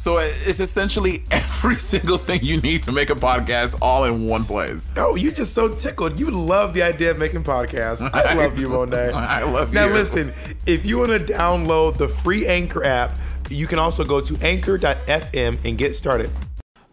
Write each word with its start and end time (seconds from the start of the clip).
So 0.00 0.16
it's 0.16 0.60
essentially 0.60 1.24
every 1.30 1.76
single 1.76 2.16
thing 2.16 2.42
you 2.42 2.58
need 2.62 2.82
to 2.84 2.92
make 2.92 3.10
a 3.10 3.14
podcast 3.14 3.76
all 3.82 4.04
in 4.04 4.26
one 4.26 4.46
place. 4.46 4.90
Oh, 4.96 5.14
you're 5.14 5.30
just 5.30 5.52
so 5.52 5.68
tickled. 5.74 6.18
You 6.18 6.30
love 6.30 6.72
the 6.72 6.82
idea 6.82 7.10
of 7.10 7.18
making 7.18 7.44
podcasts. 7.44 8.00
I 8.14 8.32
love 8.46 8.58
you, 8.58 8.70
Monet. 8.70 9.10
I 9.14 9.42
love 9.42 9.74
Now 9.74 9.84
you. 9.84 9.90
Now, 9.90 9.94
listen, 9.94 10.32
if 10.64 10.86
you 10.86 10.96
want 10.96 11.10
to 11.10 11.18
download 11.18 11.98
the 11.98 12.08
free 12.08 12.46
Anchor 12.46 12.82
app, 12.82 13.14
you 13.50 13.66
can 13.66 13.78
also 13.78 14.02
go 14.02 14.22
to 14.22 14.38
anchor.fm 14.40 15.64
and 15.66 15.76
get 15.76 15.94
started. 15.94 16.30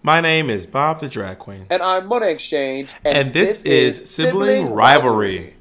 My 0.03 0.19
name 0.19 0.49
is 0.49 0.65
Bob 0.65 0.99
the 0.99 1.07
Drag 1.07 1.39
Queen. 1.39 1.65
And 1.69 1.81
I'm 1.81 2.09
Monét 2.09 2.33
X 2.33 2.45
Change. 2.45 2.93
And 3.05 3.31
this, 3.31 3.63
is 3.63 4.09
Sibling 4.09 4.73
Rivalry. 4.73 5.56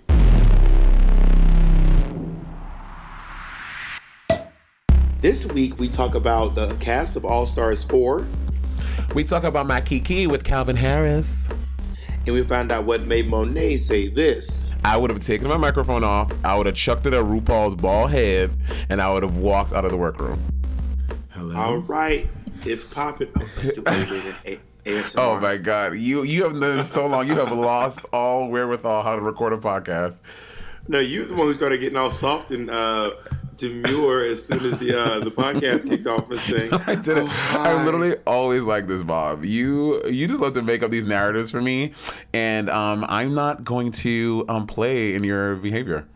This 5.27 5.45
week 5.45 5.77
we 5.81 5.89
talk 5.89 6.15
about 6.15 6.55
the 6.55 6.77
cast 6.77 7.17
of 7.17 7.25
All 7.25 7.47
Stars 7.47 7.83
4, 7.83 8.25
We 9.13 9.25
talk 9.25 9.43
about 9.43 9.67
my 9.67 9.81
Kiki 9.81 10.29
with 10.29 10.45
Calvin 10.45 10.77
Harris. 10.77 11.51
and 12.25 12.29
we 12.33 12.45
find 12.45 12.71
out 12.71 12.85
what 12.85 13.09
made 13.09 13.27
Monet 13.27 13.79
say 13.79 14.07
this. 14.07 14.69
I 14.85 14.97
would 14.97 15.11
have 15.11 15.19
taken 15.19 15.49
my 15.49 15.57
microphone 15.57 16.05
off, 16.05 16.31
I 16.45 16.55
would 16.57 16.67
have 16.67 16.77
chucked 16.77 17.07
it 17.07 17.13
at 17.13 17.25
RuPaul's 17.25 17.75
bald 17.75 18.13
head, 18.13 18.53
and 18.89 19.03
I 19.03 19.13
would 19.13 19.25
have 19.25 19.37
walked 19.37 19.73
out 19.73 19.85
of 19.85 19.91
the 19.91 19.97
workroom. 19.97 20.41
Hello. 21.31 21.57
All 21.57 21.79
right, 21.79 22.31
it's 22.65 22.85
popping. 22.85 23.33
Oh, 23.37 23.49
that's 23.57 23.75
the 23.75 23.83
way 23.83 24.05
they 24.45 24.55
did 24.55 24.61
A- 24.87 24.91
ASMR. 25.01 25.19
Oh 25.19 25.41
my 25.41 25.57
god, 25.57 25.95
you 25.95 26.23
you 26.23 26.45
have 26.45 26.53
done 26.53 26.77
this 26.77 26.93
so 26.93 27.05
long. 27.09 27.27
You 27.27 27.35
have 27.35 27.51
lost 27.51 28.07
all 28.13 28.49
wherewithal 28.49 29.03
how 29.03 29.17
to 29.17 29.23
record 29.23 29.53
a 29.55 29.57
podcast. 29.57 30.23
No, 30.87 31.01
you 31.01 31.25
the 31.25 31.35
one 31.35 31.49
who 31.49 31.55
started 31.55 31.81
getting 31.81 31.99
all 31.99 32.11
soft 32.11 32.53
and 32.53 32.71
uh, 32.71 33.11
demure 33.57 34.25
as 34.25 34.45
soon 34.47 34.61
as 34.65 34.79
the 34.79 34.99
uh, 34.99 35.21
the 35.21 35.31
podcast 35.31 35.89
kicked 35.89 36.07
off, 36.07 36.29
Miss 36.29 36.47
Thing. 36.47 36.73
I 36.87 36.95
did. 36.95 37.19
Oh. 37.19 37.53
I 37.53 37.85
literally 37.85 38.17
always 38.27 38.65
like 38.65 38.87
this, 38.87 39.03
Bob. 39.03 39.45
You 39.45 40.05
you 40.07 40.27
just 40.27 40.41
love 40.41 40.55
to 40.55 40.63
make 40.63 40.83
up 40.83 40.91
these 40.91 41.05
narratives 41.05 41.51
for 41.51 41.61
me, 41.61 41.93
and 42.33 42.69
um, 42.71 43.05
I'm 43.09 43.35
not 43.35 43.65
going 43.65 43.93
to 43.93 44.45
um, 44.49 44.67
play 44.67 45.15
in 45.15 45.25
your 45.25 45.57
behavior. 45.57 46.07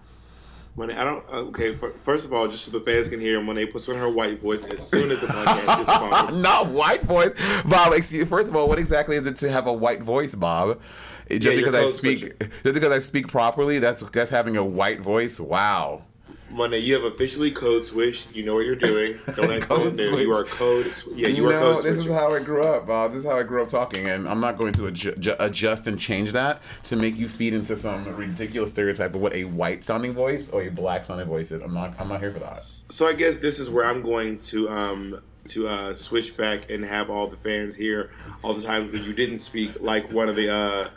Monet, 0.77 0.95
I 0.97 1.05
don't. 1.05 1.25
uh, 1.29 1.39
Okay, 1.49 1.75
first 2.03 2.25
of 2.25 2.33
all, 2.33 2.47
just 2.47 2.65
so 2.65 2.71
the 2.71 2.81
fans 2.85 3.09
can 3.09 3.21
hear, 3.21 3.41
Monet 3.43 3.67
puts 3.67 3.89
on 3.89 3.97
her 3.97 4.09
white 4.09 4.41
voice 4.41 4.63
as 4.65 4.87
soon 4.87 5.11
as 5.11 5.21
the 5.21 5.27
podcast 5.27 5.81
is 5.81 5.87
sponsored. 5.89 6.37
Not 6.39 6.69
white 6.69 7.03
voice, 7.03 7.33
Bob. 7.69 7.93
Excuse, 7.93 8.29
first 8.29 8.49
of 8.49 8.55
all, 8.57 8.69
what 8.69 8.79
exactly 8.79 9.17
is 9.17 9.27
it 9.27 9.37
to 9.39 9.51
have 9.51 9.67
a 9.67 9.73
white 9.73 10.03
voice, 10.03 10.35
Bob? 10.35 10.81
Just 11.29 11.45
Yeah, 11.45 11.57
because 11.57 11.75
I 11.75 11.87
speak, 11.87 12.39
just 12.63 12.75
because 12.75 12.93
I 12.93 12.99
speak 13.01 13.29
properly, 13.29 13.79
that's 13.81 14.03
that's 14.11 14.31
having 14.31 14.57
a 14.57 14.65
white 14.65 15.01
voice. 15.01 15.39
Wow. 15.41 16.05
Monet, 16.51 16.79
you 16.81 16.95
have 16.95 17.05
officially 17.05 17.51
code 17.51 17.85
switched. 17.85 18.35
You 18.35 18.43
know 18.45 18.55
what 18.55 18.67
you're 18.67 18.75
doing. 18.77 19.19
Don't 19.37 19.51
act 19.51 19.69
Code 19.69 19.95
there. 19.97 20.19
You 20.21 20.33
are 20.33 20.45
code. 20.45 20.93
sw- 20.93 21.09
Yeah, 21.15 21.29
you, 21.29 21.45
You 21.45 21.49
are 21.49 21.53
know, 21.55 21.75
code 21.75 21.85
this 21.85 21.97
is 22.05 22.11
how 22.11 22.35
I 22.35 22.41
grew 22.43 22.65
up, 22.65 22.87
Bob. 22.87 23.13
This 23.13 23.23
is 23.25 23.31
how 23.31 23.39
I 23.39 23.43
grew 23.45 23.63
up 23.63 23.69
talking, 23.69 24.09
and 24.09 24.29
I'm 24.29 24.41
not 24.41 24.59
going 24.59 24.73
to 24.75 24.83
adju- 24.83 25.37
adjust 25.39 25.87
and 25.87 25.99
change 25.99 26.33
that 26.33 26.63
to 26.85 26.97
make 26.97 27.17
you 27.17 27.29
feed 27.29 27.55
into 27.55 27.77
some 27.77 28.05
ridiculous 28.17 28.71
stereotype 28.73 29.15
of 29.15 29.21
what 29.21 29.33
a 29.35 29.45
white 29.45 29.85
sounding 29.85 30.13
voice 30.13 30.51
or 30.51 30.63
a 30.63 30.71
black 30.71 31.05
sounding 31.05 31.29
voice 31.29 31.51
is. 31.53 31.63
I'm 31.63 31.73
not. 31.73 31.95
I'm 31.99 32.09
not 32.09 32.21
here 32.21 32.33
for 32.33 32.41
that. 32.41 32.59
So 32.59 33.07
I 33.07 33.13
guess 33.13 33.37
this 33.37 33.59
is 33.59 33.71
where 33.71 33.85
I'm 33.87 34.03
going 34.03 34.39
to 34.39 34.69
um 34.69 35.21
to 35.49 35.67
uh, 35.67 35.93
switch 35.95 36.37
back 36.37 36.71
and 36.71 36.85
have 36.85 37.09
all 37.11 37.27
the 37.27 37.37
fans 37.39 37.75
hear 37.75 38.11
all 38.43 38.53
the 38.53 38.63
times 38.63 38.93
when 38.93 39.03
you 39.05 39.13
didn't 39.15 39.39
speak 39.39 39.81
like 39.81 40.11
one 40.13 40.29
of 40.29 40.37
the 40.37 40.53
uh 40.53 40.89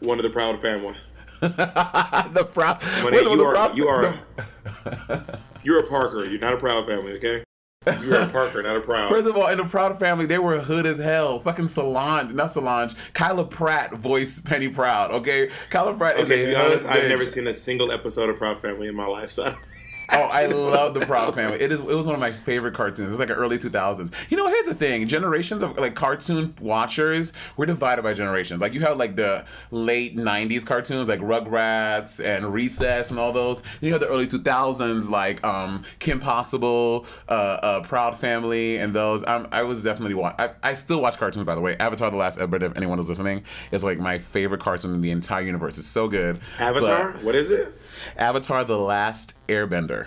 one 0.00 0.18
of 0.18 0.24
the 0.24 0.30
proud 0.30 0.60
family. 0.60 0.94
the 2.32 2.48
proud. 2.52 2.80
Wait, 3.04 3.14
you 3.22 3.36
the 3.36 3.44
are 3.44 3.52
proud- 3.52 3.76
you 3.76 3.88
are 3.88 4.20
you're 5.64 5.80
a 5.80 5.86
Parker. 5.86 6.24
You're 6.24 6.40
not 6.40 6.54
a 6.54 6.56
proud 6.56 6.86
family. 6.86 7.16
Okay, 7.16 7.42
you're 8.04 8.20
a 8.20 8.28
Parker, 8.28 8.62
not 8.62 8.76
a 8.76 8.80
proud. 8.80 9.10
First 9.10 9.26
of 9.26 9.36
all, 9.36 9.48
in 9.48 9.58
the 9.58 9.64
Proud 9.64 9.98
family, 9.98 10.24
they 10.24 10.38
were 10.38 10.60
hood 10.60 10.86
as 10.86 10.98
hell. 10.98 11.40
Fucking 11.40 11.66
Solange, 11.66 12.32
not 12.32 12.52
Solange. 12.52 12.94
Kyla 13.12 13.44
Pratt 13.44 13.92
voiced 13.92 14.44
Penny 14.44 14.68
Proud. 14.68 15.10
Okay, 15.10 15.50
Kyla 15.70 15.94
Pratt. 15.94 16.16
is 16.16 16.26
Okay, 16.26 16.44
to 16.44 16.50
be 16.50 16.54
honest, 16.54 16.86
hood 16.86 17.02
I've 17.02 17.08
never 17.08 17.24
seen 17.24 17.46
a 17.48 17.52
single 17.52 17.90
episode 17.90 18.30
of 18.30 18.36
Proud 18.36 18.60
Family 18.62 18.86
in 18.86 18.94
my 18.94 19.06
life. 19.06 19.30
So 19.30 19.52
Oh, 20.14 20.28
I 20.30 20.46
love 20.46 20.94
the 20.94 21.00
Proud 21.00 21.34
Family. 21.34 21.60
It 21.60 21.72
is. 21.72 21.80
It 21.80 21.86
was 21.86 22.06
one 22.06 22.14
of 22.14 22.20
my 22.20 22.32
favorite 22.32 22.74
cartoons. 22.74 23.10
It's 23.10 23.18
like 23.18 23.30
an 23.30 23.36
early 23.36 23.56
2000s. 23.56 24.12
You 24.28 24.36
know, 24.36 24.46
here's 24.46 24.66
the 24.66 24.74
thing: 24.74 25.08
generations 25.08 25.62
of 25.62 25.78
like 25.78 25.94
cartoon 25.94 26.54
watchers, 26.60 27.32
we're 27.56 27.66
divided 27.66 28.02
by 28.02 28.12
generations. 28.12 28.60
Like 28.60 28.74
you 28.74 28.80
have 28.80 28.98
like 28.98 29.16
the 29.16 29.44
late 29.70 30.16
90s 30.16 30.66
cartoons, 30.66 31.08
like 31.08 31.20
Rugrats 31.20 32.22
and 32.22 32.52
Recess 32.52 33.10
and 33.10 33.18
all 33.18 33.32
those. 33.32 33.60
Then 33.62 33.88
you 33.88 33.92
have 33.92 34.00
the 34.00 34.08
early 34.08 34.26
2000s, 34.26 35.08
like 35.08 35.42
um, 35.44 35.82
Kim 35.98 36.20
Possible, 36.20 37.06
uh, 37.28 37.32
uh, 37.32 37.80
Proud 37.82 38.18
Family, 38.18 38.76
and 38.76 38.92
those. 38.94 39.24
I'm, 39.26 39.46
I 39.50 39.62
was 39.62 39.82
definitely 39.82 40.14
watch. 40.14 40.34
I, 40.38 40.50
I 40.62 40.74
still 40.74 41.00
watch 41.00 41.16
cartoons, 41.16 41.46
by 41.46 41.54
the 41.54 41.60
way. 41.62 41.76
Avatar: 41.78 42.10
The 42.10 42.16
Last 42.18 42.38
Airbender. 42.38 42.70
If 42.70 42.76
anyone 42.76 42.98
is 42.98 43.08
listening, 43.08 43.44
is 43.70 43.82
like 43.82 43.98
my 43.98 44.18
favorite 44.18 44.60
cartoon 44.60 44.92
in 44.94 45.00
the 45.00 45.10
entire 45.10 45.42
universe. 45.42 45.78
It's 45.78 45.88
so 45.88 46.06
good. 46.08 46.40
Avatar, 46.58 47.12
But 47.12 47.24
what 47.24 47.34
is 47.34 47.50
it? 47.50 47.78
Avatar: 48.16 48.64
The 48.64 48.78
Last 48.78 49.36
Airbender. 49.48 50.06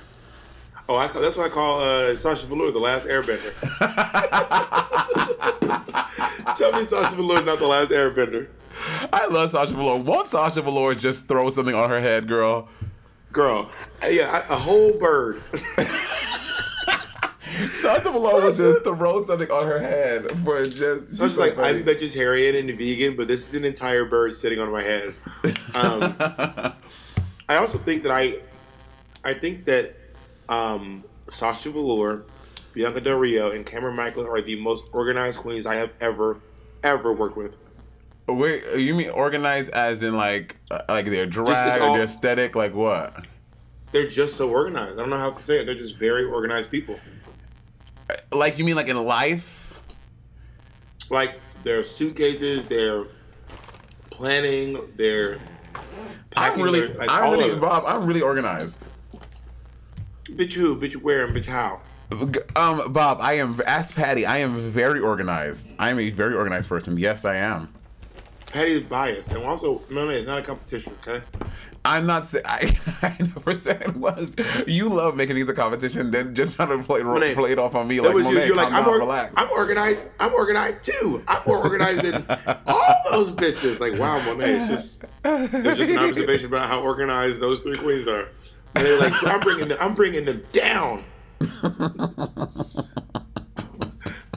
Oh, 0.87 0.95
I 0.97 1.07
that's 1.07 1.35
what 1.37 1.49
I 1.49 1.53
call 1.53 1.81
uh, 1.81 2.13
Sasha 2.15 2.45
Velour 2.47 2.71
the 2.71 2.79
last 2.79 3.07
Airbender. 3.07 3.53
Tell 6.57 6.71
me 6.73 6.83
Sasha 6.83 7.15
Velour 7.15 7.39
is 7.39 7.45
not 7.45 7.59
the 7.59 7.67
last 7.67 7.91
Airbender, 7.91 8.47
I 9.11 9.25
love 9.27 9.49
Sasha 9.49 9.73
Velour. 9.73 10.01
Won't 10.03 10.27
Sasha 10.27 10.61
Velour 10.61 10.95
just 10.95 11.27
throw 11.27 11.49
something 11.49 11.75
on 11.75 11.89
her 11.89 11.99
head, 12.01 12.27
girl? 12.27 12.69
girl. 13.31 13.69
uh, 14.03 14.07
Yeah, 14.07 14.29
I- 14.31 14.53
a 14.53 14.57
whole 14.57 14.93
bird. 14.99 15.41
Sasha 17.73 18.11
Velour 18.11 18.43
would 18.43 18.55
just 18.55 18.83
throw 18.83 19.25
something 19.25 19.49
on 19.49 19.65
her 19.67 19.79
head 19.79 20.29
for 20.43 20.65
just. 20.65 21.15
So 21.15 21.25
it's 21.25 21.37
like 21.37 21.57
I'm 21.57 21.83
vegetarian 21.83 22.55
and 22.55 22.77
vegan, 22.77 23.15
but 23.15 23.27
this 23.27 23.47
is 23.49 23.55
an 23.59 23.65
entire 23.65 24.05
bird 24.05 24.35
sitting 24.35 24.59
on 24.59 24.71
my 24.71 24.81
head. 24.81 25.15
Um, 25.73 26.15
I 27.47 27.57
also 27.57 27.77
think 27.77 28.03
that 28.03 28.11
I, 28.11 28.39
I 29.23 29.33
think 29.33 29.65
that 29.65 29.95
um, 30.49 31.03
Sasha 31.29 31.69
Velour, 31.69 32.25
Bianca 32.73 33.01
Del 33.01 33.19
Rio, 33.19 33.51
and 33.51 33.65
Cameron 33.65 33.95
Michaels 33.95 34.27
are 34.27 34.41
the 34.41 34.55
most 34.59 34.85
organized 34.91 35.39
queens 35.39 35.65
I 35.65 35.75
have 35.75 35.91
ever, 36.01 36.39
ever 36.83 37.13
worked 37.13 37.37
with. 37.37 37.57
Wait, 38.27 38.63
you 38.79 38.95
mean 38.95 39.11
organized 39.11 39.69
as 39.71 40.01
in 40.01 40.17
like 40.17 40.57
uh, 40.71 40.81
like 40.89 41.05
their 41.05 41.27
drag 41.27 41.81
all- 41.81 41.89
or 41.93 41.97
their 41.97 42.03
aesthetic? 42.05 42.55
Like 42.55 42.73
what? 42.73 43.27
They're 43.91 44.07
just 44.07 44.35
so 44.35 44.49
organized. 44.49 44.93
I 44.97 45.01
don't 45.01 45.11
know 45.11 45.17
how 45.17 45.31
to 45.31 45.41
say 45.41 45.59
it. 45.59 45.65
They're 45.65 45.75
just 45.75 45.97
very 45.97 46.25
organized 46.25 46.71
people. 46.71 46.99
Like 48.31 48.57
you 48.57 48.65
mean 48.65 48.75
like 48.75 48.89
in 48.89 48.97
life? 49.05 49.79
Like 51.11 51.39
their 51.63 51.83
suitcases, 51.83 52.65
their 52.65 53.05
planning, 54.09 54.79
their 54.95 55.37
I'm 56.35 56.61
really, 56.61 56.87
their, 56.87 56.97
like 56.97 57.09
I'm 57.09 57.33
really. 57.33 57.59
Bob. 57.59 57.83
I'm 57.87 58.05
really 58.05 58.21
organized. 58.21 58.87
Bitch 60.31 60.53
who? 60.53 60.77
Bitch 60.79 60.95
where 60.95 61.25
and 61.25 61.35
bitch 61.35 61.45
how? 61.45 61.81
Um, 62.55 62.93
Bob, 62.93 63.19
I 63.21 63.33
am. 63.33 63.59
Ask 63.65 63.95
Patty. 63.95 64.25
I 64.25 64.37
am 64.37 64.59
very 64.59 64.99
organized. 64.99 65.73
I 65.79 65.89
am 65.89 65.99
a 65.99 66.09
very 66.09 66.35
organized 66.35 66.69
person. 66.69 66.97
Yes, 66.97 67.25
I 67.25 67.35
am. 67.35 67.73
Patty 68.47 68.71
is 68.71 68.81
biased, 68.81 69.33
and 69.33 69.43
also, 69.43 69.81
no, 69.91 70.07
it's 70.07 70.27
not 70.27 70.39
a 70.39 70.41
competition, 70.41 70.93
okay? 71.01 71.25
I'm 71.85 72.07
not 72.07 72.25
saying 72.25 72.43
I, 72.47 73.15
never 73.19 73.55
said 73.55 73.81
it 73.83 73.95
was. 73.95 74.35
You 74.67 74.89
love 74.89 75.15
making 75.15 75.35
these 75.35 75.47
a 75.49 75.53
competition, 75.53 76.09
then 76.11 76.33
just 76.33 76.55
trying 76.55 76.69
to 76.69 76.83
play 76.83 77.03
Monet, 77.03 77.35
play 77.35 77.51
it 77.51 77.59
off 77.59 77.75
on 77.75 77.87
me 77.87 77.99
like 78.01 78.13
was 78.13 78.27
you, 78.27 78.39
you're 78.39 78.55
like, 78.55 78.73
I'm, 78.73 78.87
or-. 78.87 79.11
I'm 79.11 79.49
organized. 79.51 80.01
I'm 80.19 80.33
organized 80.33 80.83
too. 80.83 81.21
I'm 81.27 81.41
more 81.45 81.63
organized 81.63 82.01
than 82.03 82.25
all 82.65 82.95
those 83.11 83.31
bitches. 83.31 83.79
Like, 83.79 83.99
wow, 83.99 84.19
Monet, 84.25 84.55
it's 84.55 84.67
just 84.67 85.03
it's 85.23 85.79
just 85.79 85.91
an 85.91 85.99
observation 85.99 86.47
about 86.47 86.67
how 86.67 86.81
organized 86.81 87.39
those 87.39 87.59
three 87.59 87.77
queens 87.77 88.07
are. 88.07 88.29
And 88.75 88.85
they're 88.85 88.99
like, 88.99 89.13
I'm 89.23 89.39
bringing 89.39 89.67
them, 89.67 89.77
I'm 89.79 89.93
bringing 89.93 90.25
them 90.25 90.43
down. 90.51 91.03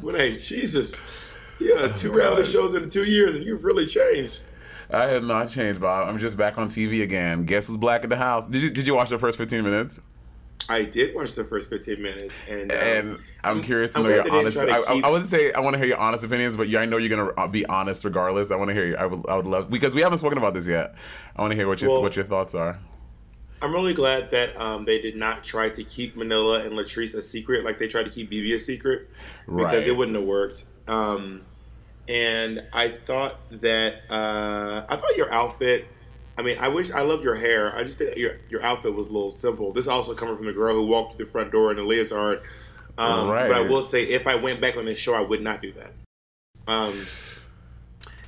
Monet, 0.02 0.36
Jesus, 0.36 0.94
yeah, 1.58 1.88
two 1.88 2.12
reality 2.12 2.50
shows 2.50 2.74
in 2.74 2.88
two 2.90 3.04
years, 3.04 3.34
and 3.34 3.44
you've 3.44 3.64
really 3.64 3.86
changed. 3.86 4.47
I 4.90 5.08
have 5.08 5.22
not 5.22 5.50
changed, 5.50 5.80
Bob. 5.80 6.08
I'm 6.08 6.18
just 6.18 6.36
back 6.36 6.56
on 6.58 6.68
TV 6.68 7.02
again. 7.02 7.44
Guess 7.44 7.68
who's 7.68 7.76
black 7.76 8.04
in 8.04 8.10
the 8.10 8.16
house? 8.16 8.48
Did 8.48 8.62
you 8.62 8.70
Did 8.70 8.86
you 8.86 8.94
watch 8.94 9.10
the 9.10 9.18
first 9.18 9.36
15 9.36 9.62
minutes? 9.62 10.00
I 10.70 10.84
did 10.84 11.14
watch 11.14 11.32
the 11.32 11.44
first 11.44 11.70
15 11.70 12.02
minutes, 12.02 12.34
and 12.48 12.70
um, 12.70 12.78
And 12.78 13.18
I'm 13.42 13.62
curious 13.62 13.92
to 13.94 14.00
I'm 14.00 14.04
know 14.04 14.10
your 14.10 14.32
honest. 14.32 14.58
I, 14.58 14.78
I, 14.78 15.00
I 15.04 15.08
wouldn't 15.08 15.28
say 15.28 15.50
I 15.52 15.60
want 15.60 15.74
to 15.74 15.78
hear 15.78 15.86
your 15.88 15.96
honest 15.96 16.24
opinions, 16.24 16.56
but 16.58 16.68
yeah, 16.68 16.80
I 16.80 16.86
know 16.86 16.98
you're 16.98 17.08
gonna 17.16 17.32
uh, 17.38 17.46
be 17.46 17.64
honest 17.66 18.04
regardless. 18.04 18.50
I 18.50 18.56
want 18.56 18.68
to 18.68 18.74
hear 18.74 18.86
you. 18.86 18.96
I 18.96 19.06
would. 19.06 19.24
I 19.28 19.36
would 19.36 19.46
love 19.46 19.70
because 19.70 19.94
we 19.94 20.02
haven't 20.02 20.18
spoken 20.18 20.36
about 20.38 20.54
this 20.54 20.66
yet. 20.66 20.96
I 21.36 21.40
want 21.40 21.52
to 21.52 21.56
hear 21.56 21.68
what 21.68 21.80
your 21.80 21.90
Well- 21.90 22.02
what 22.02 22.16
your 22.16 22.24
thoughts 22.24 22.54
are. 22.54 22.78
I'm 23.60 23.72
really 23.72 23.94
glad 23.94 24.30
that 24.30 24.56
um, 24.60 24.84
they 24.84 25.00
did 25.00 25.16
not 25.16 25.42
try 25.42 25.68
to 25.68 25.82
keep 25.82 26.16
Manila 26.16 26.60
and 26.62 26.74
Latrice 26.74 27.14
a 27.14 27.20
secret 27.20 27.64
like 27.64 27.76
they 27.76 27.88
tried 27.88 28.04
to 28.04 28.10
keep 28.10 28.30
BeBe 28.30 28.54
a 28.54 28.58
secret 28.58 29.14
because 29.46 29.84
it 29.88 29.96
wouldn't 29.96 30.16
have 30.16 30.26
worked. 30.26 30.64
Um, 30.86 31.42
and 32.08 32.62
I 32.72 32.88
thought 32.88 33.38
that 33.50 33.96
uh, 34.10 34.84
I 34.88 34.96
thought 34.96 35.16
your 35.16 35.32
outfit. 35.32 35.86
I 36.38 36.42
mean, 36.42 36.56
I 36.60 36.68
wish 36.68 36.92
I 36.92 37.02
loved 37.02 37.24
your 37.24 37.34
hair. 37.34 37.74
I 37.76 37.82
just 37.82 37.98
think 37.98 38.16
your 38.16 38.36
your 38.48 38.62
outfit 38.62 38.94
was 38.94 39.06
a 39.06 39.12
little 39.12 39.30
simple. 39.30 39.72
This 39.72 39.86
also 39.86 40.14
coming 40.14 40.36
from 40.36 40.46
the 40.46 40.52
girl 40.52 40.74
who 40.74 40.86
walked 40.86 41.16
through 41.16 41.26
the 41.26 41.30
front 41.30 41.52
door 41.52 41.70
in 41.72 41.78
a 41.78 41.82
leotard. 41.82 42.40
Um, 42.96 43.28
Right. 43.28 43.48
But 43.48 43.58
I 43.58 43.62
will 43.62 43.82
say, 43.82 44.04
if 44.04 44.26
I 44.26 44.34
went 44.34 44.60
back 44.60 44.76
on 44.76 44.84
this 44.84 44.98
show, 44.98 45.14
I 45.14 45.20
would 45.20 45.42
not 45.42 45.62
do 45.62 45.72
that. 45.72 45.92
Um, 46.66 46.92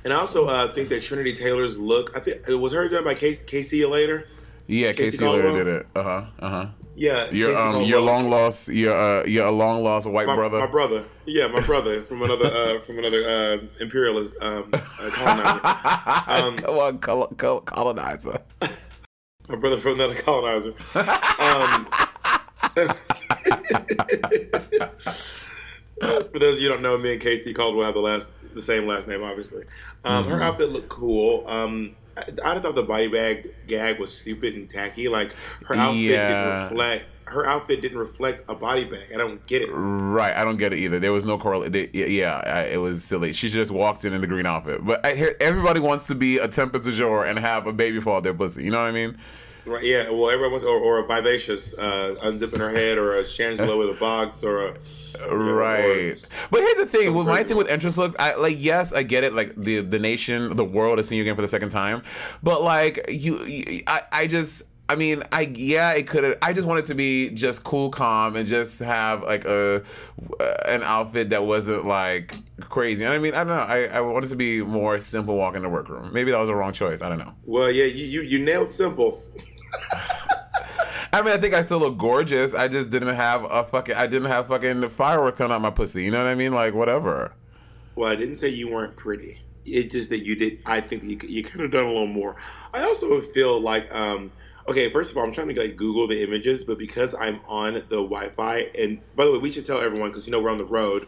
and 0.03 0.13
I 0.13 0.17
also 0.17 0.47
uh, 0.47 0.67
think 0.73 0.89
that 0.89 1.01
Trinity 1.01 1.33
Taylor's 1.33 1.77
look. 1.77 2.15
I 2.15 2.19
think 2.19 2.47
it 2.47 2.55
was 2.55 2.73
her 2.73 2.87
done 2.89 3.03
by 3.03 3.13
Casey, 3.13 3.45
Casey 3.45 3.85
later. 3.85 4.25
Yeah, 4.71 4.93
Casey 4.93 5.17
Casey 5.17 5.41
did 5.41 5.67
it. 5.67 5.87
Uh 5.93 6.03
huh. 6.03 6.25
Uh 6.39 6.49
huh. 6.49 6.67
Yeah, 6.95 7.29
Your 7.31 7.55
um 7.57 7.83
your 7.83 7.99
long 7.99 8.29
lost 8.29 8.69
your 8.69 8.95
uh 8.95 9.25
your 9.25 9.51
long 9.51 9.83
lost 9.83 10.09
white 10.09 10.27
my, 10.27 10.35
brother. 10.35 10.59
my 10.59 10.67
brother. 10.67 11.03
Yeah, 11.25 11.47
my 11.47 11.59
brother 11.61 12.01
from 12.03 12.21
another 12.21 12.45
uh, 12.45 12.79
from 12.79 12.99
another 12.99 13.23
uh, 13.27 13.57
imperialist 13.81 14.33
um, 14.41 14.69
uh, 14.73 15.09
colonizer. 15.11 15.61
Um, 16.47 16.57
Come 16.57 16.77
on, 16.79 16.97
col- 16.99 17.27
col- 17.37 17.61
colonizer. 17.61 18.39
my 19.49 19.55
brother 19.55 19.77
from 19.77 19.93
another 19.95 20.15
colonizer. 20.15 20.73
Um, 20.95 21.87
for 26.31 26.39
those 26.39 26.55
of 26.55 26.61
you 26.61 26.67
who 26.67 26.73
don't 26.73 26.81
know, 26.81 26.97
me 26.97 27.13
and 27.13 27.21
Casey 27.21 27.53
Caldwell 27.53 27.85
have 27.85 27.93
the 27.95 27.99
last 28.01 28.29
the 28.53 28.61
same 28.61 28.85
last 28.87 29.07
name, 29.07 29.23
obviously. 29.23 29.63
Um, 30.05 30.25
Her 30.27 30.41
outfit 30.41 30.69
looked 30.69 30.89
cool. 30.89 31.45
Um, 31.47 31.95
I, 32.45 32.59
thought 32.59 32.75
the 32.75 32.83
body 32.83 33.07
bag 33.07 33.53
gag 33.67 33.99
was 33.99 34.15
stupid 34.15 34.55
and 34.55 34.69
tacky. 34.69 35.07
Like 35.07 35.33
her 35.65 35.75
outfit 35.75 36.01
Yeah. 36.01 36.27
didn't 36.27 36.63
reflect. 36.71 37.19
Her 37.25 37.45
outfit 37.45 37.81
didn't 37.81 37.97
reflect 37.97 38.43
a 38.49 38.55
body 38.55 38.85
bag. 38.85 39.07
I 39.13 39.17
don't 39.17 39.45
get 39.45 39.61
it. 39.61 39.69
Right, 39.71 40.35
I 40.35 40.43
don't 40.43 40.57
get 40.57 40.73
it 40.73 40.79
either. 40.79 40.99
There 40.99 41.11
was 41.13 41.25
no 41.25 41.37
correlation. 41.37 41.89
Yeah, 41.93 42.41
I, 42.45 42.61
it 42.63 42.77
was 42.77 43.03
silly. 43.03 43.33
She 43.33 43.49
just 43.49 43.71
walked 43.71 44.05
in 44.05 44.13
in 44.13 44.21
the 44.21 44.27
green 44.27 44.45
outfit. 44.45 44.85
But 44.85 45.05
I 45.05 45.15
hear 45.15 45.35
everybody 45.39 45.79
wants 45.79 46.07
to 46.07 46.15
be 46.15 46.37
a 46.37 46.47
Tempest 46.47 46.85
DuJour 46.85 47.29
and 47.29 47.39
have 47.39 47.67
a 47.67 47.73
baby 47.73 47.99
fall 47.99 48.17
out 48.17 48.23
their 48.23 48.33
pussy. 48.33 48.63
You 48.63 48.71
know 48.71 48.79
what 48.79 48.87
I 48.87 48.91
mean? 48.91 49.17
Right, 49.65 49.83
yeah. 49.83 50.09
Well, 50.09 50.29
everyone 50.29 50.51
wants, 50.51 50.65
or, 50.65 50.79
or 50.79 50.99
a 50.99 51.07
vivacious 51.07 51.77
uh, 51.77 52.15
unzipping 52.23 52.57
her 52.57 52.71
head, 52.71 52.97
or 52.97 53.15
a 53.15 53.21
Shangela 53.21 53.77
with 53.77 53.95
a 53.95 53.99
box, 53.99 54.43
or 54.43 54.65
a 54.65 54.73
Right. 55.29 56.13
But 56.49 56.61
here's 56.61 56.77
the 56.77 56.85
thing. 56.85 57.13
With 57.13 57.27
my 57.27 57.43
thing 57.43 57.57
with 57.57 57.67
entrance 57.67 57.97
looks, 57.97 58.15
I 58.17 58.35
like 58.35 58.57
yes, 58.59 58.93
I 58.93 59.03
get 59.03 59.23
it. 59.23 59.33
Like 59.33 59.55
the 59.55 59.81
the 59.81 59.99
nation, 59.99 60.55
the 60.55 60.65
world 60.65 60.99
is 60.99 61.07
seeing 61.07 61.17
you 61.17 61.23
again 61.23 61.35
for 61.35 61.41
the 61.41 61.47
second 61.47 61.69
time. 61.69 62.03
But 62.41 62.63
like 62.63 63.05
you, 63.09 63.43
you 63.45 63.83
I 63.87 64.01
I 64.11 64.27
just. 64.27 64.63
I 64.89 64.95
mean, 64.95 65.23
I 65.31 65.41
yeah, 65.55 65.93
it 65.93 66.05
could. 66.05 66.37
I 66.41 66.51
just 66.51 66.67
wanted 66.67 66.87
to 66.87 66.95
be 66.95 67.29
just 67.29 67.63
cool, 67.63 67.91
calm, 67.91 68.35
and 68.35 68.45
just 68.45 68.79
have 68.79 69.23
like 69.23 69.45
a 69.45 69.83
an 70.65 70.83
outfit 70.83 71.29
that 71.29 71.45
wasn't 71.45 71.87
like 71.87 72.35
crazy. 72.59 73.05
And 73.05 73.13
I 73.13 73.17
mean, 73.17 73.33
I 73.33 73.45
don't 73.45 73.55
know. 73.55 73.61
I, 73.61 73.85
I 73.85 74.01
wanted 74.01 74.27
to 74.31 74.35
be 74.35 74.61
more 74.61 74.99
simple, 74.99 75.37
walk 75.37 75.55
in 75.55 75.61
the 75.61 75.69
workroom. 75.69 76.11
Maybe 76.11 76.31
that 76.31 76.39
was 76.39 76.49
a 76.49 76.55
wrong 76.55 76.73
choice. 76.73 77.01
I 77.01 77.07
don't 77.07 77.19
know. 77.19 77.31
Well, 77.45 77.71
yeah, 77.71 77.85
you, 77.85 78.05
you 78.05 78.21
you 78.21 78.39
nailed 78.39 78.69
simple. 78.71 79.23
I 81.13 81.21
mean, 81.21 81.33
I 81.33 81.37
think 81.37 81.53
I 81.53 81.63
still 81.63 81.79
look 81.79 81.97
gorgeous. 81.97 82.53
I 82.53 82.67
just 82.67 82.89
didn't 82.89 83.15
have 83.15 83.43
a 83.43 83.63
fucking. 83.63 83.95
I 83.95 84.07
didn't 84.07 84.29
have 84.29 84.47
fucking 84.47 84.87
fireworks 84.89 85.41
on 85.41 85.51
out 85.51 85.61
my 85.61 85.69
pussy. 85.69 86.03
You 86.03 86.11
know 86.11 86.23
what 86.23 86.29
I 86.29 86.35
mean? 86.35 86.53
Like 86.53 86.73
whatever. 86.73 87.31
Well, 87.95 88.09
I 88.09 88.15
didn't 88.15 88.35
say 88.35 88.47
you 88.49 88.69
weren't 88.69 88.95
pretty. 88.95 89.39
It's 89.65 89.91
just 89.91 90.09
that 90.09 90.23
you 90.25 90.35
did. 90.35 90.59
I 90.65 90.79
think 90.79 91.03
you, 91.03 91.17
you 91.27 91.43
could 91.43 91.61
have 91.61 91.71
done 91.71 91.85
a 91.85 91.89
little 91.89 92.07
more. 92.07 92.37
I 92.73 92.81
also 92.81 93.19
feel 93.19 93.59
like, 93.59 93.93
um, 93.93 94.31
okay, 94.69 94.89
first 94.89 95.11
of 95.11 95.17
all, 95.17 95.23
I'm 95.23 95.33
trying 95.33 95.49
to 95.49 95.59
like 95.59 95.75
Google 95.75 96.07
the 96.07 96.23
images, 96.23 96.63
but 96.63 96.77
because 96.79 97.13
I'm 97.19 97.41
on 97.45 97.73
the 97.73 97.97
Wi-Fi, 97.97 98.69
and 98.79 98.99
by 99.15 99.25
the 99.25 99.33
way, 99.33 99.37
we 99.37 99.51
should 99.51 99.65
tell 99.65 99.81
everyone 99.81 100.09
because 100.09 100.25
you 100.25 100.31
know 100.31 100.41
we're 100.41 100.49
on 100.49 100.57
the 100.57 100.65
road. 100.65 101.07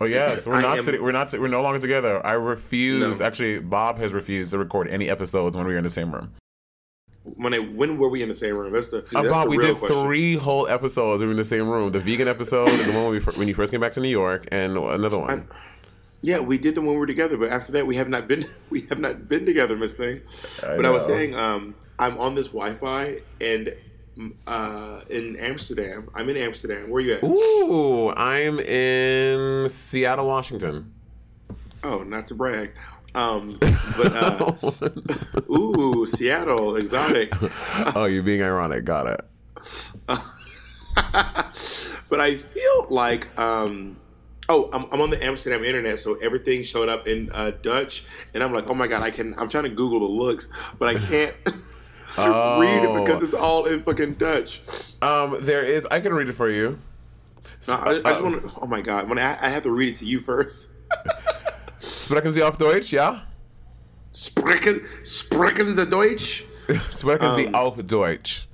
Oh 0.00 0.06
yes, 0.06 0.46
we're 0.48 0.60
not 0.60 0.78
am- 0.78 0.84
sitting, 0.84 1.02
we're 1.02 1.12
not 1.12 1.32
we're 1.32 1.46
no 1.46 1.62
longer 1.62 1.78
together. 1.78 2.24
I 2.26 2.32
refuse. 2.32 3.20
No. 3.20 3.26
Actually, 3.26 3.60
Bob 3.60 3.98
has 3.98 4.12
refused 4.12 4.50
to 4.50 4.58
record 4.58 4.88
any 4.88 5.08
episodes 5.08 5.56
when 5.56 5.64
we 5.64 5.72
were 5.74 5.78
in 5.78 5.84
the 5.84 5.90
same 5.90 6.12
room. 6.12 6.32
When 7.24 7.54
I, 7.54 7.58
when 7.58 7.96
were 7.96 8.10
we 8.10 8.22
in 8.22 8.28
the 8.28 8.34
same 8.34 8.54
room? 8.54 8.72
That's 8.72 8.88
the 8.88 9.00
that's 9.00 9.28
Bob, 9.28 9.44
the 9.44 9.50
we 9.50 9.58
did 9.58 9.76
question. 9.76 10.04
three 10.04 10.34
whole 10.36 10.68
episodes. 10.68 11.22
We 11.22 11.26
were 11.26 11.32
in 11.32 11.38
the 11.38 11.44
same 11.44 11.68
room. 11.68 11.90
The 11.90 11.98
vegan 12.00 12.28
episode, 12.28 12.68
the 12.68 12.92
one 12.92 13.04
when, 13.04 13.12
we, 13.12 13.20
when 13.20 13.48
you 13.48 13.54
first 13.54 13.72
came 13.72 13.80
back 13.80 13.92
to 13.92 14.00
New 14.00 14.08
York, 14.08 14.46
and 14.52 14.76
another 14.76 15.18
one. 15.18 15.48
Yeah, 16.20 16.40
we 16.40 16.56
did 16.56 16.74
them 16.74 16.86
when 16.86 16.94
we 16.94 17.00
were 17.00 17.06
together, 17.06 17.36
but 17.36 17.50
after 17.50 17.72
that, 17.72 17.86
we 17.86 17.96
have 17.96 18.08
not 18.08 18.28
been 18.28 18.44
we 18.70 18.82
have 18.88 18.98
not 18.98 19.28
been 19.28 19.46
together, 19.46 19.76
Miss 19.76 19.94
Thing. 19.94 20.20
but 20.60 20.84
I 20.84 20.90
was 20.90 21.04
saying, 21.04 21.34
um, 21.34 21.74
I'm 21.98 22.18
on 22.18 22.34
this 22.34 22.48
Wi-Fi 22.48 23.18
and 23.40 23.74
uh, 24.46 25.00
in 25.10 25.36
Amsterdam. 25.36 26.08
I'm 26.14 26.28
in 26.28 26.36
Amsterdam. 26.36 26.90
Where 26.90 27.02
are 27.02 27.06
you 27.06 27.14
at? 27.14 27.22
Ooh, 27.22 28.10
I'm 28.10 28.58
in 28.60 29.68
Seattle, 29.68 30.26
Washington. 30.26 30.92
Oh, 31.82 32.02
not 32.02 32.26
to 32.26 32.34
brag, 32.34 32.72
um, 33.14 33.58
but 33.60 34.12
uh, 34.14 34.52
ooh, 35.52 36.04
Seattle, 36.06 36.76
exotic. 36.76 37.32
oh, 37.94 38.06
you're 38.06 38.22
being 38.22 38.42
ironic. 38.42 38.84
Got 38.84 39.06
it. 39.06 39.24
but 42.10 42.20
I 42.20 42.34
feel 42.36 42.86
like, 42.90 43.26
um, 43.38 44.00
oh, 44.48 44.68
I'm, 44.72 44.84
I'm 44.92 45.00
on 45.00 45.10
the 45.10 45.22
Amsterdam 45.24 45.64
internet, 45.64 45.98
so 45.98 46.14
everything 46.16 46.62
showed 46.62 46.88
up 46.88 47.06
in 47.06 47.30
uh, 47.32 47.52
Dutch, 47.62 48.04
and 48.34 48.42
I'm 48.42 48.52
like, 48.52 48.68
oh 48.68 48.74
my 48.74 48.86
god, 48.88 49.02
I 49.02 49.10
can. 49.10 49.34
I'm 49.38 49.48
trying 49.48 49.64
to 49.64 49.70
Google 49.70 50.00
the 50.00 50.06
looks, 50.06 50.48
but 50.78 50.88
I 50.88 50.94
can't. 50.98 51.34
read 52.16 52.84
it 52.84 52.92
because 52.94 53.20
Oh. 53.22 53.24
it's 53.24 53.34
all 53.34 53.64
in 53.66 53.82
fucking 53.82 54.14
Dutch. 54.14 54.60
Um, 55.02 55.38
there 55.40 55.62
is. 55.64 55.86
I 55.90 56.00
can 56.00 56.12
read 56.14 56.28
it 56.28 56.34
for 56.34 56.48
you. 56.48 56.78
No, 57.66 57.74
I, 57.74 58.00
I 58.04 58.10
just 58.10 58.22
want 58.22 58.40
to. 58.40 58.52
Oh 58.62 58.66
my 58.66 58.80
god! 58.82 59.08
When 59.08 59.18
I, 59.18 59.36
I 59.40 59.48
have 59.48 59.62
to 59.64 59.70
read 59.70 59.88
it 59.88 59.96
to 59.96 60.04
you 60.04 60.20
first. 60.20 60.68
Sprechen 61.84 62.32
Sie 62.32 62.42
auf 62.42 62.56
Deutsch? 62.56 62.92
Ja. 62.92 63.26
Sprechen, 64.12 64.80
sprechen 65.04 65.66
Sie 65.76 65.86
Deutsch? 65.86 66.44
Sprechen 66.96 67.34
Sie 67.34 67.46
Um, 67.48 67.54
auf 67.54 67.76
Deutsch. 67.82 68.48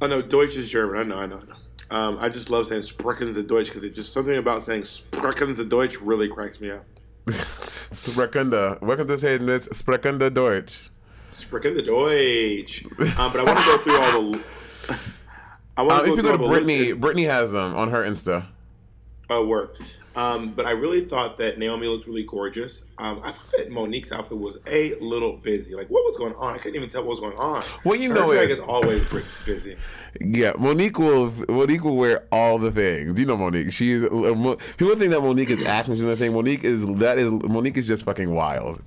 Oh 0.00 0.06
no, 0.06 0.22
Deutsch 0.22 0.56
is 0.56 0.70
German. 0.70 0.96
I 1.00 1.04
know, 1.04 1.16
I 1.18 1.26
know, 1.26 1.36
I 1.38 1.44
know. 1.46 1.56
Um, 1.90 2.18
I 2.20 2.28
just 2.28 2.50
love 2.50 2.66
saying 2.66 2.82
sprechen 2.82 3.32
Sie 3.32 3.42
Deutsch 3.42 3.66
because 3.68 3.82
it 3.82 3.94
just 3.94 4.12
something 4.12 4.36
about 4.36 4.62
saying 4.62 4.82
sprechen 4.82 5.54
Sie 5.54 5.64
Deutsch 5.64 6.00
really 6.00 6.28
cracks 6.28 6.60
me 6.60 6.70
up. 6.70 6.84
Sprechende. 7.92 8.80
Welcome 8.82 9.08
to 9.08 9.16
say 9.16 9.38
this. 9.38 9.68
Sprechende 9.68 10.32
Deutsch. 10.32 10.90
Sprechen 11.32 11.76
Sie 11.76 11.82
Deutsch. 11.82 12.84
Um, 13.18 13.32
but 13.32 13.40
I 13.40 13.44
want 13.44 13.58
to 13.58 13.64
go 13.64 13.78
through 13.78 13.98
all 13.98 14.32
the. 14.32 14.40
I 15.78 15.82
want 15.82 16.00
Um, 16.00 16.04
to 16.04 16.04
if 16.04 16.06
go 16.10 16.14
you 16.16 16.20
through 16.20 16.30
go 16.38 16.44
to 16.44 16.48
Brittany, 16.48 16.92
Brittany 16.92 17.24
has 17.24 17.52
them 17.52 17.74
on 17.74 17.90
her 17.90 18.02
Insta. 18.04 18.46
Oh, 19.30 19.46
work. 19.46 19.76
Um, 20.16 20.48
but 20.50 20.66
I 20.66 20.70
really 20.70 21.02
thought 21.02 21.36
that 21.36 21.58
Naomi 21.58 21.86
looked 21.86 22.06
really 22.06 22.24
gorgeous. 22.24 22.86
Um, 22.96 23.20
I 23.22 23.30
thought 23.30 23.52
that 23.58 23.70
Monique's 23.70 24.10
outfit 24.10 24.38
was 24.38 24.58
a 24.66 24.94
little 25.00 25.36
busy. 25.36 25.74
Like, 25.74 25.88
what 25.88 26.02
was 26.04 26.16
going 26.16 26.34
on? 26.34 26.54
I 26.54 26.58
couldn't 26.58 26.76
even 26.76 26.88
tell 26.88 27.02
what 27.02 27.10
was 27.10 27.20
going 27.20 27.36
on. 27.36 27.62
Well, 27.84 27.94
you 27.94 28.10
Her 28.10 28.20
know 28.20 28.28
drag 28.28 28.50
is 28.50 28.58
always 28.58 29.04
busy. 29.44 29.76
Yeah, 30.20 30.54
Monique 30.58 30.98
will 30.98 31.30
Monique 31.48 31.84
will 31.84 31.96
wear 31.96 32.24
all 32.32 32.58
the 32.58 32.72
things. 32.72 33.20
You 33.20 33.26
know 33.26 33.36
Monique. 33.36 33.72
She's 33.72 34.02
uh, 34.02 34.08
people 34.76 34.96
think 34.96 35.12
that 35.12 35.20
Monique 35.20 35.50
is 35.50 35.64
acting. 35.66 35.94
She's 35.94 36.04
nothing. 36.04 36.32
Monique 36.32 36.64
is 36.64 36.84
that 36.86 37.18
is 37.18 37.30
Monique 37.30 37.76
is 37.76 37.86
just 37.86 38.04
fucking 38.04 38.34
wild. 38.34 38.82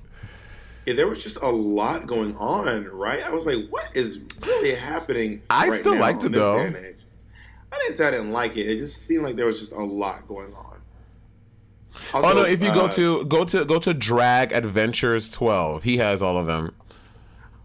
Yeah, 0.86 0.96
there 0.96 1.08
was 1.08 1.24
just 1.24 1.38
a 1.38 1.50
lot 1.50 2.08
going 2.08 2.36
on, 2.38 2.86
right? 2.86 3.24
I 3.24 3.30
was 3.30 3.46
like, 3.46 3.70
what 3.70 3.96
is 3.96 4.20
really 4.42 4.76
happening? 4.76 5.44
I 5.52 5.70
right 5.70 5.80
still 5.80 5.96
liked 5.96 6.26
it, 6.26 6.32
though. 6.32 6.74
Day 7.72 7.78
and 7.78 7.84
age? 7.84 7.84
I 7.84 7.88
didn't 7.88 7.98
say 7.98 8.08
I 8.08 8.12
didn't 8.12 8.32
like 8.32 8.58
it. 8.58 8.68
It 8.68 8.78
just 8.78 9.06
seemed 9.06 9.24
like 9.24 9.36
there 9.36 9.46
was 9.46 9.60
just 9.60 9.72
a 9.72 9.84
lot 9.84 10.28
going 10.28 10.54
on. 10.54 10.78
Oh 12.14 12.34
no! 12.34 12.44
If 12.44 12.62
you 12.64 12.74
go 12.74 12.86
uh, 12.86 12.92
to 12.94 13.26
go 13.26 13.44
to 13.46 13.66
go 13.66 13.78
to 13.80 13.94
Drag 13.94 14.54
Adventures 14.54 15.30
twelve, 15.30 15.84
he 15.84 15.98
has 15.98 16.24
all 16.24 16.38
of 16.38 16.48
them. 16.48 16.74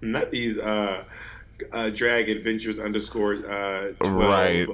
not 0.02 0.30
these 0.30 0.58
uh, 0.58 1.04
uh, 1.72 1.90
drag 1.90 2.28
adventures 2.28 2.78
underscore 2.78 3.34
uh, 3.48 3.92
12. 4.00 4.14
Right. 4.14 4.68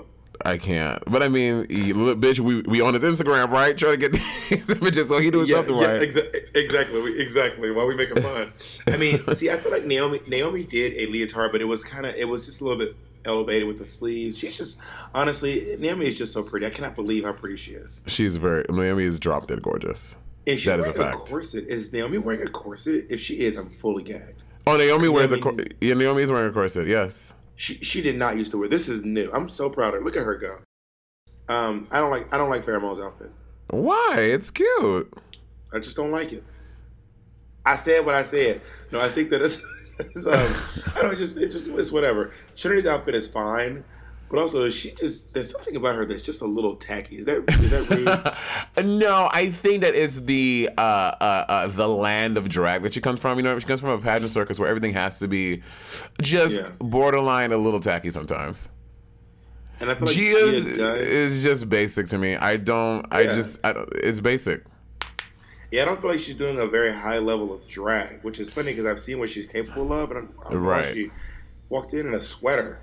I 0.44 0.58
can't. 0.58 1.00
But 1.06 1.22
I 1.22 1.28
mean, 1.28 1.66
bitch, 1.66 2.40
we 2.40 2.62
we 2.62 2.80
on 2.80 2.94
his 2.94 3.04
Instagram, 3.04 3.50
right? 3.50 3.76
Trying 3.76 4.00
to 4.00 4.08
get 4.08 4.12
these 4.50 4.68
images, 4.70 5.08
so 5.10 5.18
he 5.18 5.30
doing 5.30 5.46
Yeah, 5.46 5.56
something 5.56 5.76
yeah, 5.76 5.92
right. 5.92 6.00
exa- 6.00 6.34
exactly, 6.56 7.00
we- 7.00 7.20
exactly. 7.20 7.70
Why 7.70 7.84
we 7.84 7.94
making 7.94 8.20
fun? 8.22 8.52
I 8.88 8.96
mean, 8.96 9.22
see, 9.34 9.50
I 9.50 9.56
feel 9.58 9.70
like 9.70 9.84
Naomi 9.84 10.20
Naomi 10.26 10.64
did 10.64 10.94
a 10.94 11.06
leotard, 11.12 11.52
but 11.52 11.60
it 11.60 11.66
was 11.66 11.84
kind 11.84 12.06
of 12.06 12.14
it 12.16 12.28
was 12.28 12.46
just 12.46 12.60
a 12.60 12.64
little 12.64 12.78
bit 12.78 12.96
elevated 13.24 13.66
with 13.68 13.78
the 13.78 13.86
sleeves. 13.86 14.36
She's 14.38 14.56
just 14.56 14.78
honestly, 15.14 15.76
Naomi 15.78 16.06
is 16.06 16.16
just 16.18 16.32
so 16.32 16.42
pretty. 16.42 16.66
I 16.66 16.70
cannot 16.70 16.94
believe 16.94 17.24
how 17.24 17.32
pretty 17.32 17.56
she 17.56 17.72
is. 17.72 18.00
She's 18.06 18.36
very 18.36 18.64
Naomi 18.68 19.04
is 19.04 19.18
drop 19.18 19.46
dead 19.46 19.62
gorgeous. 19.62 20.16
Is 20.46 20.60
she 20.60 20.68
That 20.70 20.80
is 20.80 20.86
a 20.88 20.92
wearing 20.92 21.08
a, 21.08 21.12
fact. 21.12 21.28
corset? 21.30 21.64
Is 21.68 21.92
Naomi 21.92 22.18
wearing 22.18 22.42
a 22.46 22.50
corset? 22.50 23.04
If 23.10 23.20
she 23.20 23.40
is, 23.40 23.56
I'm 23.56 23.68
fully 23.68 24.02
gagged. 24.02 24.42
Oh, 24.66 24.76
Naomi 24.76 25.08
wears 25.08 25.32
a 25.32 25.36
Naomi- 25.36 25.64
cor- 25.64 25.66
yeah. 25.80 25.94
Naomi 25.94 26.22
is 26.22 26.32
wearing 26.32 26.50
a 26.50 26.52
corset. 26.52 26.86
Yes. 26.88 27.32
She 27.56 27.74
she 27.76 28.00
did 28.02 28.16
not 28.16 28.36
used 28.36 28.50
to 28.52 28.58
wear. 28.58 28.68
This 28.68 28.88
is 28.88 29.02
new. 29.04 29.30
I'm 29.32 29.48
so 29.48 29.70
proud 29.70 29.88
of 29.88 30.00
her. 30.00 30.04
Look 30.04 30.16
at 30.16 30.24
her 30.24 30.36
go. 30.36 30.58
Um, 31.48 31.86
I 31.90 32.00
don't 32.00 32.10
like 32.10 32.32
I 32.34 32.38
don't 32.38 32.50
like 32.50 32.62
Farrah 32.64 32.80
Moan's 32.80 32.98
outfit. 33.00 33.30
Why? 33.70 34.16
It's 34.18 34.50
cute. 34.50 35.12
I 35.72 35.78
just 35.78 35.96
don't 35.96 36.10
like 36.10 36.32
it. 36.32 36.44
I 37.64 37.76
said 37.76 38.04
what 38.04 38.14
I 38.14 38.22
said. 38.24 38.60
No, 38.90 39.00
I 39.00 39.08
think 39.08 39.30
that 39.30 39.40
it's, 39.40 39.56
um, 40.26 40.92
I 40.96 41.02
don't 41.02 41.18
just 41.18 41.36
it 41.36 41.50
just 41.50 41.68
it's 41.68 41.92
whatever. 41.92 42.32
Trinity's 42.56 42.86
outfit 42.86 43.14
is 43.14 43.26
fine, 43.28 43.84
but 44.30 44.38
also 44.40 44.68
she 44.68 44.92
just 44.92 45.34
there's 45.34 45.50
something 45.50 45.76
about 45.76 45.96
her 45.96 46.04
that's 46.04 46.22
just 46.24 46.40
a 46.42 46.46
little 46.46 46.76
tacky. 46.76 47.16
Is 47.18 47.26
that 47.26 47.44
is 47.60 47.70
that 47.70 48.76
rude? 48.76 48.98
no, 48.98 49.28
I 49.32 49.50
think 49.50 49.82
that 49.82 49.94
it's 49.94 50.16
the 50.16 50.70
uh, 50.76 50.80
uh, 50.80 51.44
uh, 51.48 51.66
the 51.68 51.88
land 51.88 52.36
of 52.36 52.48
drag 52.48 52.82
that 52.82 52.94
she 52.94 53.00
comes 53.00 53.20
from. 53.20 53.38
You 53.38 53.42
know, 53.44 53.58
she 53.58 53.66
comes 53.66 53.80
from 53.80 53.90
a 53.90 53.98
pageant 53.98 54.30
circus 54.30 54.58
where 54.58 54.68
everything 54.68 54.92
has 54.94 55.18
to 55.20 55.28
be 55.28 55.62
just 56.20 56.58
Yeah. 56.58 56.72
borderline 56.78 57.52
a 57.52 57.56
little 57.58 57.80
tacky 57.80 58.10
sometimes. 58.10 58.68
And 59.80 59.90
I 59.90 59.94
feel 59.94 60.06
like 60.06 60.14
Gia's 60.14 60.64
Gia 60.64 60.76
does- 60.76 61.00
is 61.00 61.42
just 61.42 61.68
basic 61.68 62.06
to 62.08 62.18
me. 62.18 62.36
I 62.36 62.56
don't. 62.56 63.04
I 63.10 63.24
just. 63.24 63.58
I 63.64 63.72
don't, 63.72 63.88
it's 63.94 64.20
basic. 64.20 64.64
Yeah, 65.72 65.82
I 65.82 65.84
don't 65.86 65.98
feel 66.02 66.10
like 66.10 66.20
she's 66.20 66.34
doing 66.34 66.58
a 66.58 66.66
very 66.66 66.92
high 66.92 67.18
level 67.18 67.52
of 67.54 67.66
drag, 67.66 68.22
which 68.22 68.38
is 68.38 68.50
funny 68.50 68.72
because 68.72 68.84
I've 68.84 69.00
seen 69.00 69.18
what 69.18 69.30
she's 69.30 69.46
capable 69.46 69.90
of, 69.90 70.10
and 70.10 70.18
I'm, 70.18 70.34
I'm 70.50 70.62
Right. 70.62 70.94
She 70.94 71.10
walked 71.70 71.94
in 71.94 72.06
in 72.06 72.12
a 72.12 72.20
sweater. 72.20 72.78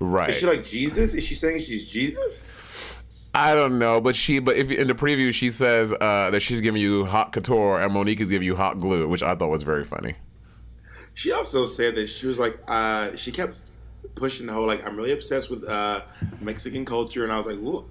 Right. 0.00 0.30
Is 0.30 0.38
she 0.38 0.46
like 0.46 0.64
Jesus? 0.64 1.12
Is 1.12 1.22
she 1.22 1.34
saying 1.34 1.60
she's 1.60 1.86
Jesus? 1.86 2.48
I 3.34 3.54
don't 3.54 3.78
know, 3.78 4.00
but 4.00 4.16
she. 4.16 4.38
But 4.38 4.56
if 4.56 4.70
in 4.70 4.88
the 4.88 4.94
preview 4.94 5.34
she 5.34 5.50
says 5.50 5.92
uh, 5.92 6.30
that 6.30 6.40
she's 6.40 6.62
giving 6.62 6.80
you 6.80 7.04
hot 7.04 7.32
couture 7.32 7.80
and 7.80 7.92
Monique 7.92 8.20
is 8.20 8.30
giving 8.30 8.46
you 8.46 8.56
hot 8.56 8.80
glue, 8.80 9.06
which 9.06 9.22
I 9.22 9.34
thought 9.34 9.50
was 9.50 9.62
very 9.62 9.84
funny. 9.84 10.14
She 11.12 11.30
also 11.30 11.66
said 11.66 11.94
that 11.96 12.08
she 12.08 12.26
was 12.26 12.38
like, 12.38 12.58
uh, 12.68 13.14
she 13.16 13.30
kept 13.30 13.58
pushing 14.14 14.46
the 14.46 14.54
whole 14.54 14.66
like, 14.66 14.86
I'm 14.86 14.96
really 14.96 15.12
obsessed 15.12 15.50
with 15.50 15.68
uh, 15.68 16.00
Mexican 16.40 16.86
culture, 16.86 17.22
and 17.22 17.30
I 17.30 17.36
was 17.36 17.46
like, 17.46 17.58
look, 17.58 17.90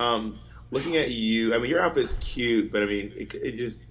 um, 0.00 0.36
looking 0.70 0.96
at 0.96 1.10
you. 1.10 1.54
I 1.54 1.58
mean, 1.58 1.70
your 1.70 1.80
outfit's 1.80 2.14
cute, 2.20 2.72
but 2.72 2.82
I 2.82 2.86
mean, 2.86 3.12
it, 3.16 3.34
it 3.34 3.56
just. 3.56 3.82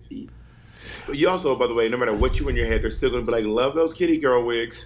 But 1.06 1.18
you 1.18 1.30
also, 1.30 1.56
by 1.56 1.68
the 1.68 1.74
way, 1.74 1.90
no 1.90 1.98
matter 1.98 2.14
what 2.14 2.40
you 2.40 2.46
wear 2.46 2.52
in 2.52 2.56
your 2.56 2.66
head, 2.66 2.82
they're 2.82 2.90
still 2.92 3.10
gonna 3.10 3.24
be 3.26 3.32
like, 3.32 3.46
love 3.46 3.76
those 3.76 3.94
kitty 3.94 4.18
girl 4.18 4.44
wigs. 4.44 4.86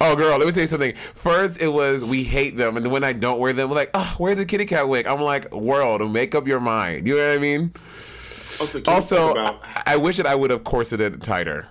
Oh, 0.00 0.16
girl, 0.16 0.36
let 0.38 0.46
me 0.46 0.52
tell 0.52 0.62
you 0.62 0.66
something. 0.66 0.94
First, 1.14 1.60
it 1.60 1.68
was 1.68 2.04
we 2.04 2.24
hate 2.24 2.56
them, 2.56 2.76
and 2.76 2.90
when 2.90 3.04
I 3.04 3.12
don't 3.12 3.38
wear 3.38 3.52
them, 3.52 3.68
we're 3.68 3.76
like, 3.76 3.90
oh, 3.94 4.14
where's 4.18 4.38
the 4.38 4.44
kitty 4.44 4.64
cat 4.64 4.88
wig? 4.88 5.06
I'm 5.06 5.20
like, 5.20 5.52
world, 5.52 6.10
make 6.10 6.34
up 6.34 6.46
your 6.46 6.60
mind. 6.60 7.06
You 7.06 7.16
know 7.16 7.28
what 7.28 7.36
I 7.36 7.38
mean? 7.38 7.72
Also, 8.60 8.82
Also, 8.86 9.30
about, 9.32 9.60
I 9.86 9.96
wish 9.96 10.16
that 10.16 10.26
I 10.26 10.34
would 10.34 10.50
have 10.50 10.64
corseted 10.64 11.22
tighter. 11.22 11.68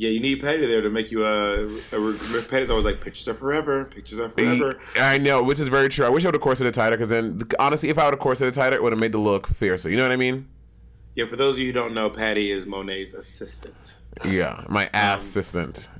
Yeah, 0.00 0.08
you 0.08 0.20
need 0.20 0.40
Patty 0.40 0.64
there 0.64 0.80
to 0.80 0.88
make 0.88 1.10
you 1.10 1.26
a. 1.26 1.66
a 1.66 2.42
Patty's 2.48 2.70
always 2.70 2.86
like, 2.86 3.02
pictures 3.02 3.28
are 3.28 3.34
forever, 3.34 3.84
pictures 3.84 4.18
are 4.18 4.30
forever. 4.30 4.80
I 4.96 5.18
know, 5.18 5.42
which 5.42 5.60
is 5.60 5.68
very 5.68 5.90
true. 5.90 6.06
I 6.06 6.08
wish 6.08 6.24
I 6.24 6.28
would 6.28 6.36
have 6.36 6.40
corseted 6.40 6.72
tighter 6.72 6.96
because 6.96 7.10
then, 7.10 7.42
honestly, 7.58 7.90
if 7.90 7.98
I 7.98 8.04
would 8.04 8.14
have 8.14 8.18
corseted 8.18 8.54
tighter, 8.54 8.76
it 8.76 8.82
would 8.82 8.92
have 8.92 8.98
made 8.98 9.12
the 9.12 9.18
look 9.18 9.46
fiercer. 9.46 9.90
You 9.90 9.98
know 9.98 10.04
what 10.04 10.10
I 10.10 10.16
mean? 10.16 10.48
Yeah, 11.16 11.26
for 11.26 11.36
those 11.36 11.56
of 11.56 11.58
you 11.58 11.66
who 11.66 11.74
don't 11.74 11.92
know, 11.92 12.08
Patty 12.08 12.50
is 12.50 12.64
Monet's 12.64 13.12
assistant. 13.12 14.00
Yeah, 14.26 14.64
my 14.70 14.88
assistant. 14.94 15.90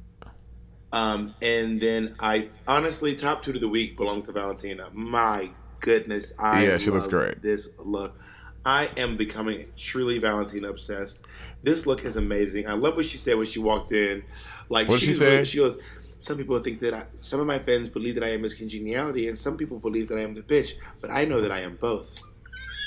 Um, 0.94 1.34
and 1.42 1.78
then 1.78 2.14
I 2.20 2.48
honestly 2.66 3.14
top 3.14 3.42
two 3.42 3.52
to 3.52 3.58
the 3.58 3.68
week 3.68 3.98
belong 3.98 4.22
to 4.22 4.32
Valentina. 4.32 4.88
My 4.94 5.50
goodness, 5.80 6.32
I 6.38 6.64
Yeah, 6.64 6.78
she 6.78 6.90
looks 6.90 7.06
great. 7.06 7.42
This 7.42 7.68
look, 7.78 8.18
I 8.64 8.88
am 8.96 9.18
becoming 9.18 9.66
truly 9.76 10.16
Valentina 10.16 10.70
obsessed. 10.70 11.26
This 11.62 11.86
look 11.86 12.04
is 12.04 12.16
amazing. 12.16 12.66
I 12.68 12.72
love 12.72 12.96
what 12.96 13.04
she 13.04 13.16
said 13.16 13.36
when 13.36 13.46
she 13.46 13.58
walked 13.58 13.92
in. 13.92 14.24
Like 14.68 14.88
What'd 14.88 15.02
she 15.02 15.08
was- 15.08 15.18
say? 15.18 15.44
She 15.44 15.58
goes. 15.58 15.78
Some 16.18 16.36
people 16.36 16.58
think 16.58 16.80
that 16.80 16.92
I, 16.92 17.04
some 17.18 17.40
of 17.40 17.46
my 17.46 17.58
fans 17.58 17.88
believe 17.88 18.14
that 18.16 18.24
I 18.24 18.28
am 18.28 18.42
Miss 18.42 18.52
Congeniality, 18.52 19.28
and 19.28 19.38
some 19.38 19.56
people 19.56 19.80
believe 19.80 20.06
that 20.08 20.18
I 20.18 20.20
am 20.22 20.34
the 20.34 20.42
bitch. 20.42 20.74
But 21.00 21.10
I 21.10 21.24
know 21.24 21.40
that 21.40 21.50
I 21.50 21.60
am 21.60 21.76
both. 21.76 22.20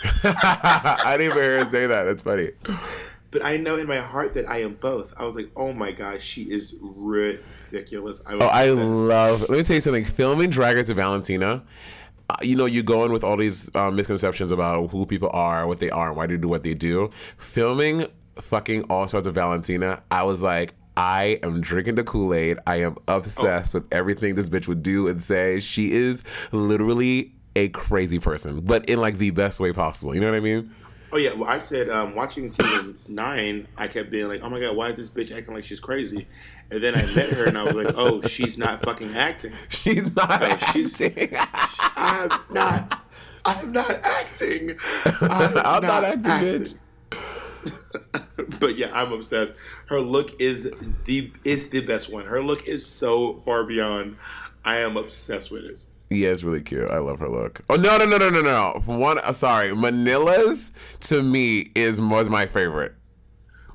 I 0.23 1.15
didn't 1.17 1.31
even 1.31 1.41
hear 1.43 1.57
her 1.59 1.65
say 1.65 1.87
that. 1.87 2.03
That's 2.03 2.21
funny. 2.21 2.51
But 3.31 3.43
I 3.43 3.57
know 3.57 3.77
in 3.77 3.87
my 3.87 3.97
heart 3.97 4.35
that 4.35 4.47
I 4.47 4.57
am 4.61 4.75
both. 4.75 5.13
I 5.17 5.25
was 5.25 5.35
like, 5.35 5.49
oh 5.55 5.73
my 5.73 5.91
gosh, 5.91 6.21
she 6.21 6.43
is 6.43 6.75
ridiculous. 6.81 8.21
I 8.27 8.33
Oh, 8.35 8.39
I 8.47 8.69
love. 8.69 9.41
Let 9.41 9.49
me 9.51 9.63
tell 9.63 9.75
you 9.75 9.81
something. 9.81 10.05
Filming 10.05 10.51
Drag 10.51 10.75
Race 10.75 10.87
with 10.89 10.97
Valentina, 10.97 11.63
uh, 12.29 12.35
you 12.41 12.55
know, 12.55 12.65
you 12.65 12.83
go 12.83 13.03
in 13.05 13.11
with 13.11 13.23
all 13.23 13.37
these 13.37 13.73
um, 13.75 13.95
misconceptions 13.95 14.51
about 14.51 14.91
who 14.91 15.05
people 15.07 15.29
are, 15.33 15.65
what 15.65 15.79
they 15.79 15.89
are, 15.89 16.09
and 16.09 16.17
why 16.17 16.27
they 16.27 16.37
do 16.37 16.47
what 16.47 16.63
they 16.63 16.75
do. 16.75 17.09
Filming 17.37 18.05
fucking 18.39 18.83
All 18.83 19.07
sorts 19.07 19.27
of 19.27 19.35
Valentina, 19.35 20.01
I 20.11 20.23
was 20.23 20.41
like. 20.41 20.73
I 20.95 21.39
am 21.41 21.59
drinking 21.59 21.95
the 21.95 22.03
Kool 22.03 22.35
Aid. 22.35 22.59
I 22.67 22.81
am 22.81 22.97
obsessed 23.07 23.73
with 23.73 23.91
everything 23.91 24.35
this 24.35 24.47
bitch 24.47 24.67
would 24.67 24.83
do 24.83 25.07
and 25.07 25.19
say. 25.19 25.59
She 25.59 25.91
is 25.91 26.23
literally 26.51 27.33
a 27.55 27.69
crazy 27.69 28.19
person, 28.19 28.61
but 28.61 28.85
in 28.87 29.01
like 29.01 29.17
the 29.17 29.31
best 29.31 29.59
way 29.59 29.73
possible. 29.73 30.13
You 30.13 30.21
know 30.21 30.29
what 30.29 30.37
I 30.37 30.39
mean? 30.39 30.69
Oh 31.11 31.17
yeah, 31.17 31.33
well 31.33 31.49
I 31.49 31.59
said 31.59 31.89
um, 31.89 32.15
watching 32.15 32.47
season 32.47 32.97
nine, 33.07 33.67
I 33.77 33.87
kept 33.87 34.09
being 34.09 34.27
like, 34.27 34.41
oh 34.43 34.49
my 34.49 34.59
god, 34.59 34.75
why 34.75 34.89
is 34.89 34.95
this 34.95 35.09
bitch 35.09 35.35
acting 35.35 35.53
like 35.53 35.63
she's 35.63 35.79
crazy? 35.79 36.27
And 36.71 36.83
then 36.83 36.95
I 36.95 37.01
met 37.15 37.29
her 37.29 37.45
and 37.45 37.55
I 37.55 37.63
was 37.63 37.75
like, 37.75 37.93
oh, 37.95 38.21
she's 38.21 38.57
not 38.57 38.81
fucking 38.83 39.13
acting. 39.15 39.53
She's 39.69 40.15
not. 40.15 40.41
Like, 40.41 40.59
she's- 40.71 40.99
acting. 40.99 41.37
I'm 41.95 42.31
not. 42.49 42.99
I'm 43.45 43.71
not 43.71 43.91
acting. 43.91 44.71
I'm, 45.05 45.57
I'm 45.57 45.83
not 45.83 46.03
acting, 46.03 46.79
but 48.59 48.77
yeah, 48.77 48.89
I'm 48.93 49.11
obsessed. 49.11 49.55
Her 49.87 49.99
look 49.99 50.39
is 50.41 50.71
the 51.05 51.31
is 51.43 51.69
the 51.69 51.81
best 51.81 52.11
one. 52.11 52.25
Her 52.25 52.41
look 52.43 52.67
is 52.67 52.85
so 52.85 53.33
far 53.41 53.63
beyond. 53.63 54.17
I 54.65 54.77
am 54.77 54.97
obsessed 54.97 55.51
with 55.51 55.65
it. 55.65 55.83
Yeah, 56.09 56.29
it's 56.29 56.43
really 56.43 56.61
cute. 56.61 56.89
I 56.89 56.99
love 56.99 57.19
her 57.19 57.29
look. 57.29 57.61
Oh 57.69 57.75
no, 57.75 57.97
no, 57.97 58.05
no, 58.05 58.17
no, 58.17 58.29
no, 58.29 58.41
no. 58.41 58.79
For 58.85 58.97
one, 58.97 59.19
uh, 59.19 59.33
sorry, 59.33 59.75
Manila's 59.75 60.71
to 61.01 61.21
me 61.21 61.71
is 61.75 62.01
was 62.01 62.29
my 62.29 62.45
favorite. 62.45 62.93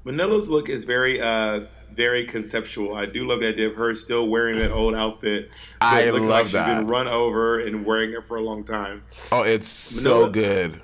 Manila's 0.05 0.49
look 0.49 0.69
is 0.69 0.85
very 0.85 1.21
uh 1.21 1.61
very 1.99 2.25
conceptual. 2.25 2.95
I 2.95 3.07
do 3.07 3.27
love 3.27 3.41
the 3.41 3.49
idea 3.49 3.69
of 3.69 3.75
her 3.75 3.93
still 3.95 4.29
wearing 4.29 4.59
that 4.61 4.71
old 4.71 4.95
outfit. 4.95 5.55
I 5.81 6.09
love 6.11 6.23
like 6.23 6.47
that. 6.51 6.67
She's 6.67 6.77
been 6.79 6.87
run 6.87 7.09
over 7.09 7.59
and 7.59 7.85
wearing 7.85 8.13
it 8.13 8.25
for 8.25 8.37
a 8.37 8.41
long 8.41 8.63
time. 8.63 9.05
Oh, 9.33 9.43
it's 9.43 9.67
so 9.67 10.31
good. 10.31 10.81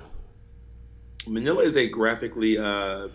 Manila 1.25 1.63
is 1.63 1.77
a 1.77 1.87
graphically 1.87 2.57
uh 2.57 3.07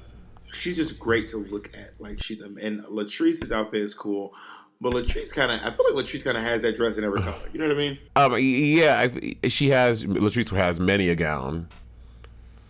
she's 0.52 0.76
just 0.76 0.98
great 0.98 1.28
to 1.28 1.38
look 1.38 1.70
at. 1.76 1.92
Like 1.98 2.22
she's 2.22 2.40
and 2.40 2.84
Latrice's 2.84 3.52
outfit 3.52 3.82
is 3.82 3.94
cool. 3.94 4.34
But 4.82 4.94
Latrice 4.94 5.30
kind 5.30 5.52
of, 5.52 5.60
I 5.60 5.76
feel 5.76 5.94
like 5.94 6.06
Latrice 6.06 6.24
kind 6.24 6.38
of 6.38 6.42
has 6.42 6.62
that 6.62 6.74
dress 6.74 6.96
in 6.96 7.04
every 7.04 7.20
color. 7.20 7.42
You 7.52 7.60
know 7.60 7.68
what 7.68 7.76
I 7.76 7.78
mean? 7.78 7.98
Um, 8.16 8.34
yeah, 8.38 8.98
I, 8.98 9.48
she 9.48 9.68
has 9.68 10.06
Latrice 10.06 10.48
has 10.56 10.80
many 10.80 11.10
a 11.10 11.14
gown. 11.14 11.68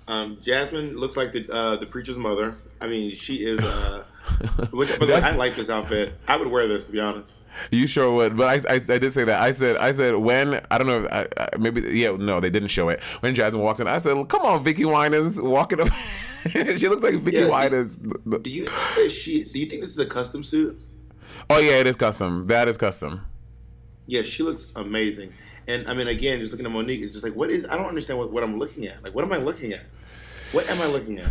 Um, 0.09 0.39
Jasmine 0.43 0.97
looks 0.97 1.17
like 1.17 1.31
the 1.31 1.49
uh, 1.53 1.77
the 1.77 1.87
preacher's 1.87 2.19
mother. 2.19 2.57
I 2.81 2.89
mean, 2.89 3.15
she 3.15 3.45
is. 3.45 3.61
Uh, 3.61 4.05
which, 4.73 4.99
way, 4.99 5.13
I 5.13 5.35
like 5.37 5.55
this 5.57 5.71
outfit. 5.71 6.15
I 6.27 6.37
would 6.37 6.49
wear 6.49 6.67
this 6.67 6.85
to 6.85 6.93
be 6.93 7.01
honest. 7.01 7.41
You 7.71 7.87
sure 7.87 8.13
would, 8.13 8.37
but 8.37 8.67
I, 8.67 8.75
I, 8.75 8.77
I 8.77 8.99
did 8.99 9.13
say 9.13 9.25
that. 9.25 9.41
I 9.41 9.51
said, 9.51 9.77
I 9.77 9.91
said 9.93 10.17
when 10.17 10.61
I 10.71 10.79
don't 10.79 10.87
know, 10.87 11.05
if 11.05 11.13
I, 11.13 11.29
I, 11.37 11.57
maybe 11.59 11.83
yeah, 11.99 12.17
no, 12.19 12.41
they 12.41 12.51
didn't 12.51 12.69
show 12.69 12.89
it. 12.89 13.03
When 13.21 13.35
Jasmine 13.35 13.63
walked 13.63 13.81
in, 13.81 13.89
I 13.89 13.99
said, 13.99 14.15
"Come 14.29 14.43
on, 14.43 14.65
Vickie 14.65 14.91
Winans, 14.91 15.41
walking 15.41 15.81
up." 15.83 15.89
she 16.49 16.89
looks 16.89 17.03
like 17.03 17.15
Vickie 17.15 17.49
Yeah, 17.49 17.49
Winans. 17.49 17.99
Do 17.99 18.51
you 18.51 18.67
think 18.67 19.11
she? 19.11 19.45
Do 19.45 19.59
you 19.59 19.67
think 19.67 19.83
this 19.83 19.91
is 19.91 19.99
a 19.99 20.07
custom 20.07 20.43
suit? 20.43 20.81
Oh 21.49 21.59
yeah, 21.59 21.79
it 21.79 21.87
is 21.87 21.97
custom. 21.97 22.45
That 22.45 22.69
is 22.69 22.77
custom. 22.77 23.23
Yeah, 24.07 24.23
she 24.23 24.43
looks 24.43 24.73
amazing. 24.77 25.33
And 25.69 25.87
I 25.87 25.95
mean, 25.95 26.09
again, 26.09 26.41
just 26.41 26.53
looking 26.53 26.67
at 26.67 26.73
Monique, 26.73 27.01
it's 27.01 27.13
just 27.13 27.25
like, 27.25 27.35
what 27.35 27.51
is? 27.51 27.69
I 27.69 27.77
don't 27.77 27.87
understand 27.87 28.19
what, 28.19 28.33
what 28.33 28.43
I'm 28.43 28.59
looking 28.59 28.87
at. 28.87 29.03
Like, 29.05 29.15
what 29.15 29.25
am 29.25 29.33
I 29.33 29.37
looking 29.37 29.73
at? 29.73 29.85
What 30.53 30.69
am 30.69 30.81
I 30.81 30.87
looking 30.87 31.19
at? 31.19 31.29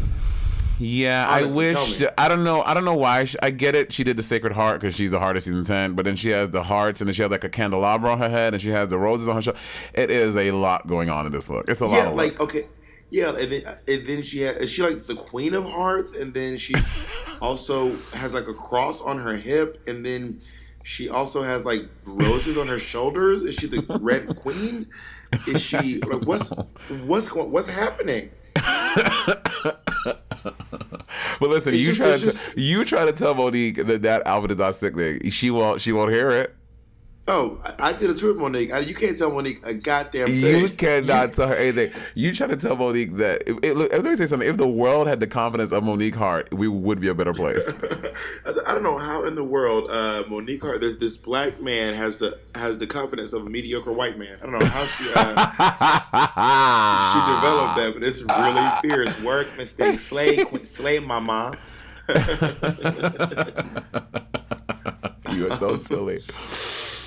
Yeah, 0.80 1.28
Honestly, 1.30 1.52
I 1.52 1.74
wish. 1.74 2.04
I 2.18 2.28
don't 2.30 2.44
know. 2.44 2.62
I 2.62 2.74
don't 2.74 2.86
know 2.86 2.96
why. 2.96 3.26
She, 3.26 3.38
I 3.42 3.52
get 3.52 3.76
it. 3.76 3.92
She 3.92 4.04
did 4.06 4.16
the 4.16 4.24
Sacred 4.24 4.54
Heart 4.54 4.80
because 4.80 4.96
she's 4.96 5.12
the 5.12 5.20
heart 5.20 5.36
of 5.36 5.44
season 5.44 5.66
ten. 5.66 5.94
But 5.94 6.06
then 6.06 6.16
she 6.16 6.30
has 6.30 6.50
the 6.50 6.64
hearts, 6.64 7.02
and 7.02 7.08
then 7.08 7.14
she 7.14 7.22
has 7.22 7.32
like 7.32 7.44
a 7.44 7.50
candelabra 7.50 8.12
on 8.12 8.20
her 8.20 8.30
head, 8.30 8.54
and 8.54 8.62
she 8.62 8.70
has 8.70 8.90
the 8.90 8.98
roses 8.98 9.28
on 9.28 9.36
her 9.36 9.42
shoulder. 9.42 9.60
It 9.94 10.10
is 10.10 10.38
a 10.38 10.52
lot 10.52 10.88
going 10.88 11.10
on 11.10 11.26
in 11.26 11.32
this 11.32 11.50
look. 11.50 11.70
It's 11.70 11.82
a 11.82 11.86
lot. 11.86 11.96
Yeah, 11.96 12.10
of 12.10 12.16
like 12.16 12.40
look. 12.40 12.56
okay, 12.56 12.68
yeah, 13.10 13.36
and 13.36 13.52
then 13.52 13.62
and 13.88 14.06
then 14.06 14.22
she 14.22 14.40
has, 14.42 14.56
is 14.58 14.72
she 14.72 14.82
like 14.82 15.04
the 15.04 15.16
Queen 15.16 15.54
of 15.54 15.70
Hearts, 15.70 16.16
and 16.16 16.34
then 16.34 16.58
she 16.58 16.74
also 17.42 17.96
has 18.14 18.34
like 18.34 18.48
a 18.48 18.54
cross 18.54 19.02
on 19.02 19.20
her 19.20 19.36
hip, 19.36 19.82
and 19.88 20.06
then 20.06 20.40
she 20.84 21.10
also 21.10 21.42
has 21.42 21.66
like 21.66 21.82
roses 22.06 22.58
on 22.58 22.68
her 22.68 22.80
shoulders. 22.80 23.44
Is 23.44 23.56
she 23.56 23.68
the 23.68 24.00
Red 24.02 24.36
Queen? 24.38 24.88
Is 25.48 25.62
she 25.62 26.00
like 26.00 26.26
what's 26.26 26.50
what's 27.06 27.28
going 27.28 27.52
what's 27.52 27.68
happening? 27.68 28.32
But 31.40 31.50
listen, 31.50 31.72
It's 31.74 31.82
you 31.82 31.88
just- 31.88 31.98
try 32.00 32.12
to 32.12 32.18
just- 32.20 32.58
you 32.58 32.84
try 32.86 33.06
to 33.06 33.14
tell 33.14 33.34
Monique 33.34 33.86
that 33.88 34.02
that 34.02 34.26
outfit 34.28 34.52
is 34.52 34.58
not 34.58 34.76
sickening. 34.76 35.30
She 35.30 35.50
won't. 35.52 35.80
She 35.80 35.92
won't 35.94 36.12
hear 36.12 36.30
it. 36.32 36.54
Oh, 37.32 37.56
I, 37.64 37.90
I 37.90 37.94
did 37.94 38.10
a 38.10 38.16
tour 38.16 38.34
with 38.34 38.42
Monique. 38.42 38.74
I, 38.74 38.80
you 38.80 38.96
can't 38.96 39.16
tell 39.16 39.32
Monique 39.32 39.64
a 39.64 39.76
goddamn 39.76 40.30
thing. 40.30 40.62
You 40.62 40.68
cannot 40.70 41.34
tell 41.34 41.48
her 41.48 41.56
anything. 41.56 41.92
You 42.16 42.34
try 42.34 42.48
to 42.48 42.58
tell 42.58 42.76
Monique 42.76 43.18
that. 43.18 43.44
If, 43.46 43.60
it, 43.62 43.78
look, 43.78 43.92
let 43.92 44.04
me 44.04 44.16
say 44.16 44.26
something. 44.26 44.50
If 44.50 44.58
the 44.58 44.68
world 44.68 45.08
had 45.08 45.20
the 45.20 45.28
confidence 45.28 45.72
of 45.72 45.84
Monique 45.84 46.16
Heart, 46.16 46.52
we 46.52 46.68
would 46.68 47.00
be 47.00 47.08
a 47.08 47.14
better 47.14 47.34
place. 47.34 47.72
I 48.68 48.74
don't 48.74 48.82
know 48.82 48.98
how 48.98 49.26
in 49.26 49.36
the 49.36 49.44
world 49.44 49.92
uh, 49.92 50.24
Monique 50.28 50.64
Heart, 50.64 50.82
this 50.82 50.96
this 50.96 51.18
black 51.18 51.62
man 51.62 51.94
has 51.94 52.18
the 52.18 52.40
has 52.56 52.80
the 52.80 52.88
confidence 52.88 53.32
of 53.32 53.46
a 53.46 53.50
mediocre 53.50 53.92
white 53.92 54.18
man. 54.18 54.36
I 54.42 54.48
don't 54.48 54.58
know 54.58 54.66
how 54.66 54.86
she 54.86 55.04
uh, 55.16 55.30
she 57.14 57.20
developed 57.36 57.76
that, 57.78 57.94
but 57.94 58.02
it's 58.04 58.24
really 58.24 58.70
fierce 58.82 59.22
work, 59.22 59.56
mistake, 59.56 60.00
slay, 60.00 60.44
slay, 60.64 60.98
mama. 60.98 61.56
you 65.32 65.48
are 65.48 65.56
so 65.58 65.76
silly. 65.76 66.20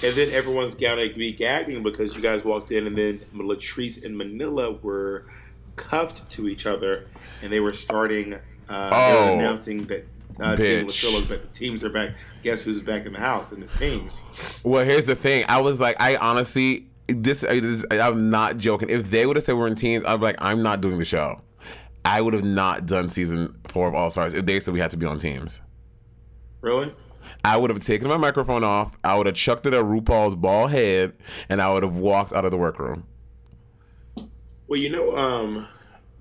And 0.04 0.14
then 0.14 0.30
everyone's 0.32 0.74
down 0.74 0.98
to 0.98 1.12
be 1.14 1.32
gagging 1.32 1.82
because 1.82 2.16
you 2.16 2.22
guys 2.22 2.44
walked 2.44 2.72
in, 2.72 2.86
and 2.86 2.96
then 2.96 3.20
Latrice 3.34 4.04
and 4.04 4.16
Manila 4.16 4.72
were 4.82 5.26
cuffed 5.76 6.30
to 6.32 6.48
each 6.48 6.66
other, 6.66 7.06
and 7.42 7.52
they 7.52 7.60
were 7.60 7.72
starting. 7.72 8.34
Uh, 8.68 8.90
oh, 8.92 9.12
they 9.12 9.30
were 9.30 9.40
announcing 9.40 9.84
that 9.86 10.04
uh, 10.40 10.56
Team 10.56 10.86
back. 10.86 11.42
The 11.42 11.48
teams 11.52 11.84
are 11.84 11.90
back. 11.90 12.10
Guess 12.42 12.62
who's 12.62 12.80
back 12.80 13.06
in 13.06 13.12
the 13.12 13.20
house? 13.20 13.52
And 13.52 13.62
it's 13.62 13.76
teams. 13.78 14.22
Well, 14.64 14.84
here's 14.84 15.06
the 15.06 15.14
thing. 15.14 15.44
I 15.48 15.60
was 15.60 15.80
like, 15.80 16.00
I 16.00 16.16
honestly, 16.16 16.86
this, 17.06 17.42
this 17.42 17.84
I'm 17.90 18.30
not 18.30 18.56
joking. 18.58 18.88
If 18.90 19.10
they 19.10 19.26
would 19.26 19.36
have 19.36 19.44
said 19.44 19.56
we're 19.56 19.66
in 19.66 19.74
teams, 19.74 20.04
I'd 20.04 20.16
be 20.16 20.24
like, 20.24 20.36
I'm 20.40 20.62
not 20.62 20.80
doing 20.80 20.98
the 20.98 21.04
show. 21.04 21.40
I 22.04 22.20
would 22.20 22.34
have 22.34 22.44
not 22.44 22.86
done 22.86 23.10
season 23.10 23.56
four 23.68 23.86
of 23.88 23.94
All 23.94 24.10
Stars 24.10 24.34
if 24.34 24.46
they 24.46 24.58
said 24.58 24.74
we 24.74 24.80
had 24.80 24.90
to 24.92 24.96
be 24.96 25.06
on 25.06 25.18
teams. 25.18 25.62
Really? 26.60 26.92
I 27.44 27.56
would 27.56 27.70
have 27.70 27.80
taken 27.80 28.08
my 28.08 28.16
microphone 28.16 28.64
off. 28.64 28.96
I 29.02 29.16
would 29.16 29.26
have 29.26 29.34
chucked 29.34 29.66
it 29.66 29.74
at 29.74 29.84
RuPaul's 29.84 30.34
bald 30.34 30.70
head, 30.70 31.14
and 31.48 31.60
I 31.60 31.72
would 31.72 31.82
have 31.82 31.96
walked 31.96 32.32
out 32.32 32.44
of 32.44 32.50
the 32.50 32.56
workroom. 32.56 33.04
Well, 34.66 34.78
you 34.78 34.90
know, 34.90 35.16
um, 35.16 35.66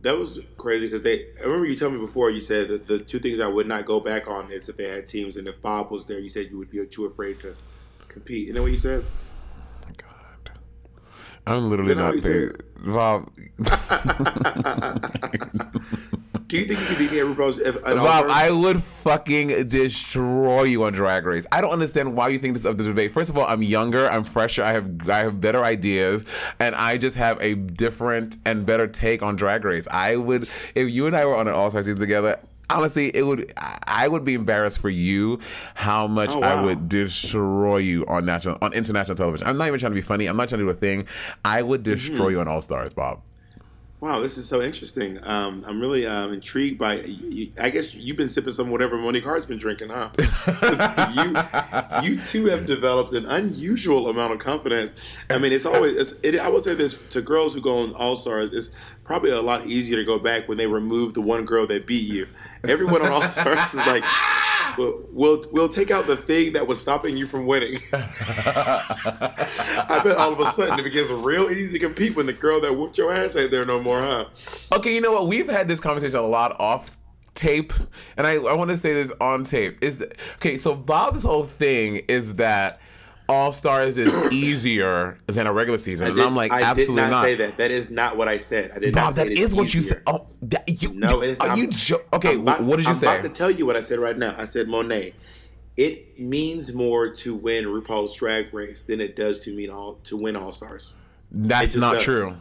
that 0.01 0.17
was 0.17 0.39
crazy 0.57 0.87
because 0.87 1.03
they. 1.03 1.27
I 1.39 1.43
remember 1.43 1.67
you 1.67 1.75
told 1.75 1.93
me 1.93 1.99
before. 1.99 2.29
You 2.29 2.41
said 2.41 2.69
that 2.69 2.87
the 2.87 2.99
two 2.99 3.19
things 3.19 3.39
I 3.39 3.47
would 3.47 3.67
not 3.67 3.85
go 3.85 3.99
back 3.99 4.27
on 4.27 4.51
is 4.51 4.67
if 4.67 4.77
they 4.77 4.89
had 4.89 5.07
teams, 5.07 5.37
and 5.37 5.47
if 5.47 5.61
Bob 5.61 5.91
was 5.91 6.05
there, 6.05 6.19
you 6.19 6.29
said 6.29 6.47
you 6.49 6.57
would 6.57 6.71
be 6.71 6.85
too 6.85 7.05
afraid 7.05 7.39
to 7.41 7.55
compete. 8.07 8.47
You 8.47 8.53
know 8.53 8.63
what 8.63 8.71
you 8.71 8.77
said? 8.77 9.05
God, 9.97 10.51
I'm 11.47 11.69
literally 11.69 11.95
not 11.95 12.21
paid. 12.21 12.51
Bob. 12.83 13.31
Do 16.51 16.57
you 16.57 16.65
think 16.65 16.81
you 16.81 16.85
could 16.85 16.97
beat 16.97 17.11
me 17.13 17.19
at 17.21 17.25
RuPaul's? 17.27 17.55
Bob, 17.81 18.25
I 18.27 18.51
would 18.51 18.83
fucking 18.83 19.69
destroy 19.69 20.63
you 20.63 20.83
on 20.83 20.91
Drag 20.91 21.25
Race. 21.25 21.45
I 21.49 21.61
don't 21.61 21.71
understand 21.71 22.17
why 22.17 22.27
you 22.27 22.39
think 22.39 22.55
this 22.55 22.65
of 22.65 22.77
the 22.77 22.83
debate. 22.83 23.13
First 23.13 23.29
of 23.29 23.37
all, 23.37 23.45
I'm 23.47 23.63
younger, 23.63 24.09
I'm 24.09 24.25
fresher, 24.25 24.61
I 24.61 24.73
have 24.73 25.09
I 25.09 25.19
have 25.19 25.39
better 25.39 25.63
ideas, 25.63 26.25
and 26.59 26.75
I 26.75 26.97
just 26.97 27.15
have 27.15 27.41
a 27.41 27.55
different 27.55 28.35
and 28.43 28.65
better 28.65 28.85
take 28.85 29.23
on 29.23 29.37
Drag 29.37 29.63
Race. 29.63 29.87
I 29.89 30.17
would, 30.17 30.49
if 30.75 30.89
you 30.89 31.07
and 31.07 31.15
I 31.15 31.23
were 31.23 31.37
on 31.37 31.47
an 31.47 31.53
All 31.53 31.69
Star 31.69 31.83
season 31.83 32.01
together, 32.01 32.37
honestly, 32.69 33.15
it 33.15 33.25
would. 33.25 33.53
I 33.87 34.09
would 34.09 34.25
be 34.25 34.33
embarrassed 34.33 34.79
for 34.79 34.89
you 34.89 35.39
how 35.73 36.05
much 36.05 36.31
oh, 36.31 36.39
wow. 36.39 36.63
I 36.63 36.65
would 36.65 36.89
destroy 36.89 37.77
you 37.77 38.05
on 38.07 38.25
national, 38.25 38.57
on 38.61 38.73
international 38.73 39.15
television. 39.15 39.47
I'm 39.47 39.57
not 39.57 39.69
even 39.69 39.79
trying 39.79 39.93
to 39.93 39.95
be 39.95 40.01
funny. 40.01 40.25
I'm 40.25 40.35
not 40.35 40.49
trying 40.49 40.59
to 40.59 40.65
do 40.65 40.69
a 40.69 40.73
thing. 40.73 41.05
I 41.45 41.61
would 41.61 41.83
destroy 41.83 42.17
mm-hmm. 42.17 42.31
you 42.31 42.39
on 42.41 42.49
All 42.49 42.59
Stars, 42.59 42.93
Bob. 42.93 43.21
Wow, 44.01 44.19
this 44.19 44.39
is 44.39 44.47
so 44.47 44.63
interesting. 44.63 45.19
Um, 45.21 45.63
I'm 45.67 45.79
really 45.79 46.07
um, 46.07 46.33
intrigued 46.33 46.79
by. 46.79 47.03
I 47.61 47.69
guess 47.69 47.93
you've 47.93 48.17
been 48.17 48.29
sipping 48.29 48.51
some 48.51 48.71
whatever 48.71 48.97
Monique 48.97 49.23
Heart's 49.23 49.45
been 49.45 49.59
drinking, 49.59 49.89
huh? 49.91 50.09
you, 52.03 52.15
you 52.15 52.19
two 52.23 52.45
have 52.45 52.65
developed 52.65 53.13
an 53.13 53.27
unusual 53.27 54.09
amount 54.09 54.33
of 54.33 54.39
confidence. 54.39 54.95
I 55.29 55.37
mean, 55.37 55.53
it's 55.53 55.67
always. 55.67 55.95
It's, 55.95 56.15
it, 56.23 56.39
I 56.39 56.49
would 56.49 56.63
say 56.63 56.73
this 56.73 56.99
to 57.09 57.21
girls 57.21 57.53
who 57.53 57.61
go 57.61 57.77
on 57.77 57.93
All 57.93 58.15
Stars. 58.15 58.53
It's 58.53 58.71
probably 59.03 59.29
a 59.29 59.41
lot 59.41 59.67
easier 59.67 59.97
to 59.97 60.03
go 60.03 60.17
back 60.17 60.49
when 60.49 60.57
they 60.57 60.65
remove 60.65 61.13
the 61.13 61.21
one 61.21 61.45
girl 61.45 61.67
that 61.67 61.85
beat 61.85 62.09
you. 62.11 62.27
Everyone 62.67 63.03
on 63.03 63.11
All 63.11 63.21
Stars 63.21 63.71
is 63.71 63.85
like, 63.85 64.03
we'll, 64.77 65.05
we'll, 65.11 65.43
we'll 65.51 65.67
take 65.67 65.91
out 65.91 66.07
the 66.07 66.15
thing 66.15 66.53
that 66.53 66.67
was 66.67 66.79
stopping 66.79 67.17
you 67.17 67.27
from 67.27 67.45
winning. 67.45 67.77
I 67.93 68.01
bet 70.03 70.17
all 70.17 70.33
of 70.33 70.39
a 70.39 70.45
sudden 70.51 70.79
it 70.79 70.83
becomes 70.83 71.11
real 71.11 71.43
easy 71.49 71.73
to 71.73 71.79
compete 71.79 72.15
when 72.15 72.25
the 72.25 72.33
girl 72.33 72.59
that 72.61 72.73
whooped 72.73 72.97
your 72.97 73.13
ass 73.13 73.35
ain't 73.35 73.51
there 73.51 73.65
no 73.65 73.81
more, 73.81 74.01
huh? 74.01 74.25
Okay, 74.71 74.93
you 74.93 75.01
know 75.01 75.11
what? 75.11 75.27
We've 75.27 75.49
had 75.49 75.67
this 75.67 75.79
conversation 75.79 76.19
a 76.19 76.23
lot 76.23 76.59
off 76.59 76.97
tape, 77.35 77.73
and 78.17 78.27
I, 78.27 78.33
I 78.35 78.53
want 78.53 78.69
to 78.71 78.77
say 78.77 78.93
this 78.93 79.11
on 79.19 79.43
tape. 79.43 79.77
Is 79.83 79.97
that, 79.97 80.17
okay? 80.35 80.57
So 80.57 80.75
Bob's 80.75 81.23
whole 81.23 81.43
thing 81.43 81.97
is 82.07 82.35
that 82.35 82.79
all 83.31 83.51
Stars 83.51 83.97
is 83.97 84.13
easier 84.31 85.19
than 85.27 85.47
a 85.47 85.53
regular 85.53 85.77
season. 85.77 86.07
Did, 86.07 86.17
and 86.17 86.27
I'm 86.27 86.35
like, 86.35 86.51
I 86.51 86.63
absolutely 86.63 87.03
did 87.03 87.09
not, 87.09 87.11
not, 87.11 87.23
say 87.23 87.35
that. 87.35 87.57
That 87.57 87.71
is 87.71 87.89
not 87.89 88.17
what 88.17 88.27
I 88.27 88.37
said. 88.37 88.71
I 88.75 88.79
did 88.79 88.93
Bob, 88.93 89.03
not 89.03 89.13
say 89.15 89.23
that 89.29 89.33
is 89.33 89.55
what 89.55 89.67
easier. 89.67 89.77
you 89.77 89.81
said. 89.81 90.01
Oh, 90.07 90.27
that, 90.43 90.81
you, 90.81 90.93
no, 90.93 91.21
it 91.21 91.29
is. 91.29 91.39
Are 91.39 91.57
you 91.57 91.67
jo- 91.67 92.01
okay? 92.13 92.35
About, 92.35 92.61
what 92.61 92.77
did 92.77 92.85
you 92.85 92.89
I'm 92.89 92.95
say? 92.95 93.07
I'm 93.07 93.19
about 93.21 93.31
to 93.31 93.37
tell 93.37 93.49
you 93.49 93.65
what 93.65 93.75
I 93.75 93.81
said 93.81 93.99
right 93.99 94.17
now. 94.17 94.35
I 94.37 94.45
said, 94.45 94.67
Monet, 94.67 95.13
it 95.77 96.19
means 96.19 96.73
more 96.73 97.09
to 97.09 97.33
win 97.33 97.65
RuPaul's 97.65 98.15
Drag 98.15 98.53
Race 98.53 98.83
than 98.83 99.01
it 99.01 99.15
does 99.15 99.39
to 99.39 99.53
mean 99.53 99.69
all 99.69 99.95
to 100.03 100.17
win 100.17 100.35
All 100.35 100.51
Stars. 100.51 100.95
That's 101.31 101.75
not 101.75 101.95
does. 101.95 102.03
true. 102.03 102.35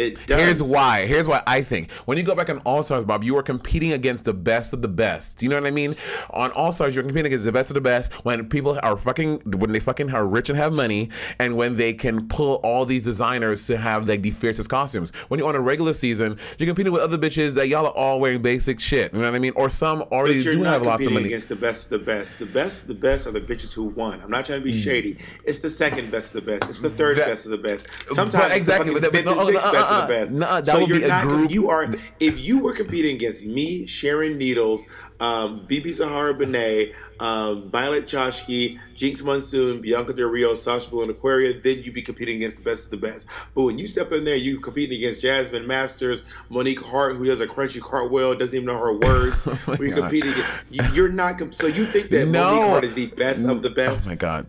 It 0.00 0.26
does. 0.26 0.40
Here's 0.40 0.62
why. 0.62 1.06
Here's 1.06 1.28
why 1.28 1.42
I 1.46 1.62
think. 1.62 1.90
When 2.06 2.16
you 2.16 2.24
go 2.24 2.34
back 2.34 2.48
on 2.48 2.58
All 2.60 2.82
Stars, 2.82 3.04
Bob, 3.04 3.22
you 3.22 3.36
are 3.36 3.42
competing 3.42 3.92
against 3.92 4.24
the 4.24 4.32
best 4.32 4.72
of 4.72 4.80
the 4.80 4.88
best. 4.88 5.38
Do 5.38 5.44
you 5.44 5.50
know 5.50 5.56
what 5.56 5.66
I 5.66 5.70
mean? 5.70 5.94
On 6.30 6.50
All 6.52 6.72
Stars, 6.72 6.94
you're 6.94 7.04
competing 7.04 7.26
against 7.26 7.44
the 7.44 7.52
best 7.52 7.70
of 7.70 7.74
the 7.74 7.80
best 7.82 8.12
when 8.24 8.48
people 8.48 8.78
are 8.82 8.96
fucking, 8.96 9.40
when 9.58 9.72
they 9.72 9.80
fucking 9.80 10.12
are 10.12 10.26
rich 10.26 10.48
and 10.48 10.58
have 10.58 10.72
money, 10.72 11.10
and 11.38 11.56
when 11.56 11.76
they 11.76 11.92
can 11.92 12.28
pull 12.28 12.56
all 12.56 12.86
these 12.86 13.02
designers 13.02 13.66
to 13.66 13.76
have 13.76 14.08
like 14.08 14.22
the 14.22 14.30
fiercest 14.30 14.70
costumes. 14.70 15.10
When 15.28 15.38
you're 15.38 15.48
on 15.48 15.56
a 15.56 15.60
regular 15.60 15.92
season, 15.92 16.38
you're 16.58 16.66
competing 16.66 16.92
with 16.92 17.02
other 17.02 17.18
bitches 17.18 17.52
that 17.54 17.68
y'all 17.68 17.86
are 17.86 17.92
all 17.92 18.20
wearing 18.20 18.40
basic 18.40 18.80
shit. 18.80 19.12
You 19.12 19.20
know 19.20 19.26
what 19.26 19.34
I 19.34 19.38
mean? 19.38 19.52
Or 19.56 19.68
some 19.68 20.02
already 20.10 20.42
do 20.42 20.62
have 20.62 20.82
lots 20.82 21.04
of 21.06 21.12
money. 21.12 21.28
You're 21.28 21.36
not 21.40 21.48
competing 21.48 21.48
against 21.48 21.48
the 21.48 21.56
best 21.56 21.84
of 21.84 21.90
the 21.90 21.98
best. 21.98 22.38
The 22.38 22.46
best 22.46 22.82
of 22.82 22.88
the 22.88 22.94
best 22.94 23.26
are 23.26 23.32
the 23.32 23.40
bitches 23.40 23.74
who 23.74 23.84
won. 23.84 24.20
I'm 24.22 24.30
not 24.30 24.46
trying 24.46 24.60
to 24.60 24.64
be 24.64 24.72
mm. 24.72 24.82
shady. 24.82 25.18
It's 25.44 25.58
the 25.58 25.70
second 25.70 26.10
best 26.10 26.34
of 26.34 26.44
the 26.44 26.50
best. 26.50 26.68
It's 26.68 26.80
the 26.80 26.90
third 26.90 27.18
that, 27.18 27.26
best 27.26 27.44
of 27.44 27.52
the 27.52 27.58
best. 27.58 27.86
Sometimes 28.12 28.54
exactly, 28.54 28.92
but, 28.92 29.12
but, 29.12 29.24
no, 29.24 29.38
uh, 29.40 29.72
best 29.72 29.89
uh, 29.89 29.89
the 29.90 30.06
best. 30.06 30.32
No, 30.32 30.46
that 30.60 30.66
so 30.66 30.80
would 30.80 30.88
be 30.88 31.04
a 31.04 31.22
group. 31.22 31.50
You 31.50 31.70
are 31.70 31.92
if 32.18 32.40
you 32.40 32.60
were 32.60 32.72
competing 32.72 33.16
against 33.16 33.44
me, 33.44 33.86
Sharon 33.86 34.38
Needles, 34.38 34.84
um, 35.20 35.66
BeBe 35.66 35.92
Zahara 35.92 36.34
Benet, 36.34 36.94
um, 37.20 37.68
Violet 37.70 38.06
Chachki, 38.06 38.78
Jinkx 38.94 39.22
Monsoon, 39.22 39.80
Bianca 39.80 40.14
Del 40.14 40.28
Rio, 40.28 40.54
Sasha 40.54 40.90
and 40.98 41.10
Aquaria, 41.10 41.60
then 41.60 41.82
you'd 41.82 41.94
be 41.94 42.02
competing 42.02 42.36
against 42.36 42.56
the 42.56 42.62
best 42.62 42.86
of 42.86 42.90
the 42.90 42.96
best. 42.96 43.26
But 43.54 43.64
when 43.64 43.78
you 43.78 43.86
step 43.86 44.12
in 44.12 44.24
there, 44.24 44.36
you're 44.36 44.60
competing 44.60 44.96
against 44.98 45.20
Jasmine 45.20 45.66
Masters, 45.66 46.22
Monique 46.48 46.82
Heart, 46.82 47.16
who 47.16 47.26
does 47.26 47.40
a 47.40 47.46
crunchy 47.46 47.80
cartwheel, 47.80 48.34
doesn't 48.34 48.56
even 48.56 48.66
know 48.66 48.78
her 48.78 48.94
words. 48.94 49.42
oh 49.46 49.76
you're 49.78 49.96
competing, 49.96 50.32
you, 50.70 51.04
are 51.04 51.08
not. 51.08 51.54
So 51.54 51.66
you 51.66 51.84
think 51.84 52.10
that 52.10 52.28
no. 52.28 52.50
Monique 52.50 52.68
Heart 52.68 52.84
is 52.84 52.94
the 52.94 53.06
best 53.08 53.44
of 53.44 53.60
the 53.62 53.70
best? 53.70 54.06
Oh 54.06 54.10
my 54.10 54.16
god. 54.16 54.46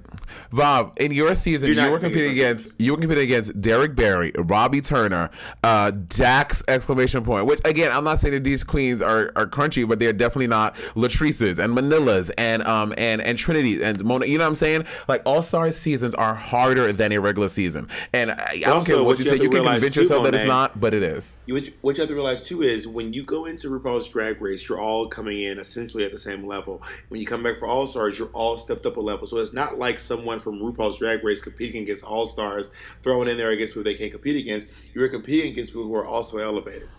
Bob, 0.51 0.97
in 0.99 1.11
your 1.11 1.35
season, 1.35 1.73
you 1.73 1.91
were 1.91 1.99
competing 1.99 2.31
against 2.31 2.79
you 2.79 2.91
were 2.91 2.97
competing 2.97 3.23
against 3.23 3.59
Derrick 3.59 3.95
Barry, 3.95 4.31
Robbie 4.35 4.81
Turner, 4.81 5.29
uh, 5.63 5.91
Dax 5.91 6.63
exclamation 6.67 7.23
point. 7.23 7.45
Which 7.45 7.59
again, 7.65 7.91
I'm 7.91 8.03
not 8.03 8.19
saying 8.19 8.33
that 8.33 8.43
these 8.43 8.63
queens 8.63 9.01
are, 9.01 9.31
are 9.35 9.45
crunchy, 9.45 9.87
but 9.87 9.99
they're 9.99 10.13
definitely 10.13 10.47
not 10.47 10.75
Latrices 10.95 11.59
and 11.59 11.77
Manilas 11.77 12.31
and 12.37 12.63
um 12.63 12.93
and 12.97 13.21
and 13.21 13.37
Trinity 13.37 13.83
and 13.83 14.03
Mona. 14.03 14.25
You 14.25 14.37
know 14.37 14.43
what 14.43 14.49
I'm 14.49 14.55
saying? 14.55 14.85
Like 15.07 15.21
All 15.25 15.41
Star 15.41 15.71
seasons 15.71 16.15
are 16.15 16.35
harder 16.35 16.91
than 16.91 17.11
a 17.11 17.19
regular 17.19 17.47
season, 17.47 17.87
and 18.13 18.31
I, 18.31 18.35
I 18.35 18.59
don't 18.59 18.73
also, 18.73 18.95
care 18.95 19.03
what, 19.03 19.19
you, 19.19 19.25
you 19.25 19.29
say. 19.31 19.43
You 19.43 19.49
can 19.49 19.63
convince 19.63 19.93
too, 19.93 20.01
yourself 20.01 20.23
Monet, 20.23 20.31
that 20.31 20.37
it's 20.41 20.47
not, 20.47 20.79
but 20.79 20.93
it 20.93 21.03
is. 21.03 21.35
You, 21.45 21.55
what 21.81 21.97
you 21.97 22.01
have 22.01 22.09
to 22.09 22.15
realize 22.15 22.45
too 22.45 22.61
is 22.61 22.87
when 22.87 23.13
you 23.13 23.23
go 23.23 23.45
into 23.45 23.67
RuPaul's 23.69 24.07
Drag 24.07 24.41
Race, 24.41 24.67
you're 24.67 24.79
all 24.79 25.07
coming 25.07 25.39
in 25.39 25.59
essentially 25.59 26.03
at 26.05 26.11
the 26.11 26.19
same 26.19 26.45
level. 26.45 26.81
When 27.09 27.19
you 27.19 27.27
come 27.27 27.43
back 27.43 27.59
for 27.59 27.67
All 27.67 27.87
Stars, 27.87 28.17
you're 28.17 28.29
all 28.29 28.57
stepped 28.57 28.85
up 28.85 28.97
a 28.97 29.01
level. 29.01 29.25
So 29.25 29.37
it's 29.37 29.53
not 29.53 29.79
like 29.79 29.99
someone 30.21 30.39
from 30.39 30.61
RuPaul's 30.61 30.97
Drag 30.97 31.23
Race 31.23 31.41
competing 31.41 31.81
against 31.81 32.03
All 32.03 32.25
Stars, 32.25 32.69
throwing 33.01 33.27
in 33.27 33.37
there 33.37 33.49
against 33.49 33.73
people 33.73 33.83
they 33.83 33.95
can't 33.95 34.11
compete 34.11 34.35
against. 34.35 34.69
You're 34.93 35.09
competing 35.09 35.51
against 35.51 35.71
people 35.71 35.85
who 35.85 35.95
are 35.95 36.05
also 36.05 36.37
elevated. 36.37 36.89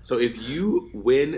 So 0.00 0.18
if 0.18 0.48
you 0.48 0.90
win, 0.94 1.34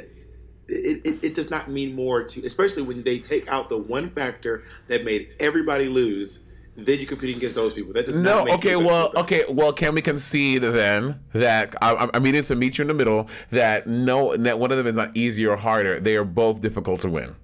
it, 0.69 1.07
it, 1.07 1.25
it, 1.25 1.35
does 1.35 1.51
not 1.51 1.71
mean 1.71 1.97
more 1.97 2.23
to, 2.23 2.45
especially 2.45 2.83
when 2.83 3.03
they 3.03 3.19
take 3.19 3.49
out 3.49 3.71
the 3.71 3.79
one 3.79 4.11
factor 4.11 4.63
that 4.89 5.05
made 5.05 5.35
everybody 5.41 5.89
lose. 5.89 6.43
Then 6.77 6.99
you're 6.99 7.09
competing 7.09 7.37
against 7.37 7.57
those 7.57 7.75
people. 7.75 7.93
That 7.93 8.07
does 8.07 8.17
no. 8.17 8.47
okay. 8.55 8.77
Well. 8.77 9.11
Okay. 9.17 9.45
Well. 9.51 9.73
Can 9.73 9.95
we 9.95 10.01
concede 10.01 10.63
then 10.63 11.21
that 11.33 11.75
I, 11.83 12.09
I'm 12.15 12.23
meaning 12.23 12.43
to 12.43 12.55
meet 12.55 12.79
you 12.79 12.83
in 12.83 12.89
the 12.89 12.95
middle? 12.95 13.29
That 13.51 13.87
no. 13.87 14.35
That 14.37 14.59
one 14.59 14.71
of 14.71 14.79
them 14.79 14.87
is 14.87 14.95
not 14.95 15.15
easier 15.15 15.51
or 15.51 15.57
harder. 15.57 16.01
They 16.01 16.17
are 16.17 16.25
both 16.25 16.63
difficult 16.63 17.01
to 17.01 17.11
win. 17.11 17.35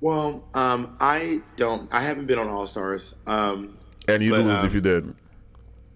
Well, 0.00 0.48
um, 0.54 0.96
I 1.00 1.38
don't. 1.56 1.92
I 1.92 2.00
haven't 2.00 2.26
been 2.26 2.38
on 2.38 2.48
All 2.48 2.66
Stars. 2.66 3.16
Um, 3.26 3.76
and 4.06 4.22
you 4.22 4.34
lose 4.36 4.60
um, 4.60 4.66
if 4.66 4.74
you 4.74 4.80
did. 4.80 5.14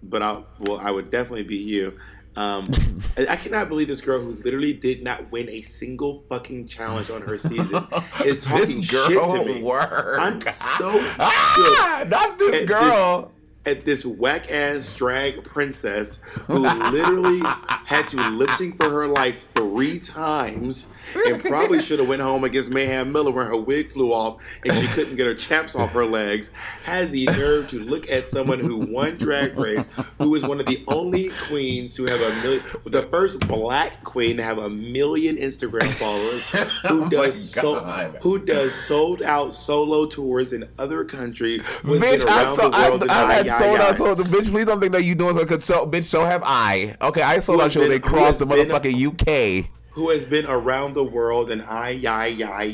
But 0.03 0.21
I 0.21 0.43
well, 0.59 0.79
I 0.79 0.91
would 0.91 1.09
definitely 1.09 1.43
beat 1.43 1.65
you. 1.67 1.97
Um, 2.35 2.67
I 3.29 3.35
cannot 3.35 3.69
believe 3.69 3.87
this 3.87 4.01
girl 4.01 4.19
who 4.19 4.31
literally 4.43 4.73
did 4.73 5.03
not 5.03 5.31
win 5.31 5.49
a 5.49 5.61
single 5.61 6.23
fucking 6.29 6.65
challenge 6.67 7.09
on 7.09 7.21
her 7.21 7.37
season 7.37 7.85
is 8.25 8.39
talking 8.39 8.81
this 8.81 8.89
shit 8.89 9.11
to 9.11 9.45
me. 9.45 9.61
work. 9.61 10.17
I'm 10.19 10.41
so 10.41 10.51
ah, 11.19 12.05
not 12.07 12.37
this 12.39 12.61
At 12.63 12.67
girl. 12.67 13.31
at 13.65 13.85
this 13.85 14.05
whack 14.05 14.51
ass 14.51 14.93
drag 14.95 15.43
princess 15.43 16.17
who 16.47 16.59
literally 16.59 17.39
had 17.85 18.09
to 18.09 18.17
lip 18.31 18.49
sync 18.51 18.77
for 18.77 18.89
her 18.89 19.07
life 19.07 19.51
three 19.55 19.99
times 19.99 20.87
and 21.27 21.41
probably 21.43 21.79
should 21.79 21.99
have 21.99 22.07
went 22.07 22.21
home 22.21 22.43
against 22.43 22.69
Mayhem 22.71 23.11
Miller 23.11 23.31
when 23.31 23.45
her 23.47 23.57
wig 23.57 23.89
flew 23.89 24.11
off 24.11 24.43
and 24.65 24.73
she 24.77 24.87
couldn't 24.87 25.15
get 25.15 25.25
her 25.27 25.33
chaps 25.33 25.75
off 25.75 25.91
her 25.91 26.05
legs 26.05 26.51
has 26.83 27.11
the 27.11 27.25
nerve 27.25 27.67
to 27.69 27.79
look 27.79 28.09
at 28.09 28.25
someone 28.25 28.59
who 28.59 28.77
won 28.77 29.17
drag 29.17 29.57
race 29.57 29.85
who 30.17 30.33
is 30.35 30.45
one 30.45 30.59
of 30.59 30.65
the 30.65 30.83
only 30.87 31.29
queens 31.47 31.95
to 31.95 32.05
have 32.05 32.21
a 32.21 32.29
million 32.41 32.63
the 32.85 33.03
first 33.03 33.39
black 33.47 34.03
queen 34.03 34.37
to 34.37 34.43
have 34.43 34.57
a 34.57 34.69
million 34.69 35.35
Instagram 35.35 35.87
followers 35.93 36.43
who 36.87 37.03
Oh 37.05 37.09
does 37.09 37.51
so 37.51 37.79
who 38.21 38.43
does 38.43 38.73
sold 38.73 39.21
out 39.23 39.53
solo 39.53 40.05
tours 40.05 40.53
in 40.53 40.67
other 40.79 41.03
countries 41.05 41.61
Bitch, 41.83 42.25
I 42.27 42.43
sold, 42.43 42.73
the 42.73 43.07
I, 43.09 43.23
I 43.23 43.33
had 43.33 43.47
sold 43.47 43.79
I- 43.79 43.89
out 43.89 43.97
shows. 43.97 44.17
Bitch, 44.27 44.49
please 44.49 44.65
don't 44.67 44.79
think 44.79 44.91
that 44.93 45.03
you 45.03 45.15
doing 45.15 45.37
a 45.39 45.45
consult. 45.45 45.91
bitch, 45.91 46.05
so 46.05 46.25
have 46.25 46.41
I. 46.45 46.95
Okay, 47.01 47.21
I 47.21 47.39
sold 47.39 47.61
out 47.61 47.71
shows 47.71 47.89
across 47.89 48.39
who 48.39 48.45
the 48.45 48.55
motherfucking 48.55 49.61
UK. 49.61 49.69
Who 49.93 50.09
has 50.09 50.25
been 50.25 50.45
around 50.47 50.95
the 50.95 51.03
world 51.03 51.51
and 51.51 51.61
I, 51.61 51.91
yai, 51.91 52.27
yai, 52.27 52.63
yai. 52.63 52.71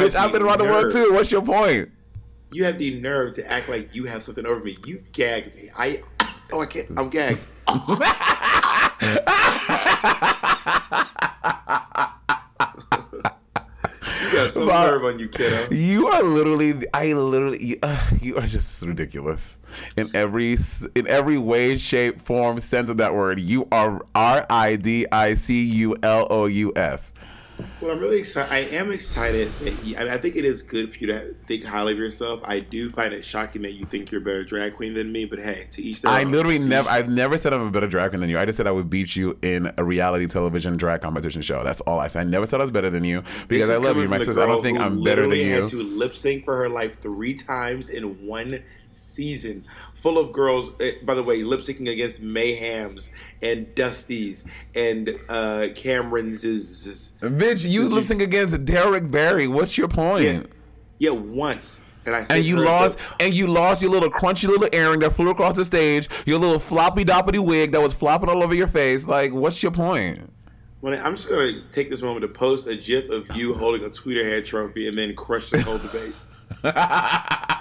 Bitch, 0.00 0.16
I've 0.16 0.32
been 0.32 0.42
around 0.42 0.58
the 0.58 0.64
world 0.64 0.92
too. 0.92 1.12
What's 1.12 1.30
your 1.30 1.42
point? 1.42 1.90
You 2.52 2.64
have 2.64 2.78
the 2.78 2.98
nerve 3.00 3.32
to 3.34 3.50
act 3.50 3.68
like 3.68 3.94
you 3.94 4.04
have 4.04 4.22
something 4.22 4.44
over 4.44 4.60
me. 4.60 4.76
You 4.86 5.02
gagged 5.12 5.54
me. 5.54 5.70
I, 5.76 6.02
oh, 6.52 6.60
I 6.60 6.66
can't. 6.66 6.86
I'm 6.98 7.10
gagged. 7.10 7.46
some 14.70 15.04
on 15.04 15.18
you, 15.18 15.28
kiddo. 15.28 15.68
You 15.70 16.08
are 16.08 16.22
literally, 16.22 16.74
I 16.92 17.12
literally, 17.12 17.64
you, 17.64 17.78
uh, 17.82 18.10
you 18.20 18.36
are 18.36 18.46
just 18.46 18.82
ridiculous 18.82 19.58
in 19.96 20.10
every 20.14 20.56
in 20.94 21.06
every 21.06 21.38
way, 21.38 21.76
shape, 21.76 22.20
form, 22.20 22.60
sense 22.60 22.90
of 22.90 22.96
that 22.98 23.14
word. 23.14 23.40
You 23.40 23.68
are 23.72 24.04
R 24.14 24.46
I 24.50 24.76
D 24.76 25.06
I 25.10 25.34
C 25.34 25.62
U 25.62 25.96
L 26.02 26.26
O 26.30 26.46
U 26.46 26.72
S. 26.76 27.12
Well, 27.80 27.90
I'm 27.90 28.00
really 28.00 28.18
excited. 28.18 28.52
I 28.52 28.58
am 28.76 28.90
excited 28.90 29.48
that 29.60 29.84
you, 29.84 29.96
I, 29.96 30.00
mean, 30.04 30.08
I 30.08 30.16
think 30.16 30.36
it 30.36 30.44
is 30.44 30.62
good 30.62 30.92
for 30.92 30.98
you 30.98 31.06
to 31.08 31.34
think 31.46 31.64
highly 31.64 31.92
of 31.92 31.98
yourself. 31.98 32.40
I 32.44 32.60
do 32.60 32.90
find 32.90 33.12
it 33.12 33.22
shocking 33.22 33.62
that 33.62 33.74
you 33.74 33.84
think 33.84 34.10
you're 34.10 34.20
a 34.20 34.24
better 34.24 34.44
drag 34.44 34.76
queen 34.76 34.94
than 34.94 35.12
me, 35.12 35.24
but 35.24 35.38
hey, 35.38 35.66
to 35.72 35.82
each 35.82 36.00
their 36.02 36.10
I 36.10 36.22
own. 36.22 36.32
literally 36.32 36.58
never, 36.58 36.88
I've 36.88 37.08
never 37.08 37.36
said 37.36 37.52
I'm 37.52 37.66
a 37.66 37.70
better 37.70 37.86
drag 37.86 38.10
queen 38.10 38.20
than 38.20 38.30
you. 38.30 38.38
I 38.38 38.44
just 38.44 38.56
said 38.56 38.66
I 38.66 38.70
would 38.70 38.90
beat 38.90 39.14
you 39.14 39.38
in 39.42 39.72
a 39.76 39.84
reality 39.84 40.26
television 40.26 40.76
drag 40.76 41.02
competition 41.02 41.42
show. 41.42 41.64
That's 41.64 41.80
all 41.82 42.00
I 42.00 42.06
said. 42.06 42.26
I 42.26 42.30
never 42.30 42.46
said 42.46 42.60
I 42.60 42.62
was 42.62 42.70
better 42.70 42.90
than 42.90 43.04
you 43.04 43.22
because 43.46 43.70
I 43.70 43.76
love 43.76 43.96
you, 43.96 44.08
my 44.08 44.18
sister. 44.18 44.42
I 44.42 44.46
don't 44.46 44.62
think 44.62 44.78
I'm 44.78 45.02
better 45.02 45.22
than 45.22 45.30
literally 45.30 45.44
you. 45.44 45.60
Had 45.60 45.68
to 45.68 45.82
lip 45.82 46.14
sync 46.14 46.44
for 46.44 46.56
her 46.56 46.68
life 46.68 46.98
three 46.98 47.34
times 47.34 47.90
in 47.90 48.04
one 48.26 48.58
season, 48.90 49.64
full 50.06 50.18
of 50.20 50.30
girls. 50.30 50.70
eh, 50.80 50.92
By 51.02 51.14
the 51.14 51.22
way, 51.24 51.42
lip 51.42 51.58
syncing 51.58 51.90
against 51.90 52.22
Mayhems 52.22 53.10
and 53.42 53.66
Dusties 53.74 54.46
and 54.76 55.10
uh, 55.28 55.66
Cameron's. 55.74 56.44
Bitch, 56.44 57.68
you 57.68 57.88
lip 57.88 58.04
sync 58.04 58.22
against 58.22 58.64
Derrick 58.64 59.10
Barry. 59.10 59.48
What's 59.48 59.76
your 59.76 59.88
point? 59.88 60.24
Yeah, 60.24 60.42
yeah, 60.98 61.10
once. 61.10 61.80
And 62.06 62.14
I 62.14 62.24
And 62.30 62.44
you 62.44 62.58
lost, 62.58 62.98
and 63.18 63.34
you 63.34 63.48
lost 63.48 63.82
your 63.82 63.90
little 63.90 64.08
crunchy 64.10 64.46
little 64.46 64.68
earring 64.72 65.00
that 65.00 65.10
flew 65.12 65.30
across 65.30 65.56
the 65.56 65.64
stage, 65.64 66.08
your 66.24 66.38
little 66.38 66.60
floppy 66.60 67.04
doppity 67.04 67.44
wig 67.44 67.72
that 67.72 67.82
was 67.82 67.92
flopping 67.92 68.28
all 68.28 68.44
over 68.44 68.54
your 68.54 68.68
face. 68.68 69.08
Like, 69.08 69.32
what's 69.32 69.60
your 69.60 69.72
point? 69.72 70.32
I- 70.84 70.98
I'm 70.98 71.16
just 71.16 71.28
gonna 71.28 71.50
take 71.72 71.90
this 71.90 72.00
moment 72.00 72.20
to 72.22 72.28
post 72.28 72.68
a 72.68 72.76
GIF 72.76 73.10
of 73.10 73.28
you 73.36 73.54
holding 73.54 73.84
a 73.84 73.88
tweeter 73.88 74.22
head 74.22 74.44
trophy 74.44 74.86
and 74.86 74.96
then 74.96 75.16
crush 75.16 75.50
this 75.50 75.64
whole 75.64 75.78
debate. 75.86 76.14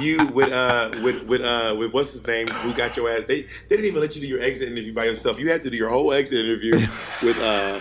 you 0.00 0.26
with 0.28 0.52
uh 0.52 0.90
with 1.02 1.24
with 1.26 1.40
uh 1.42 1.74
with 1.78 1.92
what's 1.92 2.12
his 2.12 2.26
name 2.26 2.48
who 2.48 2.72
got 2.74 2.96
your 2.96 3.08
ass? 3.10 3.22
They 3.26 3.42
they 3.42 3.48
didn't 3.70 3.86
even 3.86 4.00
let 4.00 4.14
you 4.14 4.20
do 4.22 4.26
your 4.28 4.40
exit 4.40 4.68
interview 4.70 4.92
by 4.94 5.04
yourself. 5.04 5.38
You 5.38 5.48
had 5.50 5.62
to 5.62 5.70
do 5.70 5.76
your 5.76 5.88
whole 5.88 6.12
exit 6.12 6.44
interview 6.44 6.72
with 7.22 7.38
uh 7.40 7.80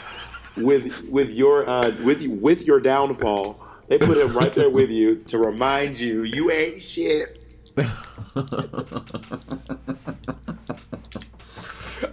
with 0.57 1.01
with 1.09 1.29
your 1.29 1.67
uh 1.69 1.91
with 2.03 2.21
you 2.21 2.31
with 2.31 2.65
your 2.65 2.79
downfall. 2.79 3.59
They 3.87 3.97
put 3.97 4.17
him 4.17 4.33
right 4.37 4.53
there 4.53 4.69
with 4.69 4.89
you 4.91 5.15
to 5.27 5.37
remind 5.39 5.99
you 5.99 6.23
you 6.23 6.51
ain't 6.51 6.81
shit. 6.81 7.43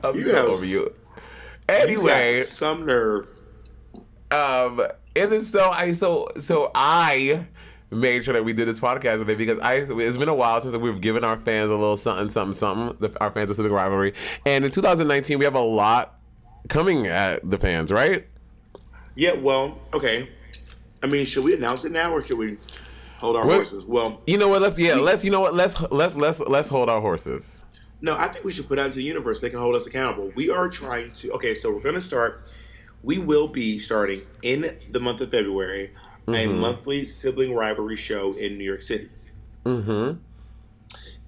I'm 0.03 0.19
You 0.19 0.35
have- 0.35 0.47
over 0.47 0.65
you. 0.65 0.81
you 0.83 0.95
Anyway, 1.69 2.39
got 2.41 2.47
some 2.47 2.87
nerve. 2.87 3.29
um, 4.31 4.81
and 5.17 5.33
then 5.33 5.43
so 5.43 5.71
I 5.71 5.93
so 5.93 6.29
so 6.39 6.71
I 6.75 7.47
made 8.01 8.25
sure 8.25 8.35
that 8.35 8.45
we 8.45 8.53
did 8.53 8.69
this 8.69 8.81
podcast 8.81 9.19
today 9.19 9.35
because 9.35 9.59
I 9.59 9.75
it's 9.77 10.17
been 10.17 10.29
a 10.29 10.35
while 10.35 10.61
since 10.61 10.77
we've 10.77 11.01
given 11.01 11.25
our 11.25 11.37
fans 11.37 11.71
a 11.71 11.75
little 11.75 11.97
something 11.97 12.31
something 12.31 12.55
something. 12.55 12.97
The, 13.01 13.19
our 13.21 13.31
fans 13.31 13.51
of 13.51 13.57
Sibling 13.57 13.73
Rivalry, 13.75 14.15
and 14.45 14.65
in 14.65 14.71
2019 14.71 15.39
we 15.39 15.45
have 15.45 15.55
a 15.55 15.61
lot 15.61 16.19
coming 16.69 17.07
at 17.07 17.49
the 17.49 17.59
fans, 17.59 17.93
right? 17.93 18.27
yeah 19.19 19.35
well 19.35 19.79
okay 19.95 20.29
I 21.03 21.07
mean 21.07 21.25
should 21.25 21.45
we 21.45 21.55
announce 21.55 21.85
it 21.87 21.93
now 21.93 22.13
or 22.13 22.21
should 22.23 22.37
we 22.39 22.59
hold 23.19 23.37
our 23.37 23.45
horses 23.45 23.85
well 23.87 24.21
You 24.27 24.37
know 24.37 24.49
what? 24.49 24.61
Let's 24.61 24.79
yeah, 24.79 24.97
We- 24.97 25.01
let's 25.03 25.25
you 25.25 25.31
know 25.31 25.41
what? 25.41 25.55
Let's 25.55 25.81
let's 25.91 26.17
let's 26.17 26.41
let's 26.41 26.69
hold 26.69 26.89
our 26.91 27.01
horses. 27.01 27.65
No, 28.03 28.15
I 28.15 28.29
think 28.29 28.45
we 28.45 28.53
should 28.53 28.69
put 28.69 28.79
out 28.79 28.87
into 28.87 28.99
the 28.99 29.05
universe. 29.05 29.41
They 29.41 29.49
can 29.49 29.59
hold 29.59 29.75
us 29.75 29.87
accountable. 29.87 30.31
We 30.37 30.51
are 30.51 30.69
trying 30.69 31.11
to. 31.13 31.31
Okay, 31.33 31.55
so 31.55 31.73
we're 31.73 31.81
going 31.81 31.95
to 31.95 32.01
start. 32.03 32.43
We 33.03 33.19
will 33.19 33.49
be 33.49 33.79
starting 33.79 34.21
in 34.43 34.77
the 34.91 35.01
month 35.01 35.23
of 35.23 35.31
February 35.31 35.93
a 36.29 36.47
monthly 36.49 37.05
sibling 37.05 37.55
rivalry 37.55 37.97
show 37.97 38.33
in 38.35 38.59
New 38.59 38.65
York 38.65 38.83
City, 38.83 39.09
Mm-hmm. 39.65 40.19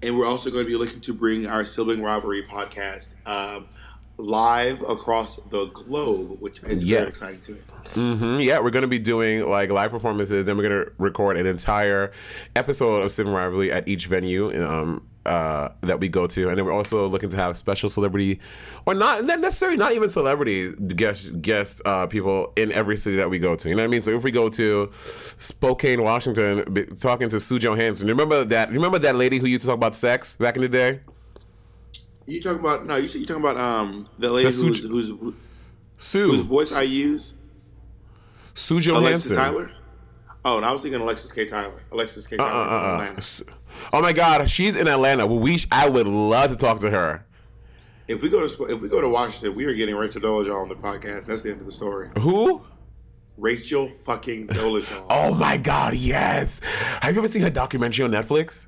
and 0.01 0.17
we're 0.17 0.25
also 0.25 0.49
going 0.49 0.63
to 0.63 0.69
be 0.69 0.77
looking 0.77 1.01
to 1.01 1.13
bring 1.13 1.45
our 1.47 1.63
sibling 1.65 2.01
rivalry 2.01 2.43
podcast 2.43 3.15
um, 3.25 3.67
live 4.17 4.81
across 4.89 5.37
the 5.51 5.67
globe, 5.67 6.37
which 6.41 6.61
is 6.63 6.83
very 6.83 7.07
exciting 7.07 7.39
to 7.41 7.51
me. 7.53 7.57
Mm-hmm. 8.17 8.39
Yeah, 8.41 8.59
we're 8.59 8.69
gonna 8.69 8.87
be 8.87 8.99
doing 8.99 9.49
like 9.49 9.69
live 9.71 9.91
performances, 9.91 10.47
and 10.47 10.57
we're 10.57 10.63
gonna 10.69 10.91
record 10.97 11.37
an 11.37 11.45
entire 11.45 12.11
episode 12.55 13.03
of 13.03 13.11
sibling 13.11 13.35
Rivalry 13.35 13.71
at 13.71 13.87
each 13.87 14.07
venue 14.07 14.51
um, 14.65 15.05
uh, 15.29 15.69
that 15.81 15.99
we 15.99 16.09
go 16.09 16.25
to, 16.27 16.49
and 16.49 16.57
then 16.57 16.65
we're 16.65 16.73
also 16.73 17.07
looking 17.07 17.29
to 17.29 17.37
have 17.37 17.55
special 17.57 17.87
celebrity, 17.87 18.39
or 18.85 18.95
not 18.95 19.23
not 19.23 19.39
necessarily 19.39 19.77
not 19.77 19.93
even 19.93 20.09
celebrity 20.09 20.73
guest 20.73 21.41
guest 21.41 21.81
uh, 21.85 22.07
people 22.07 22.51
in 22.55 22.71
every 22.71 22.97
city 22.97 23.15
that 23.17 23.29
we 23.29 23.37
go 23.37 23.55
to. 23.55 23.69
You 23.69 23.75
know 23.75 23.83
what 23.83 23.87
I 23.87 23.91
mean? 23.91 24.01
So 24.01 24.11
if 24.11 24.23
we 24.23 24.31
go 24.31 24.49
to 24.49 24.91
Spokane, 25.37 26.01
Washington, 26.01 26.73
be, 26.73 26.85
talking 26.85 27.29
to 27.29 27.39
Sue 27.39 27.59
Johanson, 27.59 28.07
remember 28.07 28.43
that? 28.45 28.71
Remember 28.71 28.97
that 28.99 29.15
lady 29.15 29.37
who 29.37 29.45
used 29.45 29.61
to 29.61 29.67
talk 29.67 29.75
about 29.75 29.95
sex 29.95 30.35
back 30.35 30.55
in 30.55 30.63
the 30.63 30.69
day? 30.69 31.01
You 32.25 32.41
talking 32.41 32.59
about 32.59 32.85
no? 32.85 32.95
You 32.95 33.07
you 33.19 33.25
talking 33.25 33.43
about 33.43 33.57
um 33.57 34.07
the 34.17 34.31
lady 34.31 34.49
So 34.51 34.65
who's, 34.65 34.81
Suj- 34.81 34.89
who's 34.89 35.09
whose 35.09 35.33
Sue, 35.97 36.43
voice 36.43 36.75
I 36.75 36.83
use? 36.83 37.35
Sue 38.55 38.75
Alexis 38.75 39.29
Johanson. 39.29 39.37
Tyler. 39.37 39.71
Oh, 40.45 40.57
and 40.57 40.65
I 40.65 40.71
was 40.71 40.81
thinking 40.81 41.01
Alexis 41.01 41.31
K. 41.31 41.45
Tyler. 41.45 41.81
Alexis 41.91 42.25
K. 42.25 42.37
Uh, 42.37 42.45
Tyler 42.45 42.61
uh, 42.61 42.65
from 42.65 42.73
uh, 42.73 42.93
Atlanta. 42.93 43.17
S- 43.17 43.43
Oh 43.93 44.01
my 44.01 44.13
God, 44.13 44.49
she's 44.49 44.75
in 44.75 44.87
Atlanta. 44.87 45.25
We 45.25 45.57
I 45.71 45.89
would 45.89 46.07
love 46.07 46.51
to 46.51 46.57
talk 46.57 46.79
to 46.81 46.89
her. 46.89 47.25
If 48.07 48.23
we 48.23 48.29
go 48.29 48.45
to 48.45 48.63
if 48.65 48.81
we 48.81 48.89
go 48.89 49.01
to 49.01 49.09
Washington, 49.09 49.55
we 49.55 49.65
are 49.65 49.73
getting 49.73 49.95
Rachel 49.95 50.21
Dolezal 50.21 50.61
on 50.61 50.69
the 50.69 50.75
podcast. 50.75 51.25
That's 51.25 51.41
the 51.41 51.51
end 51.51 51.59
of 51.59 51.65
the 51.65 51.71
story. 51.71 52.09
Who? 52.19 52.63
Rachel 53.37 53.89
fucking 54.03 54.47
Dolezal. 54.47 55.05
Oh 55.09 55.33
my 55.33 55.57
God, 55.57 55.93
yes. 55.93 56.59
Have 57.01 57.13
you 57.13 57.21
ever 57.21 57.27
seen 57.27 57.41
her 57.43 57.49
documentary 57.49 58.05
on 58.05 58.11
Netflix? 58.11 58.67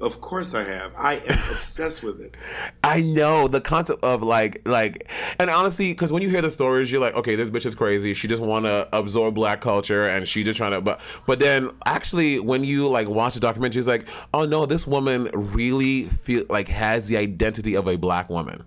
Of 0.00 0.20
course 0.20 0.54
I 0.54 0.62
have. 0.62 0.94
I 0.96 1.14
am 1.14 1.38
obsessed 1.50 2.04
with 2.04 2.20
it. 2.20 2.36
I 2.84 3.00
know 3.00 3.48
the 3.48 3.60
concept 3.60 4.04
of 4.04 4.22
like, 4.22 4.62
like, 4.64 5.10
and 5.40 5.50
honestly, 5.50 5.92
because 5.92 6.12
when 6.12 6.22
you 6.22 6.28
hear 6.28 6.40
the 6.40 6.52
stories, 6.52 6.92
you're 6.92 7.00
like, 7.00 7.14
okay, 7.14 7.34
this 7.34 7.50
bitch 7.50 7.66
is 7.66 7.74
crazy. 7.74 8.14
She 8.14 8.28
just 8.28 8.40
want 8.40 8.64
to 8.66 8.88
absorb 8.92 9.34
black 9.34 9.60
culture, 9.60 10.06
and 10.06 10.28
she 10.28 10.44
just 10.44 10.56
trying 10.56 10.70
to. 10.70 10.80
But, 10.80 11.00
but 11.26 11.40
then 11.40 11.70
actually, 11.84 12.38
when 12.38 12.62
you 12.62 12.88
like 12.88 13.08
watch 13.08 13.34
the 13.34 13.40
documentary, 13.40 13.80
it's 13.80 13.88
like, 13.88 14.06
oh 14.32 14.44
no, 14.46 14.66
this 14.66 14.86
woman 14.86 15.30
really 15.34 16.04
feel 16.04 16.44
like 16.48 16.68
has 16.68 17.08
the 17.08 17.16
identity 17.16 17.74
of 17.74 17.88
a 17.88 17.98
black 17.98 18.30
woman. 18.30 18.62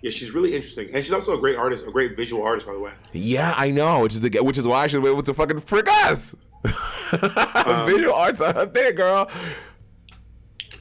Yeah, 0.00 0.10
she's 0.10 0.30
really 0.30 0.54
interesting, 0.54 0.90
and 0.94 1.02
she's 1.02 1.12
also 1.12 1.36
a 1.36 1.40
great 1.40 1.56
artist, 1.56 1.88
a 1.88 1.90
great 1.90 2.16
visual 2.16 2.44
artist, 2.44 2.68
by 2.68 2.72
the 2.72 2.78
way. 2.78 2.92
Yeah, 3.12 3.52
I 3.56 3.72
know, 3.72 4.02
which 4.02 4.14
is 4.14 4.20
the, 4.20 4.38
which 4.42 4.58
is 4.58 4.68
why 4.68 4.84
I 4.84 4.86
should 4.86 5.02
be 5.02 5.08
able 5.08 5.24
to 5.24 5.34
fucking 5.34 5.58
frick 5.58 5.88
us. 5.88 6.36
Um, 7.10 7.86
visual 7.86 8.12
arts 8.12 8.42
are 8.42 8.52
her 8.52 8.66
thing, 8.66 8.94
girl. 8.94 9.30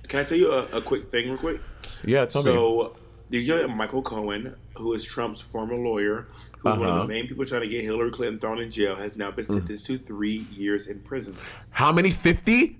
Can 0.07 0.19
I 0.19 0.23
tell 0.23 0.37
you 0.37 0.51
a, 0.51 0.65
a 0.77 0.81
quick 0.81 1.11
thing, 1.11 1.29
real 1.29 1.37
quick? 1.37 1.61
Yeah, 2.05 2.25
tell 2.25 2.43
me. 2.43 2.51
So, 2.51 2.95
did 3.29 3.45
you 3.45 3.53
know 3.55 3.61
that 3.67 3.75
Michael 3.75 4.01
Cohen, 4.01 4.55
who 4.77 4.93
is 4.93 5.03
Trump's 5.05 5.41
former 5.41 5.75
lawyer, 5.75 6.27
who's 6.59 6.63
one 6.63 6.79
of 6.79 6.85
Uh-huh. 6.85 6.93
Mm. 6.99 7.01
the 7.01 7.07
main 7.13 7.27
people 7.27 7.45
trying 7.45 7.61
to 7.61 7.67
get 7.67 7.83
Hillary 7.83 8.11
Clinton 8.11 8.39
thrown 8.39 8.59
in 8.59 8.71
jail, 8.71 8.95
has 8.95 9.15
now 9.17 9.31
been 9.31 9.45
sentenced 9.45 9.85
to 9.87 9.97
three 9.97 10.45
years 10.51 10.87
in 10.87 10.99
prison. 11.01 11.35
How 11.71 11.91
many? 11.91 12.11
Fifty? 12.11 12.79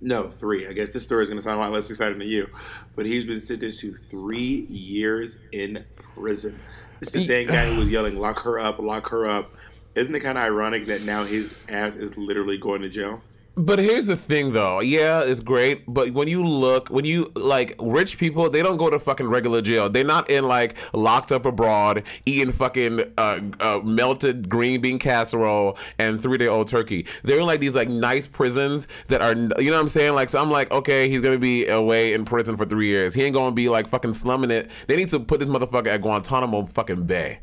No, 0.00 0.24
three. 0.24 0.66
I 0.66 0.72
guess 0.72 0.88
this 0.88 1.04
story 1.04 1.22
is 1.22 1.28
going 1.28 1.38
to 1.38 1.44
sound 1.44 1.58
a 1.60 1.62
lot 1.62 1.70
less 1.72 1.88
exciting 1.88 2.18
to 2.18 2.26
you, 2.26 2.48
but 2.96 3.06
he's 3.06 3.24
been 3.24 3.38
sentenced 3.38 3.78
to 3.80 3.92
three 3.92 4.66
years 4.68 5.38
in 5.52 5.84
prison. 5.96 6.58
It's 7.00 7.12
the 7.12 7.22
same 7.22 7.46
guy 7.46 7.66
who 7.66 7.76
was 7.78 7.88
yelling, 7.96 8.18
"Lock 8.18 8.40
her 8.42 8.58
up, 8.58 8.80
lock 8.80 9.08
her 9.10 9.26
up." 9.28 9.52
Isn't 9.94 10.14
it 10.14 10.20
kind 10.20 10.38
of 10.38 10.42
ironic 10.44 10.86
that 10.86 11.02
now 11.02 11.22
his 11.22 11.56
ass 11.68 11.94
is 11.96 12.16
literally 12.16 12.58
going 12.58 12.82
to 12.82 12.88
jail? 12.88 13.22
But 13.54 13.78
here's 13.78 14.06
the 14.06 14.16
thing, 14.16 14.52
though. 14.52 14.80
Yeah, 14.80 15.20
it's 15.20 15.42
great, 15.42 15.84
but 15.86 16.12
when 16.12 16.26
you 16.26 16.42
look, 16.42 16.88
when 16.88 17.04
you 17.04 17.30
like 17.34 17.74
rich 17.78 18.16
people, 18.16 18.48
they 18.48 18.62
don't 18.62 18.78
go 18.78 18.88
to 18.88 18.98
fucking 18.98 19.28
regular 19.28 19.60
jail. 19.60 19.90
They're 19.90 20.04
not 20.04 20.30
in 20.30 20.48
like 20.48 20.78
locked 20.94 21.32
up 21.32 21.44
abroad, 21.44 22.02
eating 22.24 22.50
fucking 22.50 23.12
uh, 23.18 23.40
uh, 23.60 23.80
melted 23.84 24.48
green 24.48 24.80
bean 24.80 24.98
casserole 24.98 25.76
and 25.98 26.22
three 26.22 26.38
day 26.38 26.46
old 26.46 26.68
turkey. 26.68 27.04
They're 27.24 27.40
in 27.40 27.46
like 27.46 27.60
these 27.60 27.74
like 27.74 27.90
nice 27.90 28.26
prisons 28.26 28.88
that 29.08 29.20
are, 29.20 29.34
you 29.34 29.70
know 29.70 29.76
what 29.76 29.80
I'm 29.80 29.88
saying? 29.88 30.14
Like, 30.14 30.30
so 30.30 30.40
I'm 30.40 30.50
like, 30.50 30.70
okay, 30.70 31.10
he's 31.10 31.20
gonna 31.20 31.36
be 31.36 31.66
away 31.66 32.14
in 32.14 32.24
prison 32.24 32.56
for 32.56 32.64
three 32.64 32.86
years. 32.86 33.12
He 33.12 33.22
ain't 33.22 33.34
gonna 33.34 33.54
be 33.54 33.68
like 33.68 33.86
fucking 33.86 34.14
slumming 34.14 34.50
it. 34.50 34.70
They 34.86 34.96
need 34.96 35.10
to 35.10 35.20
put 35.20 35.40
this 35.40 35.50
motherfucker 35.50 35.88
at 35.88 36.00
Guantanamo 36.00 36.64
fucking 36.64 37.04
Bay. 37.04 37.40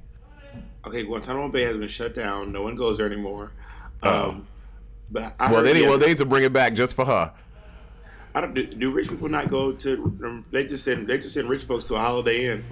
Okay, 0.88 1.04
Guantanamo 1.04 1.50
Bay 1.50 1.62
has 1.64 1.78
been 1.78 1.88
shut 1.88 2.16
down. 2.16 2.52
No 2.52 2.64
one 2.64 2.74
goes 2.74 2.98
there 2.98 3.06
anymore. 3.06 3.52
Um, 4.02 4.48
but 5.12 5.34
I 5.40 5.52
Well, 5.52 5.64
they 5.64 5.74
need, 5.74 5.88
well, 5.88 5.98
they 5.98 6.08
need 6.08 6.18
to 6.20 6.26
bring 6.26 6.44
it 6.44 6.54
back 6.54 6.74
just 6.74 6.96
for 6.96 7.06
her. 7.06 7.32
I 8.36 8.42
don't 8.42 8.54
do, 8.54 8.66
do 8.66 8.92
rich 8.92 9.10
people 9.10 9.28
not 9.30 9.50
go 9.50 9.72
to? 9.72 10.04
um, 10.24 10.46
They 10.52 10.66
just 10.66 10.84
send 10.84 11.08
they 11.08 11.18
just 11.18 11.34
send 11.34 11.50
rich 11.50 11.64
folks 11.66 11.84
to 11.86 11.96
a 11.96 12.00
Holiday 12.00 12.46
Inn. 12.52 12.64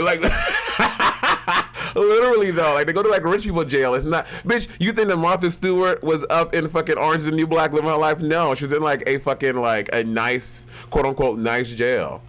Like, 0.00 0.20
literally 1.94 2.50
though, 2.50 2.74
like 2.74 2.86
they 2.86 2.92
go 2.92 3.02
to 3.02 3.08
like 3.08 3.24
rich 3.24 3.42
people 3.44 3.64
jail. 3.64 3.94
It's 3.94 4.04
not, 4.04 4.26
bitch. 4.44 4.68
You 4.78 4.92
think 4.92 5.08
that 5.08 5.16
Martha 5.16 5.50
Stewart 5.50 6.02
was 6.04 6.26
up 6.30 6.54
in 6.54 6.68
fucking 6.68 6.98
Orange 6.98 7.22
is 7.22 7.30
the 7.30 7.36
New 7.36 7.46
Black 7.46 7.72
living 7.72 7.88
her 7.88 7.96
life? 7.96 8.20
No, 8.20 8.54
she 8.54 8.64
was 8.64 8.72
in 8.72 8.82
like 8.82 9.02
a 9.06 9.18
fucking 9.18 9.56
like 9.56 9.88
a 9.92 10.04
nice 10.04 10.66
quote 10.90 11.06
unquote 11.06 11.38
nice 11.38 11.70
jail. 11.72 12.22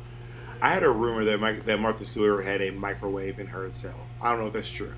I 0.61 0.69
had 0.69 0.83
a 0.83 0.89
rumor 0.89 1.23
that 1.25 1.39
Mike, 1.39 1.65
that 1.65 1.79
Martha 1.79 2.03
Stewart 2.05 2.43
had 2.45 2.61
a 2.61 2.71
microwave 2.71 3.39
in 3.39 3.47
her 3.47 3.69
cell. 3.69 3.99
I 4.21 4.31
don't 4.31 4.41
know 4.41 4.47
if 4.47 4.53
that's 4.53 4.69
true. 4.69 4.93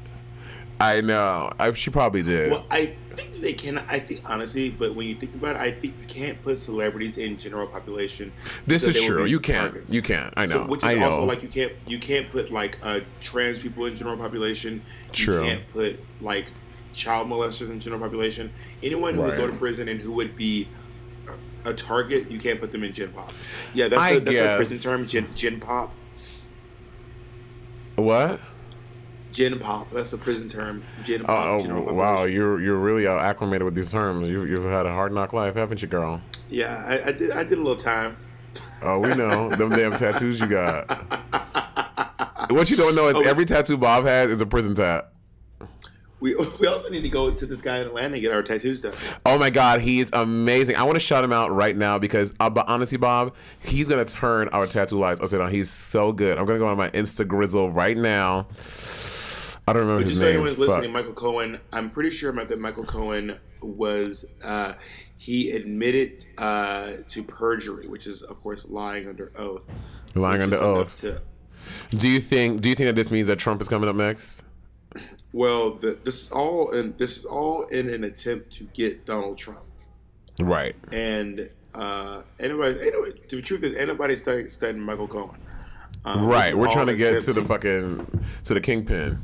I 0.79 1.01
know. 1.01 1.51
I, 1.59 1.73
she 1.73 1.89
probably 1.89 2.23
did. 2.23 2.51
Well, 2.51 2.65
I 2.71 2.95
think 3.19 3.41
they 3.41 3.53
can. 3.53 3.77
I 3.89 3.99
think 3.99 4.21
honestly, 4.29 4.69
but 4.69 4.95
when 4.95 5.07
you 5.07 5.15
think 5.15 5.35
about 5.35 5.55
it, 5.55 5.61
I 5.61 5.71
think 5.71 5.95
you 5.99 6.07
can't 6.07 6.41
put 6.41 6.57
celebrities 6.57 7.17
in 7.17 7.37
general 7.37 7.67
population. 7.67 8.31
this 8.65 8.83
is 8.83 9.01
true. 9.01 9.25
You 9.25 9.39
can't. 9.39 9.73
targets. 9.73 9.91
You 9.91 10.01
can't. 10.01 10.33
I 10.37 10.45
know. 10.45 10.55
So, 10.55 10.67
which 10.67 10.83
is 10.83 10.89
I 10.89 10.93
know. 10.95 11.05
also 11.05 11.25
like 11.25 11.43
you 11.43 11.49
can't 11.49 11.73
you 11.87 11.99
can't 11.99 12.29
put 12.31 12.51
like 12.51 12.77
uh, 12.83 13.01
trans 13.19 13.59
people 13.59 13.85
in 13.85 13.95
general 13.95 14.17
population. 14.17 14.81
True. 15.11 15.43
You 15.43 15.49
can't 15.49 15.67
put 15.67 15.99
like 16.21 16.51
child 16.93 17.27
molesters 17.27 17.69
in 17.69 17.79
general 17.79 18.01
population. 18.01 18.51
Anyone 18.83 19.13
who 19.13 19.23
would 19.23 19.37
go 19.37 19.47
to 19.47 19.53
prison 19.53 19.89
and 19.89 19.99
who 20.01 20.13
would 20.13 20.35
be 20.35 20.67
a, 21.65 21.69
a 21.69 21.73
target, 21.73 22.29
you 22.31 22.39
can't 22.39 22.59
put 22.59 22.71
them 22.71 22.83
in 22.83 22.93
gen 22.93 23.11
pop. 23.11 23.33
Yeah, 23.73 23.87
that's 23.87 24.01
I 24.01 24.09
a, 24.11 24.19
that's 24.19 24.37
a 24.37 24.55
prison 24.55 24.77
term. 24.79 25.05
Gen, 25.05 25.27
gen 25.35 25.59
pop. 25.59 25.93
what? 27.95 28.39
Gen 29.31 29.59
pop. 29.59 29.89
That's 29.91 30.11
a 30.13 30.17
prison 30.17 30.47
term. 30.47 30.83
Gen 31.03 31.23
pop. 31.23 31.61
Oh, 31.65 31.93
wow. 31.93 32.23
You're 32.23 32.59
you're 32.61 32.77
really 32.79 33.05
uh, 33.05 33.17
acclimated 33.19 33.63
with 33.63 33.75
these 33.75 33.91
terms. 33.91 34.27
You've, 34.27 34.49
you've 34.49 34.65
had 34.65 34.85
a 34.85 34.91
hard 34.91 35.13
knock 35.13 35.33
life, 35.33 35.55
haven't 35.55 35.81
you, 35.81 35.87
girl? 35.87 36.21
Yeah, 36.49 36.83
I, 36.87 37.09
I 37.09 37.11
did. 37.11 37.31
I 37.31 37.43
did 37.43 37.53
a 37.59 37.61
little 37.61 37.75
time. 37.75 38.15
Oh, 38.81 38.99
we 38.99 39.09
know 39.15 39.49
them 39.55 39.69
damn 39.69 39.91
tattoos 39.91 40.39
you 40.39 40.47
got. 40.47 40.89
What 42.49 42.71
you 42.71 42.77
don't 42.77 42.95
know 42.95 43.07
is 43.09 43.17
Oh. 43.17 43.21
every 43.21 43.45
tattoo 43.45 43.77
Bob 43.77 44.05
has 44.05 44.31
is 44.31 44.41
a 44.41 44.45
prison 44.45 44.73
tat. 44.73 45.11
We, 46.21 46.35
we 46.59 46.67
also 46.67 46.89
need 46.89 47.01
to 47.03 47.09
go 47.09 47.31
to 47.31 47.45
this 47.45 47.61
guy 47.61 47.79
in 47.79 47.87
Atlanta 47.87 48.15
and 48.15 48.21
get 48.21 48.33
our 48.33 48.41
tattoos 48.43 48.81
done. 48.81 48.93
Oh 49.25 49.37
my 49.37 49.49
God, 49.49 49.79
he's 49.79 50.09
amazing. 50.11 50.75
I 50.75 50.83
want 50.83 50.95
to 50.95 50.99
shout 50.99 51.23
him 51.23 51.31
out 51.31 51.49
right 51.55 51.77
now 51.77 51.97
because, 51.97 52.33
uh, 52.41 52.49
but 52.49 52.67
honestly, 52.67 52.97
Bob, 52.97 53.35
he's 53.59 53.87
gonna 53.87 54.03
turn 54.03 54.49
our 54.49 54.67
tattoo 54.67 54.97
lives 54.99 55.21
upside 55.21 55.39
down. 55.39 55.51
He's 55.51 55.69
so 55.69 56.11
good. 56.11 56.37
I'm 56.37 56.45
gonna 56.45 56.59
go 56.59 56.67
on 56.67 56.75
my 56.77 56.89
Insta 56.89 57.25
Grizzle 57.25 57.71
right 57.71 57.95
now. 57.95 58.47
I 59.69 59.73
don't 59.73 59.83
remember 59.83 60.01
Just 60.03 60.13
his 60.13 60.19
so 60.19 60.25
name. 60.25 60.35
anyone's 60.37 60.57
listening, 60.57 60.91
Michael 60.91 61.13
Cohen. 61.13 61.59
I'm 61.71 61.91
pretty 61.91 62.09
sure 62.09 62.31
that 62.31 62.59
Michael 62.59 62.85
Cohen 62.85 63.39
was 63.61 64.25
uh, 64.43 64.73
he 65.17 65.51
admitted 65.51 66.25
uh, 66.39 66.93
to 67.09 67.23
perjury, 67.23 67.87
which 67.87 68.07
is 68.07 68.23
of 68.23 68.41
course 68.41 68.65
lying 68.67 69.07
under 69.07 69.31
oath. 69.35 69.69
Lying 70.15 70.41
under 70.41 70.57
oath. 70.57 71.01
To, 71.01 71.21
Do 71.89 72.09
you 72.09 72.19
think? 72.19 72.61
Do 72.61 72.69
you 72.69 72.75
think 72.75 72.87
that 72.87 72.95
this 72.95 73.11
means 73.11 73.27
that 73.27 73.37
Trump 73.37 73.61
is 73.61 73.67
coming 73.67 73.87
up 73.87 73.95
next? 73.95 74.43
well, 75.33 75.71
the, 75.71 75.99
this 76.03 76.23
is 76.23 76.31
all 76.31 76.71
in 76.71 76.95
this 76.97 77.17
is 77.17 77.25
all 77.25 77.65
in 77.67 77.89
an 77.91 78.03
attempt 78.05 78.51
to 78.53 78.63
get 78.73 79.05
Donald 79.05 79.37
Trump. 79.37 79.65
Right. 80.39 80.75
And 80.91 81.47
uh, 81.75 82.23
anybody, 82.39 82.79
anyway, 82.79 83.11
the 83.29 83.41
truth 83.41 83.63
is, 83.63 83.75
anybody 83.75 84.15
studying, 84.15 84.47
studying 84.47 84.83
Michael 84.83 85.07
Cohen. 85.07 85.39
Um, 86.05 86.25
Right. 86.25 86.55
We're 86.55 86.71
trying 86.71 86.87
to 86.87 86.95
get 86.95 87.21
to 87.23 87.33
the 87.33 87.43
fucking 87.43 88.23
to 88.45 88.53
the 88.53 88.61
kingpin. 88.61 89.19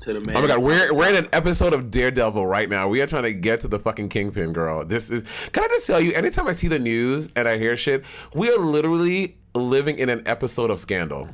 To 0.00 0.14
the 0.14 0.20
man. 0.20 0.36
Oh 0.36 0.40
my 0.42 0.46
god, 0.48 0.62
we're 0.62 0.94
we're 0.94 1.08
in 1.10 1.16
an 1.16 1.28
episode 1.32 1.72
of 1.74 1.90
Daredevil 1.90 2.46
right 2.46 2.68
now. 2.68 2.88
We 2.88 3.02
are 3.02 3.06
trying 3.06 3.24
to 3.24 3.34
get 3.34 3.60
to 3.60 3.68
the 3.68 3.78
fucking 3.78 4.08
kingpin, 4.08 4.52
girl. 4.54 4.84
This 4.84 5.10
is. 5.10 5.24
Can 5.52 5.62
I 5.64 5.68
just 5.68 5.86
tell 5.86 6.00
you? 6.00 6.12
Anytime 6.12 6.46
I 6.46 6.52
see 6.52 6.68
the 6.68 6.78
news 6.78 7.28
and 7.36 7.46
I 7.46 7.58
hear 7.58 7.76
shit, 7.76 8.04
we 8.34 8.50
are 8.50 8.58
literally 8.58 9.36
living 9.54 9.98
in 9.98 10.08
an 10.08 10.22
episode 10.26 10.70
of 10.70 10.80
Scandal. 10.80 11.28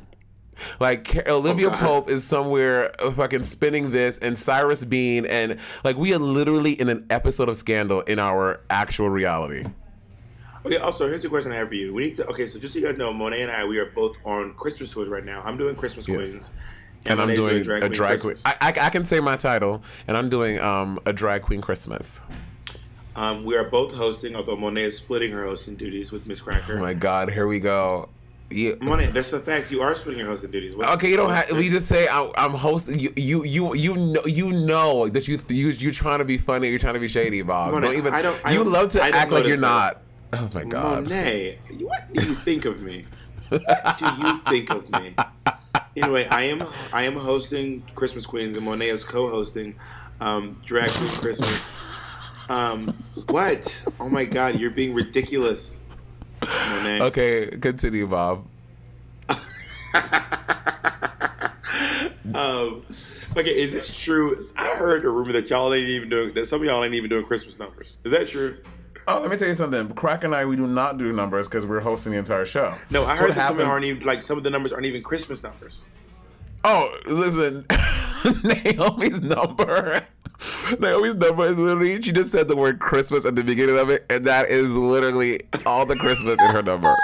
Like 0.79 1.27
Olivia 1.27 1.67
Oh, 1.67 1.77
Pope 1.77 2.09
is 2.09 2.23
somewhere 2.25 2.91
uh, 3.01 3.11
fucking 3.11 3.43
spinning 3.43 3.91
this, 3.91 4.17
and 4.17 4.37
Cyrus 4.37 4.83
Beene, 4.83 5.25
and 5.25 5.59
like 5.83 5.95
we 5.97 6.13
are 6.13 6.19
literally 6.19 6.73
in 6.73 6.89
an 6.89 7.05
episode 7.09 7.47
of 7.47 7.55
Scandal 7.55 8.01
in 8.01 8.19
our 8.19 8.61
actual 8.69 9.07
reality. 9.09 9.65
Okay. 10.65 10.77
Also, 10.77 11.07
here's 11.07 11.21
the 11.21 11.29
question 11.29 11.51
I 11.53 11.55
have 11.55 11.69
for 11.69 11.75
you. 11.75 11.93
We 11.93 12.05
need 12.05 12.15
to. 12.17 12.25
Okay, 12.27 12.47
so 12.47 12.59
just 12.59 12.73
so 12.73 12.79
you 12.79 12.85
guys 12.85 12.97
know, 12.97 13.13
Monet 13.13 13.43
and 13.43 13.51
I, 13.51 13.63
we 13.65 13.77
are 13.79 13.85
both 13.85 14.17
on 14.25 14.51
Christmas 14.53 14.91
tours 14.91 15.07
right 15.07 15.23
now. 15.23 15.41
I'm 15.45 15.55
doing 15.57 15.75
Christmas 15.75 16.07
Yes. 16.07 16.17
Queens, 16.17 16.51
And 17.05 17.21
I'm 17.21 17.27
Monet's 17.29 17.39
doing 17.39 17.49
a 17.51 17.79
Queen 17.79 17.91
drag 17.91 18.19
queen. 18.19 18.35
I, 18.45 18.55
I, 18.59 18.67
I 18.87 18.89
can 18.89 19.05
say 19.05 19.19
my 19.19 19.35
title, 19.37 19.81
and 20.07 20.17
I'm 20.17 20.29
doing 20.29 20.59
um 20.59 20.99
a 21.05 21.13
drag 21.13 21.41
queen 21.43 21.61
Christmas. 21.61 22.19
Um, 23.15 23.45
we 23.45 23.55
are 23.55 23.63
both 23.63 23.95
hosting, 23.95 24.35
although 24.35 24.55
Monet 24.57 24.83
is 24.83 24.97
splitting 24.97 25.31
her 25.31 25.43
hosting 25.45 25.75
duties 25.75 26.11
with 26.11 26.27
Miss 26.27 26.39
Cracker. 26.41 26.77
Oh 26.77 26.81
my 26.81 26.93
god, 26.93 27.31
here 27.31 27.47
we 27.47 27.59
go. 27.59 28.09
Yeah. 28.49 28.73
Monet, 28.79 29.07
that's 29.07 29.33
a 29.33 29.39
fact. 29.39 29.71
You 29.71 29.81
are 29.81 29.93
splitting 29.95 30.19
your 30.19 30.27
hosting 30.27 30.51
duties. 30.51 30.75
What's- 30.75 30.91
Okay, 30.93 31.09
you 31.09 31.17
don't 31.17 31.29
have. 31.31 31.51
We 31.51 31.69
just 31.69 31.87
say 31.87 32.07
I, 32.07 32.31
I'm 32.37 32.51
hosting. 32.51 32.99
You, 32.99 33.11
you, 33.15 33.43
you, 33.43 33.73
you 33.73 33.95
know, 33.95 34.23
you 34.25 34.51
know 34.53 35.09
that 35.09 35.27
you, 35.27 35.39
you, 35.49 35.69
you're 35.69 35.91
trying 35.91 36.19
to 36.19 36.25
be 36.25 36.37
funny. 36.37 36.69
You're 36.69 36.79
trying 36.79 36.93
to 36.93 36.99
be 36.99 37.07
shady, 37.09 37.41
Bob. 37.41 37.73
Monet, 37.73 37.87
don't 37.87 37.97
even. 37.97 38.13
I 38.13 38.21
don't- 38.21 38.39
I 38.45 38.51
you 38.51 38.59
don't- 38.63 38.71
love 38.71 38.91
to 38.91 39.01
act 39.01 39.31
like 39.31 39.45
you're 39.47 39.57
not. 39.57 40.01
Oh 40.33 40.49
my 40.53 40.63
god. 40.65 41.03
Monet, 41.03 41.57
what 41.79 42.13
do 42.13 42.23
you 42.25 42.35
think 42.35 42.65
of 42.65 42.81
me? 42.81 43.05
What 43.49 43.97
do 43.97 44.05
you 44.21 44.37
think 44.39 44.69
of 44.69 44.89
me? 44.91 45.15
Anyway, 45.97 46.27
I 46.29 46.43
am 46.43 46.61
I 46.93 47.03
am 47.03 47.15
hosting 47.15 47.81
Christmas 47.95 48.25
Queens, 48.25 48.55
and 48.55 48.63
Monet 48.63 48.89
is 48.89 49.03
co-hosting 49.03 49.75
um, 50.21 50.53
Drag 50.63 50.89
Queen 50.89 51.09
Christmas. 51.09 51.75
Um, 52.49 52.93
what? 53.29 53.83
Oh 53.99 54.07
my 54.07 54.23
God, 54.25 54.59
you're 54.59 54.69
being 54.71 54.93
ridiculous, 54.93 55.81
Monet. 56.41 57.01
Okay, 57.01 57.57
continue, 57.57 58.07
Bob. 58.07 58.45
Um, 62.35 62.83
okay, 63.35 63.57
is 63.57 63.71
this 63.71 63.97
true? 63.97 64.39
I 64.57 64.67
heard 64.75 65.05
a 65.05 65.09
rumor 65.09 65.31
that 65.31 65.49
y'all 65.49 65.73
ain't 65.73 65.89
even 65.89 66.09
doing 66.09 66.33
that. 66.33 66.45
Some 66.45 66.61
of 66.61 66.67
y'all 66.67 66.83
ain't 66.83 66.93
even 66.93 67.09
doing 67.09 67.23
Christmas 67.23 67.57
numbers. 67.57 67.97
Is 68.03 68.11
that 68.11 68.27
true? 68.27 68.55
Oh, 69.09 69.19
let 69.21 69.31
me 69.31 69.37
tell 69.37 69.47
you 69.47 69.55
something. 69.55 69.89
Crack 69.93 70.23
and 70.25 70.35
I, 70.35 70.45
we 70.45 70.57
do 70.57 70.67
not 70.67 70.97
do 70.97 71.13
numbers 71.13 71.47
because 71.47 71.65
we're 71.65 71.79
hosting 71.79 72.11
the 72.11 72.17
entire 72.17 72.43
show. 72.45 72.73
No, 72.91 73.05
I 73.05 73.15
So 73.15 73.21
heard 73.27 73.35
that 73.35 73.35
some 73.35 73.35
of 73.35 73.37
happens- 73.37 73.59
them 73.59 73.69
aren't 73.69 73.85
even 73.85 74.03
like 74.05 74.21
some 74.21 74.37
of 74.37 74.43
the 74.43 74.49
numbers 74.49 74.73
aren't 74.73 74.85
even 74.85 75.01
Christmas 75.01 75.41
numbers. 75.43 75.85
Oh, 76.65 76.93
listen, 77.05 77.65
Naomi's 78.43 79.21
number. 79.21 80.05
Naomi's 80.79 81.15
number 81.15 81.45
is 81.45 81.57
literally. 81.57 82.01
She 82.01 82.11
just 82.11 82.31
said 82.31 82.47
the 82.49 82.55
word 82.57 82.79
Christmas 82.79 83.25
at 83.25 83.35
the 83.35 83.43
beginning 83.43 83.77
of 83.79 83.89
it, 83.89 84.05
and 84.09 84.25
that 84.25 84.49
is 84.49 84.75
literally 84.75 85.39
all 85.65 85.85
the 85.85 85.95
Christmas 85.95 86.37
in 86.41 86.55
her 86.55 86.61
number. 86.63 86.89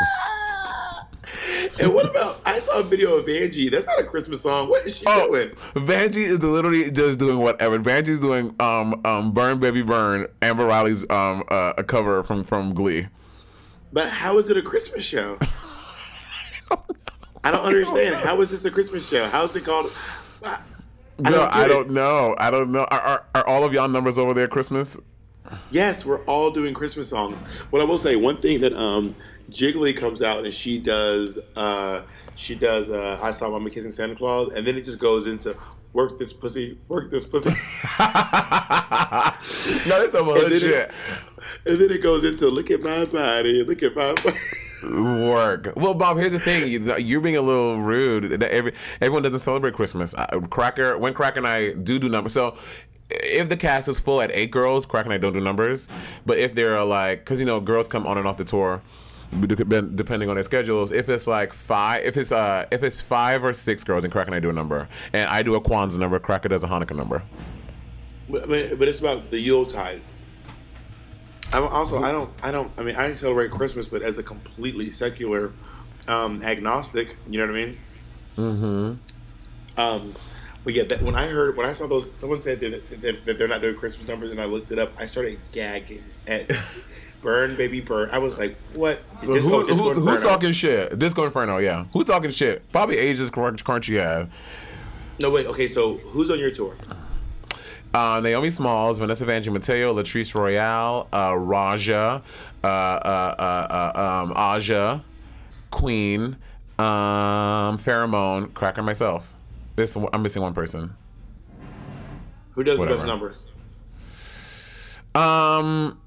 And 1.79 1.93
what 1.93 2.09
about? 2.09 2.41
I 2.45 2.59
saw 2.59 2.79
a 2.79 2.83
video 2.83 3.17
of 3.17 3.25
Vanjie. 3.25 3.69
That's 3.71 3.85
not 3.87 3.99
a 3.99 4.03
Christmas 4.03 4.41
song. 4.41 4.69
What 4.69 4.85
is 4.85 4.97
she 4.97 5.05
Oh, 5.07 5.27
doing? 5.27 5.49
Vanjie 5.85 6.25
is 6.25 6.41
literally 6.43 6.91
just 6.91 7.19
doing 7.19 7.39
whatever. 7.39 7.79
Vanjie's 7.79 8.19
doing 8.19 8.55
um 8.59 9.01
um 9.05 9.31
Burn 9.33 9.59
Baby 9.59 9.81
Burn, 9.81 10.27
Amber 10.41 10.65
Riley's 10.65 11.03
um 11.09 11.43
uh, 11.49 11.73
a 11.77 11.83
cover 11.83 12.23
from 12.23 12.43
from 12.43 12.73
Glee. 12.73 13.07
But 13.91 14.09
how 14.09 14.37
is 14.37 14.49
it 14.49 14.57
a 14.57 14.61
Christmas 14.61 15.03
show? 15.03 15.37
I 17.43 17.51
don't 17.51 17.65
understand. 17.65 18.15
How 18.15 18.39
is 18.41 18.49
this 18.49 18.63
a 18.65 18.71
Christmas 18.71 19.07
show? 19.07 19.25
How 19.27 19.43
is 19.43 19.55
it 19.55 19.65
called? 19.65 19.91
I, 20.43 20.47
I 20.49 20.61
No, 21.19 21.29
don't 21.31 21.53
I 21.55 21.67
don't 21.67 21.89
know. 21.91 22.35
I 22.37 22.49
don't 22.51 22.71
know. 22.71 22.85
Are, 22.85 22.99
are, 23.01 23.25
are 23.35 23.47
all 23.47 23.63
of 23.63 23.73
y'all 23.73 23.87
numbers 23.89 24.17
over 24.17 24.33
there 24.33 24.47
Christmas? 24.47 24.97
Yes, 25.71 26.05
we're 26.05 26.23
all 26.23 26.51
doing 26.51 26.73
Christmas 26.73 27.09
songs. 27.09 27.59
What 27.69 27.81
I 27.81 27.85
will 27.85 27.97
say, 27.97 28.15
one 28.15 28.37
thing 28.37 28.61
that 28.61 28.73
um 28.73 29.13
Jiggly 29.53 29.95
comes 29.95 30.21
out 30.21 30.43
and 30.43 30.53
she 30.53 30.77
does 30.79 31.37
uh 31.55 32.01
she 32.35 32.55
does 32.55 32.89
uh 32.89 33.19
I 33.21 33.31
saw 33.31 33.49
Mama 33.49 33.69
kissing 33.69 33.91
Santa 33.91 34.15
Claus 34.15 34.53
and 34.55 34.65
then 34.65 34.75
it 34.75 34.83
just 34.83 34.99
goes 34.99 35.25
into 35.27 35.55
work 35.93 36.17
this 36.17 36.33
pussy, 36.33 36.77
work 36.87 37.11
this 37.11 37.23
pussy. 37.23 37.51
no, 39.87 39.99
that's 39.99 40.11
some 40.13 40.27
And 40.27 40.35
bullshit. 40.35 40.63
it, 40.63 40.91
and 41.67 41.77
then 41.79 41.91
it 41.91 42.01
goes 42.01 42.23
into 42.23 42.47
look 42.49 42.71
at 42.71 42.81
my 42.81 43.05
body, 43.05 43.63
look 43.63 43.83
at 43.83 43.95
my 43.95 44.13
body. 44.13 44.37
Work. 44.83 45.73
Well, 45.77 45.93
Bob, 45.93 46.17
here's 46.17 46.33
the 46.33 46.39
thing. 46.41 46.67
You, 46.67 46.97
you're 46.97 47.21
being 47.21 47.37
a 47.37 47.41
little 47.41 47.79
rude. 47.79 48.41
That 48.41 48.51
every 48.51 48.73
everyone 48.99 49.23
doesn't 49.23 49.39
celebrate 49.39 49.73
Christmas. 49.75 50.13
I, 50.15 50.25
Cracker, 50.49 50.97
when 50.97 51.13
Cracker 51.13 51.37
and 51.37 51.47
I 51.47 51.71
do 51.71 51.99
do 51.99 52.09
numbers, 52.09 52.33
so 52.33 52.57
if 53.09 53.47
the 53.47 53.55
cast 53.55 53.87
is 53.87 53.99
full 53.99 54.21
at 54.21 54.29
eight 54.33 54.51
girls, 54.51 54.85
Cracker 54.85 55.05
and 55.05 55.13
I 55.13 55.17
don't 55.19 55.31
do 55.33 55.39
numbers. 55.39 55.87
But 56.25 56.37
if 56.37 56.53
there 56.55 56.75
are 56.77 56.83
like, 56.83 57.19
because 57.19 57.39
you 57.39 57.45
know, 57.45 57.61
girls 57.61 57.87
come 57.87 58.05
on 58.05 58.17
and 58.17 58.27
off 58.27 58.35
the 58.35 58.43
tour, 58.43 58.81
depending 59.41 60.29
on 60.29 60.35
their 60.35 60.43
schedules. 60.43 60.91
If 60.91 61.09
it's 61.09 61.27
like 61.27 61.53
five, 61.53 62.05
if 62.05 62.17
it's 62.17 62.31
uh, 62.31 62.65
if 62.71 62.83
it's 62.83 63.01
five 63.01 63.43
or 63.43 63.53
six 63.53 63.83
girls, 63.83 64.03
and 64.03 64.11
Cracker 64.11 64.27
and 64.27 64.35
I 64.35 64.39
do 64.39 64.49
a 64.49 64.53
number, 64.53 64.87
and 65.11 65.29
I 65.29 65.43
do 65.43 65.55
a 65.55 65.61
Kwanzaa 65.61 65.97
number, 65.97 66.19
Cracker 66.19 66.49
does 66.49 66.63
a 66.63 66.67
Hanukkah 66.67 66.95
number. 66.95 67.23
But, 68.29 68.47
but 68.47 68.87
it's 68.87 68.99
about 68.99 69.29
the 69.29 69.39
Yuletide. 69.39 70.01
I'm 71.51 71.63
also 71.63 71.97
I 71.97 72.11
don't 72.11 72.31
I 72.41 72.51
don't 72.51 72.71
I 72.79 72.83
mean 72.83 72.95
I 72.95 73.09
celebrate 73.09 73.51
Christmas, 73.51 73.87
but 73.87 74.01
as 74.01 74.17
a 74.17 74.23
completely 74.23 74.89
secular 74.89 75.53
um, 76.07 76.41
agnostic, 76.43 77.15
you 77.29 77.39
know 77.39 77.47
what 77.47 77.55
I 77.55 77.65
mean? 77.65 77.77
Mm-hmm. 78.37 79.79
Um, 79.79 80.15
but 80.63 80.73
yeah, 80.73 80.83
that, 80.83 81.01
when 81.01 81.15
I 81.15 81.27
heard 81.27 81.57
when 81.57 81.67
I 81.67 81.73
saw 81.73 81.87
those, 81.87 82.11
someone 82.13 82.39
said 82.39 82.59
that, 82.61 83.01
that, 83.01 83.25
that 83.25 83.37
they're 83.37 83.47
not 83.47 83.61
doing 83.61 83.75
Christmas 83.75 84.07
numbers, 84.07 84.31
and 84.31 84.39
I 84.39 84.45
looked 84.45 84.71
it 84.71 84.79
up. 84.79 84.91
I 84.97 85.05
started 85.05 85.37
gagging 85.51 86.03
at 86.25 86.49
"Burn, 87.23 87.55
Baby 87.55 87.81
Burn." 87.81 88.09
I 88.11 88.19
was 88.19 88.37
like, 88.37 88.55
"What?" 88.73 88.99
Who, 89.21 89.33
Disco 89.33 89.65
who's, 89.65 89.97
who's 89.97 90.21
talking 90.21 90.51
shit? 90.51 90.99
Disco 90.99 91.23
Inferno, 91.25 91.57
yeah. 91.57 91.85
Who's 91.93 92.05
talking 92.05 92.29
shit? 92.29 92.69
Probably 92.71 92.97
ages 92.97 93.29
crunch, 93.29 93.63
crunchy 93.63 93.99
have. 93.99 94.31
No, 95.21 95.31
wait. 95.31 95.47
Okay, 95.47 95.67
so 95.67 95.95
who's 95.97 96.29
on 96.29 96.39
your 96.39 96.51
tour? 96.51 96.75
Uh, 97.93 98.19
Naomi 98.19 98.49
Smalls, 98.49 98.97
Vanessa 98.97 99.25
Vanjie 99.25 99.53
Mateo, 99.53 99.93
Latrice 99.93 100.33
Royale, 100.33 101.07
uh, 101.13 101.35
Raja, 101.35 102.23
uh, 102.63 102.67
uh, 102.67 103.35
uh, 103.39 103.91
uh, 103.95 104.23
um, 104.23 104.33
Aja, 104.35 105.03
Queen, 105.69 106.35
um, 106.79 107.77
Farrah 107.77 108.09
Moan, 108.09 108.49
Cracker, 108.49 108.81
myself. 108.81 109.31
This 109.75 109.95
I'm 109.95 110.21
missing 110.23 110.41
one 110.41 110.53
person. 110.53 110.95
Who 112.51 112.63
does 112.63 112.79
the 112.79 112.85
best 112.85 113.05
number? 113.05 113.35
Um, 115.15 115.99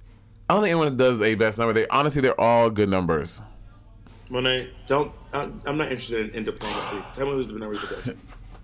I 0.49 0.55
don't 0.55 0.63
think 0.63 0.71
anyone 0.73 0.97
does 0.97 1.21
a 1.21 1.35
best 1.35 1.59
number. 1.59 1.73
They 1.73 1.89
honestly, 1.89 2.23
they're 2.23 2.41
all 2.41 2.71
good 2.71 2.89
numbers. 2.89 3.43
Monet, 4.29 4.71
don't. 4.87 5.13
I'm 5.33 5.61
I'm 5.67 5.77
not 5.77 5.89
interested 5.91 6.31
in, 6.31 6.37
in 6.37 6.45
diplomacy. 6.45 6.97
Tell 7.15 7.27
me 7.27 7.33
who's 7.33 7.49
the 7.49 7.55
number 7.55 7.77
the 7.77 7.87
best. 7.87 8.11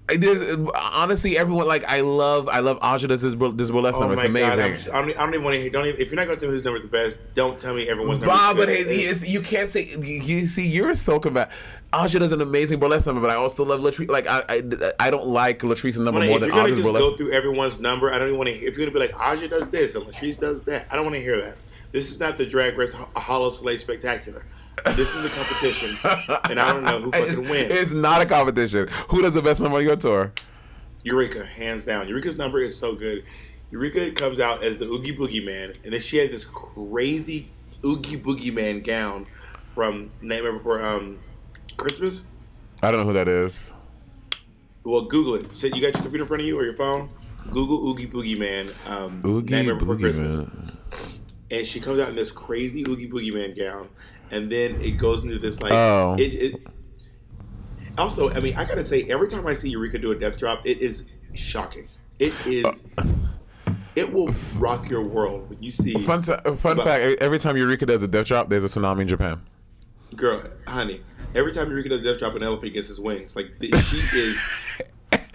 I 0.08 0.16
did, 0.16 0.68
honestly, 0.74 1.38
everyone 1.38 1.66
like 1.68 1.84
I 1.84 2.00
love 2.00 2.48
I 2.48 2.58
love 2.58 2.78
Aja 2.82 3.06
does 3.06 3.22
this 3.22 3.34
this 3.54 3.70
burlesque 3.70 3.96
Oh 3.96 4.00
number. 4.00 4.14
It's 4.14 4.28
my 4.28 4.40
god! 4.40 4.58
amazing. 4.58 4.92
I'm, 4.92 5.04
I 5.04 5.12
don't, 5.12 5.18
I 5.18 5.28
even 5.28 5.44
want 5.44 5.56
to. 5.56 5.70
Don't 5.70 5.86
even, 5.86 6.00
if 6.00 6.10
you're 6.10 6.16
not 6.16 6.26
going 6.26 6.36
to 6.36 6.40
tell 6.40 6.48
me 6.50 6.54
whose 6.56 6.64
number 6.64 6.76
is 6.76 6.82
the 6.82 6.88
best, 6.88 7.18
don't 7.34 7.58
tell 7.58 7.72
me 7.74 7.88
everyone's 7.88 8.18
number. 8.20 8.26
Bob, 8.34 8.56
but 8.56 8.66
the 8.66 8.74
hey, 8.74 9.04
is- 9.04 9.24
you 9.24 9.40
can't 9.40 9.70
say 9.70 9.84
you, 9.96 10.46
see 10.46 10.66
you're 10.66 10.94
so 10.94 11.20
combat. 11.20 11.52
Aja 11.92 12.18
does 12.18 12.32
an 12.32 12.40
amazing 12.40 12.80
burlesque 12.80 13.06
number, 13.06 13.20
but 13.20 13.30
I 13.30 13.34
also 13.36 13.64
love 13.64 13.80
Latrice. 13.80 14.08
Like 14.10 14.26
I, 14.26 14.42
I, 14.48 14.92
I 14.98 15.10
don't 15.10 15.26
like 15.28 15.60
Latrice's 15.60 16.00
number 16.00 16.20
more 16.20 16.36
if 16.36 16.40
than 16.40 16.48
you're 16.48 16.56
going 16.58 16.68
to 16.70 16.74
just 16.74 16.86
burlesque. 16.86 17.04
go 17.04 17.16
through 17.16 17.32
everyone's 17.32 17.80
number, 17.80 18.10
I 18.10 18.18
don't 18.18 18.28
even 18.28 18.38
want 18.38 18.48
to. 18.50 18.54
If 18.56 18.76
you're 18.76 18.86
going 18.86 18.92
to 18.92 18.94
be 18.94 19.06
like 19.06 19.14
Aja 19.20 19.46
does 19.48 19.68
this 19.68 19.94
and 19.94 20.04
Latrice 20.04 20.38
does 20.38 20.62
that, 20.62 20.86
I 20.90 20.96
don't 20.96 21.04
want 21.04 21.16
to 21.16 21.22
hear 21.22 21.40
that. 21.40 21.56
This 21.92 22.10
is 22.10 22.18
not 22.18 22.38
the 22.38 22.46
Drag 22.46 22.76
Race 22.76 22.92
Ho- 22.92 23.10
Holi-slay 23.16 23.76
Spectacular. 23.76 24.44
This 24.96 25.14
is 25.14 25.24
a 25.24 25.28
competition, 25.28 25.96
and 26.50 26.58
I 26.58 26.72
don't 26.72 26.82
know 26.82 26.98
who 26.98 27.12
fucking 27.12 27.42
wins. 27.48 27.70
It's 27.70 27.92
not 27.92 28.22
a 28.22 28.26
competition. 28.26 28.88
Who 29.10 29.20
does 29.22 29.34
the 29.34 29.42
best 29.42 29.60
number 29.60 29.76
on 29.78 29.84
your 29.84 29.96
tour? 29.96 30.32
Eureka, 31.04 31.44
hands 31.44 31.84
down. 31.84 32.08
Eureka's 32.08 32.38
number 32.38 32.58
is 32.60 32.76
so 32.76 32.94
good. 32.94 33.24
Eureka 33.70 34.10
comes 34.12 34.40
out 34.40 34.62
as 34.64 34.78
the 34.78 34.86
Oogie 34.86 35.14
Boogie 35.14 35.44
Man, 35.44 35.72
and 35.84 35.92
then 35.92 36.00
she 36.00 36.16
has 36.18 36.30
this 36.30 36.44
crazy 36.44 37.48
Oogie 37.84 38.16
Boogie 38.16 38.52
Man 38.52 38.80
gown 38.80 39.26
from 39.74 40.10
Nightmare 40.22 40.54
Before 40.54 40.82
um, 40.82 41.18
Christmas. 41.76 42.24
I 42.82 42.90
don't 42.90 43.00
know 43.00 43.06
who 43.06 43.12
that 43.12 43.28
is. 43.28 43.74
Well, 44.84 45.02
Google 45.02 45.34
it. 45.36 45.52
So 45.52 45.66
you 45.66 45.74
got 45.82 45.92
your 45.94 46.02
computer 46.02 46.22
in 46.22 46.26
front 46.28 46.40
of 46.40 46.46
you 46.46 46.58
or 46.58 46.64
your 46.64 46.76
phone? 46.76 47.10
Google 47.50 47.88
Oogie 47.88 48.06
Boogie 48.06 48.38
Man. 48.38 48.68
Um, 48.88 49.22
Oogie 49.24 49.54
Nightmare 49.54 49.76
Before 49.76 49.96
Boogie 49.96 50.00
Christmas. 50.00 50.38
Man. 50.38 50.78
And 51.52 51.66
she 51.66 51.78
comes 51.78 52.00
out 52.00 52.08
in 52.08 52.16
this 52.16 52.30
crazy 52.30 52.82
Oogie 52.88 53.08
Boogie 53.08 53.32
Man 53.32 53.54
gown, 53.54 53.88
and 54.30 54.50
then 54.50 54.80
it 54.80 54.92
goes 54.92 55.22
into 55.22 55.38
this 55.38 55.60
like. 55.60 55.72
Oh. 55.72 56.16
It, 56.18 56.54
it, 56.54 56.66
also, 57.98 58.30
I 58.30 58.40
mean, 58.40 58.56
I 58.56 58.64
gotta 58.64 58.82
say, 58.82 59.02
every 59.04 59.28
time 59.28 59.46
I 59.46 59.52
see 59.52 59.68
Eureka 59.68 59.98
do 59.98 60.12
a 60.12 60.14
death 60.14 60.38
drop, 60.38 60.66
it 60.66 60.80
is 60.80 61.04
shocking. 61.34 61.86
It 62.18 62.32
is. 62.46 62.82
It 63.94 64.10
will 64.10 64.32
rock 64.56 64.88
your 64.88 65.04
world 65.04 65.50
when 65.50 65.62
you 65.62 65.70
see. 65.70 65.92
Fun, 65.92 66.22
t- 66.22 66.32
fun 66.56 66.78
fact: 66.78 67.20
every 67.20 67.38
time 67.38 67.56
Eureka 67.58 67.84
does 67.84 68.02
a 68.02 68.08
death 68.08 68.26
drop, 68.26 68.48
there's 68.48 68.64
a 68.64 68.68
tsunami 68.68 69.02
in 69.02 69.08
Japan. 69.08 69.42
girl, 70.16 70.42
honey. 70.66 71.02
Every 71.34 71.52
time 71.52 71.68
Eureka 71.68 71.90
does 71.90 72.00
a 72.00 72.04
death 72.04 72.18
drop, 72.18 72.34
an 72.34 72.42
elephant 72.42 72.72
gets 72.72 72.88
his 72.88 73.00
wings. 73.00 73.36
Like 73.36 73.58
the, 73.58 73.70
she 73.82 74.18
is. 74.18 74.38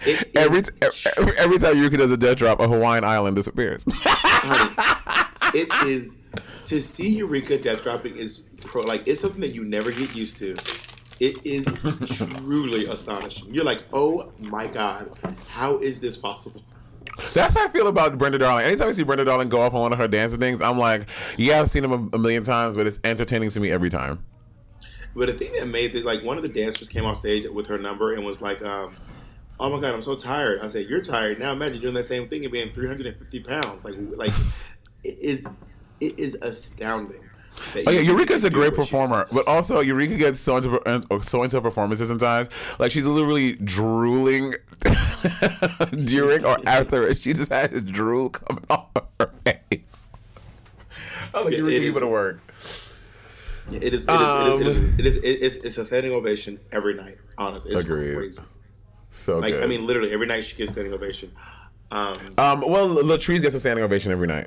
Every, 0.34 0.60
is- 0.60 0.70
every 0.80 1.38
every 1.38 1.58
time 1.58 1.76
Eureka 1.76 1.98
does 1.98 2.12
a 2.12 2.16
death 2.16 2.38
drop, 2.38 2.60
a 2.60 2.68
Hawaiian 2.68 3.04
island 3.04 3.36
disappears. 3.36 3.84
honey, 3.92 5.27
it 5.54 5.68
is 5.86 6.16
to 6.66 6.80
see 6.80 7.16
Eureka 7.16 7.58
death 7.58 7.82
dropping 7.82 8.16
is 8.16 8.40
pro 8.60 8.82
like 8.82 9.06
it's 9.06 9.20
something 9.20 9.40
that 9.40 9.54
you 9.54 9.64
never 9.64 9.90
get 9.90 10.14
used 10.14 10.36
to. 10.38 10.54
It 11.20 11.44
is 11.44 11.64
truly 12.16 12.86
astonishing. 12.86 13.52
You're 13.52 13.64
like, 13.64 13.82
oh 13.92 14.32
my 14.38 14.68
god, 14.68 15.18
how 15.48 15.78
is 15.78 16.00
this 16.00 16.16
possible? 16.16 16.62
That's 17.34 17.54
how 17.54 17.64
I 17.64 17.68
feel 17.68 17.88
about 17.88 18.16
Brenda 18.16 18.38
Darling. 18.38 18.64
Anytime 18.64 18.88
I 18.88 18.92
see 18.92 19.02
Brenda 19.02 19.24
Darling 19.24 19.48
go 19.48 19.60
off 19.60 19.74
on 19.74 19.80
one 19.80 19.92
of 19.92 19.98
her 19.98 20.06
dancing 20.06 20.38
things, 20.38 20.62
I'm 20.62 20.78
like, 20.78 21.08
yeah, 21.36 21.60
I've 21.60 21.68
seen 21.68 21.82
him 21.82 21.92
a, 21.92 22.16
a 22.16 22.18
million 22.18 22.44
times, 22.44 22.76
but 22.76 22.86
it's 22.86 23.00
entertaining 23.02 23.50
to 23.50 23.60
me 23.60 23.72
every 23.72 23.90
time. 23.90 24.24
But 25.16 25.26
the 25.26 25.32
thing 25.32 25.52
that 25.54 25.66
made 25.66 25.96
it, 25.96 26.04
like 26.04 26.22
one 26.22 26.36
of 26.36 26.44
the 26.44 26.48
dancers 26.48 26.88
came 26.88 27.04
off 27.04 27.16
stage 27.16 27.48
with 27.48 27.66
her 27.66 27.78
number 27.78 28.12
and 28.14 28.24
was 28.24 28.40
like, 28.40 28.62
um, 28.62 28.96
"Oh 29.58 29.68
my 29.68 29.80
god, 29.80 29.94
I'm 29.94 30.02
so 30.02 30.14
tired." 30.14 30.60
I 30.60 30.68
said, 30.68 30.86
"You're 30.86 31.00
tired 31.00 31.40
now. 31.40 31.52
Imagine 31.52 31.80
doing 31.80 31.94
that 31.94 32.04
same 32.04 32.28
thing 32.28 32.44
and 32.44 32.52
being 32.52 32.70
350 32.70 33.40
pounds. 33.40 33.84
Like, 33.84 33.94
like 33.98 34.32
is, 35.04 35.46
it 36.00 36.18
is 36.18 36.34
astounding." 36.42 37.20
that 37.74 37.88
Oh 37.88 37.90
yeah, 37.90 38.00
you 38.00 38.12
Eureka's 38.12 38.44
a 38.44 38.50
great 38.50 38.74
performer, 38.74 39.26
but 39.32 39.46
also 39.48 39.80
Eureka 39.80 40.16
gets 40.16 40.38
so 40.40 40.56
into 40.58 41.20
so 41.22 41.42
into 41.42 41.60
performances 41.60 42.08
sometimes. 42.08 42.48
Like 42.78 42.92
she's 42.92 43.06
literally 43.06 43.54
drooling 43.56 44.54
during 46.04 46.44
or 46.44 46.56
after. 46.66 47.12
She 47.14 47.32
just 47.32 47.50
has 47.52 47.82
drool 47.82 48.30
coming 48.30 48.64
off 48.70 48.86
her 49.18 49.30
face. 49.44 50.10
I'm 51.34 51.44
like, 51.44 51.52
Yeah, 51.52 51.58
Eureka, 51.58 51.76
it 51.76 51.82
you 51.82 51.88
is- 51.96 52.02
work. 52.04 52.40
It 53.70 53.82
is. 53.82 53.82
It 53.82 53.94
is. 53.94 54.08
Um, 54.08 54.62
it 54.62 54.66
is. 54.66 54.76
It 54.76 54.78
is. 54.78 54.94
It 55.00 55.06
is. 55.06 55.16
It 55.16 55.42
is. 55.42 55.56
It's 55.56 55.78
a 55.78 55.84
standing 55.84 56.12
ovation 56.12 56.58
every 56.72 56.94
night. 56.94 57.16
Honestly, 57.36 57.72
it's 57.72 57.80
Agreed. 57.82 58.16
crazy. 58.16 58.42
So 59.10 59.38
Like 59.40 59.52
good. 59.52 59.62
I 59.62 59.66
mean, 59.66 59.86
literally 59.86 60.10
every 60.12 60.26
night 60.26 60.44
she 60.44 60.56
gets 60.56 60.70
standing 60.72 60.94
ovation, 60.94 61.32
um, 61.90 62.18
um, 62.38 62.60
well, 62.66 62.88
Latrice 62.88 63.42
gets 63.42 63.54
a 63.54 63.60
standing 63.60 63.84
ovation 63.84 64.10
every 64.10 64.26
night. 64.26 64.46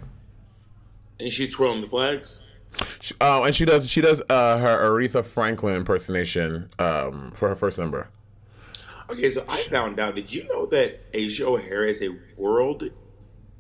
And 1.22 1.32
she's 1.32 1.50
twirling 1.54 1.82
the 1.82 1.88
flags. 1.88 2.42
She- 3.00 3.16
Oh, 3.22 3.44
and 3.44 3.54
she 3.56 3.66
does 3.66 3.90
she 3.90 4.02
does 4.02 4.22
uh, 4.30 4.58
her 4.58 4.78
Aretha 4.90 5.24
Franklin 5.24 5.76
impersonation 5.76 6.70
um, 6.80 7.32
for 7.36 7.50
her 7.50 7.56
first 7.56 7.78
number. 7.78 8.10
Okay, 9.12 9.30
so 9.30 9.44
I 9.50 9.58
found 9.64 10.00
out. 10.00 10.16
Did 10.16 10.34
you 10.34 10.46
know 10.48 10.66
that 10.68 11.00
Asia 11.14 11.46
O'Hara 11.46 11.88
is 11.88 12.02
a 12.02 12.10
world 12.38 12.84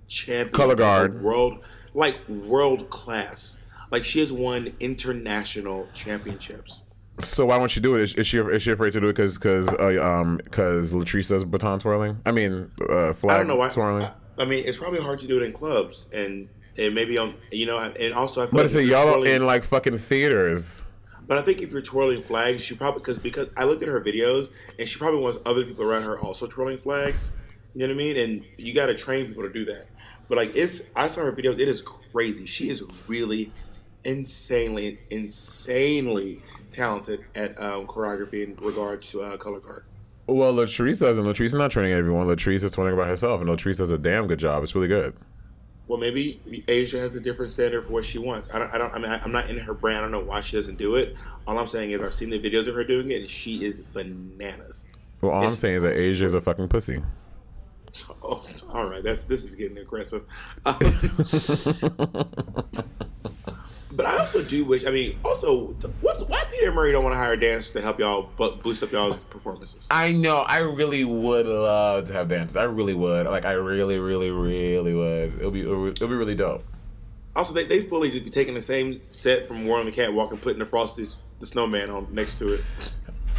champion? 0.07 0.53
Color 0.53 0.75
guard. 0.75 1.21
World, 1.21 1.63
like 1.93 2.17
world 2.29 2.89
class. 2.89 3.57
Like 3.91 4.05
she 4.05 4.19
has 4.19 4.31
won 4.31 4.73
international 4.79 5.89
championships. 5.93 6.83
So 7.19 7.47
why 7.47 7.57
won't 7.57 7.71
she 7.71 7.81
do 7.81 7.95
it? 7.95 8.01
Is, 8.03 8.15
is 8.15 8.25
she 8.25 8.39
is 8.39 8.61
she 8.63 8.71
afraid 8.71 8.93
to 8.93 9.01
do 9.01 9.09
it 9.09 9.13
because 9.13 9.37
because 9.37 9.73
uh, 9.73 10.01
um 10.01 10.37
because 10.37 10.93
Latrice 10.93 11.29
does 11.29 11.43
baton 11.43 11.79
twirling? 11.79 12.17
I 12.25 12.31
mean 12.31 12.71
uh, 12.89 13.11
flag 13.11 13.35
I 13.35 13.37
don't 13.39 13.47
know 13.47 13.57
why. 13.57 13.69
twirling. 13.69 14.03
I, 14.03 14.13
I 14.39 14.45
mean, 14.45 14.63
it's 14.65 14.77
probably 14.77 15.01
hard 15.01 15.19
to 15.19 15.27
do 15.27 15.37
it 15.41 15.43
in 15.43 15.51
clubs 15.51 16.07
and 16.13 16.47
and 16.77 16.95
maybe 16.95 17.17
on 17.17 17.35
you 17.51 17.65
know 17.65 17.79
and 17.79 18.13
also 18.13 18.41
I 18.41 18.45
feel 18.45 18.51
but 18.53 18.65
like 18.65 18.73
you're 18.73 18.83
y'all 18.83 19.07
twirling- 19.09 19.31
in 19.35 19.45
like 19.45 19.63
fucking 19.63 19.97
theaters. 19.97 20.81
But 21.27 21.37
I 21.37 21.43
think 21.43 21.61
if 21.61 21.71
you're 21.71 21.81
twirling 21.81 22.21
flags, 22.21 22.61
she 22.61 22.75
probably 22.75 22.99
because 22.99 23.17
because 23.17 23.49
I 23.55 23.63
looked 23.63 23.83
at 23.83 23.87
her 23.89 24.01
videos 24.01 24.51
and 24.77 24.87
she 24.87 24.99
probably 24.99 25.21
wants 25.21 25.39
other 25.45 25.63
people 25.63 25.85
around 25.85 26.03
her 26.03 26.19
also 26.19 26.45
twirling 26.45 26.77
flags. 26.77 27.31
You 27.73 27.81
know 27.81 27.87
what 27.87 27.93
I 27.93 27.97
mean? 27.97 28.17
And 28.17 28.45
you 28.57 28.73
got 28.73 28.87
to 28.87 28.95
train 28.95 29.27
people 29.27 29.43
to 29.43 29.53
do 29.53 29.63
that. 29.65 29.85
But 30.27 30.37
like 30.37 30.55
it's, 30.55 30.81
I 30.95 31.07
saw 31.07 31.21
her 31.21 31.31
videos. 31.31 31.57
It 31.59 31.69
is 31.69 31.81
crazy. 31.81 32.45
She 32.45 32.69
is 32.69 32.83
really 33.07 33.51
insanely, 34.03 34.99
insanely 35.09 36.41
talented 36.69 37.21
at 37.35 37.57
um, 37.61 37.87
choreography 37.87 38.43
in 38.43 38.55
regards 38.57 39.09
to 39.11 39.21
uh, 39.21 39.37
color 39.37 39.59
guard. 39.59 39.85
Well, 40.27 40.53
Latrice 40.53 40.99
doesn't. 40.99 41.23
Latrice 41.23 41.45
is 41.45 41.53
not 41.53 41.71
training 41.71 41.93
everyone. 41.93 42.27
Latrice 42.27 42.63
is 42.63 42.71
training 42.71 42.97
by 42.97 43.07
herself, 43.07 43.41
and 43.41 43.49
Latrice 43.49 43.77
does 43.77 43.91
a 43.91 43.97
damn 43.97 44.27
good 44.27 44.39
job. 44.39 44.63
It's 44.63 44.75
really 44.75 44.87
good. 44.87 45.13
Well, 45.91 45.99
maybe 45.99 46.39
Asia 46.69 46.97
has 46.99 47.15
a 47.15 47.19
different 47.19 47.51
standard 47.51 47.83
for 47.83 47.91
what 47.91 48.05
she 48.05 48.17
wants. 48.17 48.47
I 48.53 48.59
don't. 48.59 48.73
I 48.73 48.77
don't. 48.77 48.95
I 48.95 48.97
mean, 48.97 49.11
I, 49.11 49.19
I'm 49.25 49.33
not 49.33 49.49
in 49.49 49.57
her 49.57 49.73
brand. 49.73 49.97
I 49.97 49.99
don't 49.99 50.11
know 50.11 50.21
why 50.21 50.39
she 50.39 50.55
doesn't 50.55 50.77
do 50.77 50.95
it. 50.95 51.17
All 51.45 51.59
I'm 51.59 51.65
saying 51.65 51.91
is 51.91 52.01
I've 52.01 52.13
seen 52.13 52.29
the 52.29 52.39
videos 52.39 52.69
of 52.69 52.75
her 52.75 52.85
doing 52.85 53.11
it, 53.11 53.19
and 53.19 53.29
she 53.29 53.65
is 53.65 53.79
bananas. 53.79 54.87
Well, 55.19 55.33
all 55.33 55.43
I'm 55.43 55.57
saying 55.57 55.75
is 55.75 55.83
that 55.83 55.97
Asia 55.97 56.23
is 56.23 56.33
a 56.33 56.39
fucking 56.39 56.69
pussy. 56.69 57.03
Oh, 58.23 58.41
all 58.69 58.89
right. 58.89 59.03
That's 59.03 59.25
this 59.25 59.43
is 59.43 59.53
getting 59.53 59.77
aggressive. 59.77 60.23
Um, 60.65 60.77
but 63.93 64.05
I 64.05 64.17
also 64.17 64.43
do 64.43 64.63
wish. 64.65 64.85
I 64.85 64.91
mean, 64.91 65.17
also, 65.23 65.67
what's 66.01 66.23
why 66.23 66.43
Peter 66.49 66.71
Murray 66.71 66.91
don't 66.91 67.03
want 67.03 67.13
to 67.13 67.17
hire 67.17 67.35
dancers 67.35 67.71
to 67.71 67.81
help 67.81 67.99
y'all 67.99 68.29
boost 68.63 68.83
up 68.83 68.91
y'all's 68.91 69.23
performances? 69.25 69.87
I 69.91 70.11
know. 70.11 70.39
I 70.39 70.59
really 70.59 71.03
would 71.03 71.45
love 71.45 72.05
to 72.05 72.13
have 72.13 72.27
dancers. 72.27 72.57
I 72.57 72.63
really 72.63 72.93
would. 72.93 73.25
Like, 73.27 73.45
I 73.45 73.53
really, 73.53 73.99
really, 73.99 74.31
really 74.31 74.93
would. 74.93 75.39
It'll 75.39 75.51
be, 75.51 75.61
it'll 75.61 76.07
be 76.07 76.15
really 76.15 76.35
dope. 76.35 76.63
Also, 77.35 77.53
they, 77.53 77.63
they 77.63 77.81
fully 77.81 78.09
just 78.09 78.23
be 78.23 78.29
taking 78.29 78.53
the 78.53 78.61
same 78.61 79.01
set 79.03 79.47
from 79.47 79.65
War 79.65 79.79
on 79.79 79.85
the 79.85 79.91
Catwalk 79.91 80.31
and 80.31 80.41
putting 80.41 80.59
the 80.59 80.65
Frosty 80.65 81.05
the 81.39 81.45
Snowman 81.45 81.89
on 81.89 82.07
next 82.11 82.37
to 82.39 82.53
it. 82.53 82.61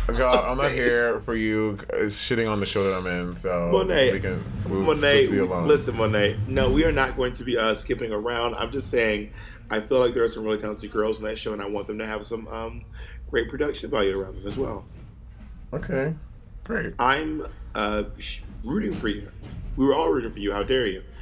God, 0.07 0.45
I'm 0.51 0.59
not 0.59 0.71
here 0.73 1.21
for 1.21 1.35
you 1.35 1.79
uh, 1.91 2.05
shitting 2.05 2.51
on 2.51 2.59
the 2.61 2.67
show 2.67 2.83
that 2.83 2.97
I'm 2.97 3.07
in. 3.07 3.37
So 3.37 3.71
Monet, 3.73 4.13
we 4.13 4.21
can 4.21 4.43
we'll 4.69 4.83
Monet, 4.83 5.29
listen, 5.29 5.97
Monet. 5.97 6.37
No, 6.49 6.71
we 6.71 6.85
are 6.85 6.93
not 6.93 7.17
going 7.17 7.33
to 7.35 7.45
be 7.45 7.57
uh, 7.57 7.75
skipping 7.75 8.13
around. 8.13 8.55
I'm 8.57 8.73
just 8.73 8.91
saying, 8.91 9.33
I 9.73 9.81
feel 9.81 10.01
like 10.01 10.13
there 10.13 10.23
are 10.23 10.29
some 10.29 10.45
really 10.45 10.59
talented 10.59 10.91
girls 10.91 11.19
in 11.19 11.25
that 11.25 11.39
show, 11.39 11.55
and 11.55 11.63
I 11.63 11.67
want 11.67 11.87
them 11.87 11.97
to 11.97 12.05
have 12.05 12.27
some 12.27 12.47
um, 12.49 12.83
great 13.31 13.49
production 13.49 13.91
value 13.91 14.21
around 14.21 14.37
them 14.37 14.47
as 14.47 14.59
well. 14.59 14.87
Okay, 15.73 16.15
great. 16.63 16.93
I'm 16.99 17.47
uh, 17.75 18.05
rooting 18.67 18.93
for 18.93 19.09
you. 19.09 19.31
We 19.77 19.87
were 19.87 19.95
all 19.95 20.11
rooting 20.11 20.31
for 20.31 20.41
you. 20.41 20.53
How 20.53 20.63
dare 20.63 20.87
you? 20.87 21.03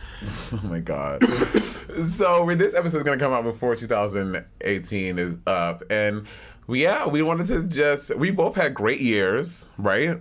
Oh 0.53 0.61
my 0.65 0.81
god. 0.81 1.25
so 2.05 2.45
when 2.45 2.59
this 2.59 2.75
episode 2.75 2.99
is 2.99 3.03
gonna 3.05 3.17
come 3.17 3.33
out 3.33 3.45
before 3.45 3.75
2018 3.75 5.19
is 5.19 5.39
up, 5.47 5.83
and 5.89 6.27
we, 6.67 6.83
yeah, 6.83 7.07
we 7.07 7.23
wanted 7.23 7.47
to 7.47 7.63
just 7.63 8.15
we 8.17 8.31
both 8.31 8.57
had 8.57 8.75
great 8.75 9.01
years, 9.01 9.71
right? 9.79 10.21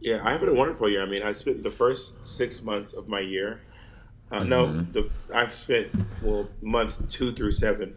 Yeah, 0.00 0.20
I 0.24 0.32
had 0.32 0.42
a 0.48 0.52
wonderful 0.52 0.88
year. 0.88 1.02
I 1.02 1.06
mean, 1.06 1.22
I 1.22 1.32
spent 1.32 1.62
the 1.62 1.70
first 1.70 2.26
six 2.26 2.60
months 2.60 2.92
of 2.92 3.08
my 3.08 3.20
year. 3.20 3.60
Uh, 4.30 4.44
No, 4.44 4.66
Mm-hmm. 4.66 4.92
the, 4.92 5.10
I've 5.34 5.50
spent 5.52 5.88
well 6.22 6.48
months 6.62 7.02
two 7.08 7.30
through 7.32 7.50
seven 7.52 7.94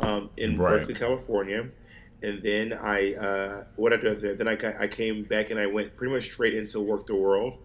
um, 0.00 0.30
in 0.36 0.56
Right. 0.58 0.78
Berkeley, 0.78 0.94
California, 0.94 1.68
and 2.22 2.42
then 2.42 2.72
I 2.72 3.14
uh, 3.14 3.64
what 3.76 3.92
I 3.92 3.96
did 3.96 4.20
there. 4.20 4.34
Then 4.34 4.48
I, 4.48 4.56
got, 4.56 4.76
I 4.80 4.88
came 4.88 5.22
back 5.24 5.50
and 5.50 5.60
I 5.60 5.66
went 5.66 5.94
pretty 5.96 6.12
much 6.14 6.24
straight 6.24 6.54
into 6.54 6.78
Werq 6.78 7.06
the 7.06 7.14
World, 7.16 7.58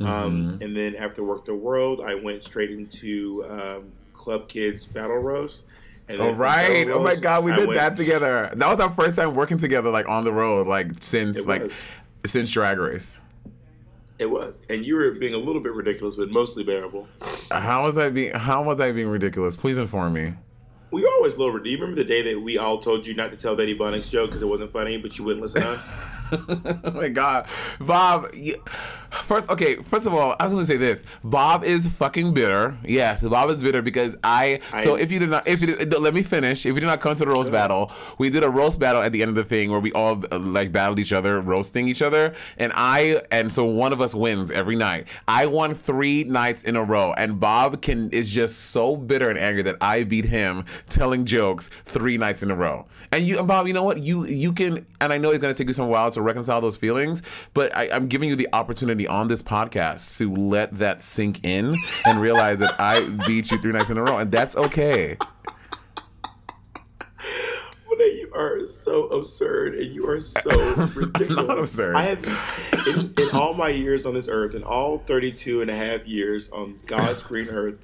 um, 0.00 0.06
Mm-hmm. 0.06 0.62
and 0.62 0.76
then 0.76 0.96
after 0.96 1.22
Werq 1.22 1.44
the 1.44 1.54
World, 1.54 2.00
I 2.04 2.14
went 2.14 2.42
straight 2.42 2.70
into 2.70 3.44
um, 3.48 3.92
Club 4.12 4.48
Kids 4.48 4.86
Battle 4.86 5.18
Roast. 5.18 5.66
All 6.20 6.34
right. 6.34 6.86
Oh 6.90 7.02
my 7.02 7.14
god, 7.14 7.44
we 7.44 7.52
I 7.52 7.56
did 7.56 7.68
went- 7.68 7.78
that 7.80 7.96
together. 7.96 8.50
That 8.54 8.68
was 8.68 8.80
our 8.80 8.90
first 8.90 9.16
time 9.16 9.34
working 9.34 9.56
together, 9.58 9.88
like 9.90 10.08
on 10.08 10.24
the 10.24 10.32
road, 10.32 10.66
like 10.66 10.90
since 11.00 11.46
like 11.46 11.70
since 12.26 12.50
Drag 12.50 12.76
Race. 12.78 13.18
It 14.22 14.30
was, 14.30 14.62
and 14.70 14.86
you 14.86 14.94
were 14.94 15.10
being 15.10 15.34
a 15.34 15.38
little 15.38 15.60
bit 15.60 15.72
ridiculous, 15.72 16.14
but 16.14 16.30
mostly 16.30 16.62
bearable. 16.62 17.08
How 17.50 17.84
was 17.84 17.98
I 17.98 18.08
being? 18.08 18.32
How 18.32 18.62
was 18.62 18.80
I 18.80 18.92
being 18.92 19.08
ridiculous? 19.08 19.56
Please 19.56 19.78
inform 19.78 20.12
me. 20.12 20.34
We 20.92 21.04
always 21.04 21.38
lower. 21.38 21.58
Do 21.58 21.68
you 21.68 21.76
remember 21.76 21.96
the 21.96 22.04
day 22.04 22.22
that 22.22 22.40
we 22.40 22.56
all 22.56 22.78
told 22.78 23.04
you 23.04 23.14
not 23.14 23.32
to 23.32 23.36
tell 23.36 23.56
Betty 23.56 23.74
Bunnick's 23.74 24.08
joke 24.08 24.28
because 24.28 24.40
it 24.40 24.46
wasn't 24.46 24.72
funny, 24.72 24.96
but 24.96 25.18
you 25.18 25.24
wouldn't 25.24 25.42
listen 25.42 25.62
to 25.62 25.70
us? 25.70 25.92
oh 26.84 26.92
my 26.92 27.08
god, 27.08 27.48
Bob. 27.80 28.32
You, 28.32 28.62
first, 29.12 29.48
okay. 29.50 29.76
First 29.76 30.06
of 30.06 30.14
all, 30.14 30.34
I 30.38 30.44
was 30.44 30.54
gonna 30.54 30.64
say 30.64 30.76
this. 30.76 31.04
Bob 31.22 31.64
is 31.64 31.86
fucking 31.86 32.32
bitter. 32.32 32.76
Yes, 32.84 33.22
Bob 33.22 33.50
is 33.50 33.62
bitter 33.62 33.82
because 33.82 34.16
I. 34.24 34.60
so 34.82 34.94
if 34.96 35.12
you 35.12 35.18
did 35.18 35.30
not, 35.30 35.46
if 35.46 35.60
you 35.60 35.76
did, 35.76 35.92
let 35.98 36.14
me 36.14 36.22
finish. 36.22 36.66
If 36.66 36.74
you 36.74 36.80
did 36.80 36.86
not 36.86 37.00
come 37.00 37.16
to 37.16 37.24
the 37.24 37.30
roast 37.30 37.52
battle, 37.52 37.92
we 38.18 38.30
did 38.30 38.42
a 38.42 38.50
roast 38.50 38.80
battle 38.80 39.02
at 39.02 39.12
the 39.12 39.22
end 39.22 39.28
of 39.30 39.34
the 39.34 39.44
thing 39.44 39.70
where 39.70 39.80
we 39.80 39.92
all 39.92 40.22
uh, 40.32 40.38
like 40.38 40.72
battled 40.72 40.98
each 40.98 41.12
other, 41.12 41.40
roasting 41.40 41.88
each 41.88 42.02
other, 42.02 42.34
and 42.58 42.72
I 42.74 43.22
and 43.30 43.52
so 43.52 43.64
one 43.64 43.92
of 43.92 44.00
us 44.00 44.14
wins 44.14 44.50
every 44.50 44.76
night. 44.76 45.08
I 45.28 45.46
won 45.46 45.74
three 45.74 46.24
nights 46.24 46.62
in 46.62 46.76
a 46.76 46.82
row, 46.82 47.12
and 47.16 47.38
Bob 47.38 47.82
can 47.82 48.10
is 48.10 48.30
just 48.30 48.70
so 48.70 48.96
bitter 48.96 49.28
and 49.28 49.38
angry 49.38 49.62
that 49.62 49.76
I 49.80 50.04
beat 50.04 50.24
him 50.24 50.64
telling 50.88 51.24
jokes 51.24 51.70
three 51.84 52.18
nights 52.18 52.42
in 52.42 52.50
a 52.50 52.54
row. 52.54 52.86
And 53.10 53.26
you, 53.26 53.38
and 53.38 53.46
Bob, 53.46 53.66
you 53.66 53.74
know 53.74 53.82
what? 53.82 53.98
You 53.98 54.24
you 54.26 54.52
can, 54.52 54.86
and 55.00 55.12
I 55.12 55.18
know 55.18 55.30
it's 55.30 55.40
gonna 55.40 55.54
take 55.54 55.68
you 55.68 55.74
some 55.74 55.88
while 55.88 56.10
to 56.10 56.22
reconcile 56.22 56.60
those 56.60 56.76
feelings, 56.76 57.22
but 57.54 57.74
I, 57.76 57.88
I'm 57.90 58.08
giving 58.08 58.28
you 58.28 58.36
the 58.36 58.48
opportunity 58.52 59.01
on 59.06 59.28
this 59.28 59.42
podcast 59.42 60.18
to 60.18 60.34
let 60.34 60.74
that 60.76 61.02
sink 61.02 61.44
in 61.44 61.76
and 62.04 62.20
realize 62.20 62.58
that 62.58 62.80
I 62.80 63.08
beat 63.26 63.50
you 63.50 63.58
three 63.58 63.72
nights 63.72 63.90
in 63.90 63.98
a 63.98 64.02
row, 64.02 64.18
and 64.18 64.30
that's 64.30 64.56
okay. 64.56 65.16
You 67.98 68.32
are 68.34 68.66
so 68.66 69.04
absurd 69.08 69.74
and 69.74 69.92
you 69.92 70.08
are 70.08 70.20
so 70.20 70.50
ridiculous. 70.94 71.46
Not 71.46 71.58
absurd. 71.58 71.96
I 71.96 72.02
have, 72.02 72.24
in, 72.88 73.12
in 73.18 73.28
all 73.32 73.52
my 73.52 73.68
years 73.68 74.06
on 74.06 74.14
this 74.14 74.26
earth, 74.26 74.54
in 74.54 74.64
all 74.64 74.98
32 74.98 75.60
and 75.60 75.70
a 75.70 75.74
half 75.74 76.06
years 76.06 76.48
on 76.50 76.80
God's 76.86 77.22
green 77.22 77.48
earth, 77.48 77.78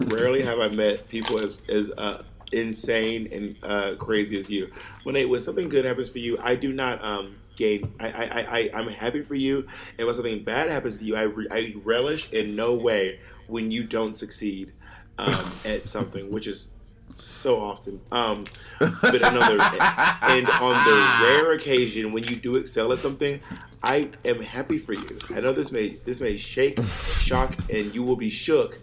rarely 0.00 0.42
have 0.42 0.58
I 0.58 0.68
met 0.68 1.08
people 1.08 1.38
as, 1.38 1.60
as 1.68 1.90
uh, 1.96 2.22
insane 2.52 3.28
and 3.32 3.56
uh, 3.62 3.94
crazy 3.98 4.36
as 4.38 4.50
you. 4.50 4.70
Monet, 5.04 5.26
when 5.26 5.40
something 5.40 5.68
good 5.68 5.84
happens 5.84 6.08
for 6.08 6.18
you, 6.18 6.36
I 6.42 6.54
do 6.54 6.72
not 6.72 7.02
um, 7.04 7.34
gain. 7.56 7.94
I, 8.00 8.06
I, 8.06 8.46
I, 8.58 8.70
I'm 8.74 8.88
happy 8.88 9.22
for 9.22 9.34
you. 9.34 9.66
And 9.98 10.06
when 10.06 10.14
something 10.14 10.42
bad 10.42 10.70
happens 10.70 10.96
to 10.96 11.04
you, 11.04 11.16
I, 11.16 11.22
re, 11.22 11.46
I 11.50 11.74
relish 11.84 12.32
in 12.32 12.56
no 12.56 12.74
way 12.74 13.20
when 13.46 13.70
you 13.70 13.84
don't 13.84 14.12
succeed 14.12 14.72
um, 15.18 15.52
at 15.64 15.86
something, 15.86 16.30
which 16.30 16.46
is 16.46 16.68
so 17.16 17.60
often. 17.60 18.00
Um, 18.10 18.46
but 18.78 19.16
another, 19.16 19.60
and 19.60 20.48
on 20.48 20.84
the 20.84 21.18
rare 21.22 21.52
occasion 21.52 22.12
when 22.12 22.24
you 22.24 22.36
do 22.36 22.56
excel 22.56 22.92
at 22.92 22.98
something, 22.98 23.40
I 23.82 24.10
am 24.24 24.40
happy 24.40 24.78
for 24.78 24.92
you. 24.92 25.18
I 25.30 25.40
know 25.40 25.52
this 25.52 25.72
may 25.72 25.88
this 26.04 26.20
may 26.20 26.36
shake, 26.36 26.78
shock, 27.18 27.56
and 27.72 27.94
you 27.94 28.02
will 28.04 28.16
be 28.16 28.30
shook, 28.30 28.78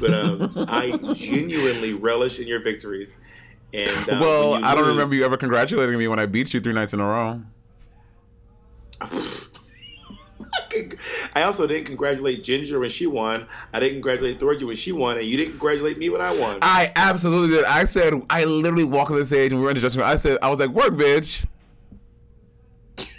but 0.00 0.14
um, 0.14 0.52
I 0.68 0.96
genuinely 1.14 1.92
relish 1.92 2.38
in 2.38 2.46
your 2.46 2.62
victories. 2.62 3.18
And 3.72 4.08
uh, 4.08 4.18
well, 4.20 4.54
I 4.54 4.74
don't 4.74 4.84
lose- 4.84 4.96
remember 4.96 5.16
you 5.16 5.24
ever 5.24 5.36
congratulating 5.36 5.98
me 5.98 6.06
when 6.06 6.20
I 6.20 6.26
beat 6.26 6.54
you 6.54 6.60
three 6.60 6.72
nights 6.72 6.94
in 6.94 7.00
a 7.00 7.06
row. 7.06 7.42
I 11.34 11.42
also 11.42 11.66
didn't 11.66 11.86
congratulate 11.86 12.44
Ginger 12.44 12.78
when 12.80 12.88
she 12.90 13.06
won. 13.06 13.46
I 13.72 13.80
didn't 13.80 13.94
congratulate 13.94 14.38
Thorgy 14.38 14.62
when 14.62 14.76
she 14.76 14.92
won, 14.92 15.16
and 15.18 15.26
you 15.26 15.36
didn't 15.36 15.52
congratulate 15.52 15.98
me 15.98 16.08
when 16.10 16.20
I 16.20 16.30
won. 16.38 16.58
I 16.62 16.92
absolutely 16.96 17.56
did. 17.56 17.64
I 17.64 17.84
said 17.84 18.14
I 18.30 18.44
literally 18.44 18.84
walked 18.84 19.10
on 19.10 19.18
the 19.18 19.24
stage 19.26 19.52
and 19.52 19.60
we 19.60 19.64
were 19.64 19.70
in 19.70 19.74
the 19.76 19.80
dressing 19.80 20.00
room. 20.00 20.08
I 20.10 20.14
said 20.16 20.38
I 20.42 20.48
was 20.48 20.60
like, 20.60 20.70
"Work, 20.70 20.94
bitch." 20.94 21.44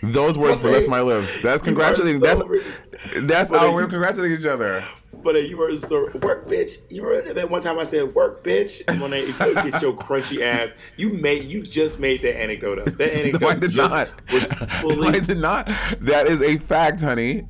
Those 0.02 0.38
words 0.38 0.64
left 0.64 0.88
my 0.88 1.02
lips. 1.02 1.42
That's 1.42 1.62
congratulating. 1.62 2.22
so 2.22 2.26
That's 2.28 2.48
ri- 2.48 3.22
that's 3.22 3.52
But 3.52 3.60
how 3.60 3.70
you- 3.70 3.76
we're 3.76 3.88
congratulating 3.88 4.38
each 4.40 4.46
other. 4.46 4.84
But 5.24 5.36
you 5.50 5.58
were 5.58 5.76
so 5.76 6.10
work, 6.22 6.48
bitch. 6.48 6.78
You 6.90 7.02
were 7.04 7.20
that 7.34 7.50
one 7.50 7.62
time 7.64 7.80
I 7.80 7.84
said 7.84 8.14
work, 8.14 8.44
bitch. 8.44 8.82
If 8.88 9.28
you 9.28 9.54
don't 9.56 9.72
get 9.72 9.82
your 9.82 9.94
crunchy 9.96 10.42
ass, 10.42 10.76
you 10.98 11.10
made 11.10 11.46
you 11.46 11.64
just 11.64 12.00
made 12.00 12.22
that 12.22 12.40
anecdote 12.42 12.80
up. 12.80 12.86
That 12.98 13.12
anecdote 13.14 13.42
No, 13.42 13.48
I 13.50 13.56
did 13.56 13.76
not. 13.76 14.10
was 14.32 14.50
No. 14.84 15.08
I 15.08 15.20
did 15.20 15.38
not. 15.40 15.68
That 16.02 16.28
is 16.28 16.42
a 16.42 16.58
fact, 16.58 17.02
honey. 17.02 17.48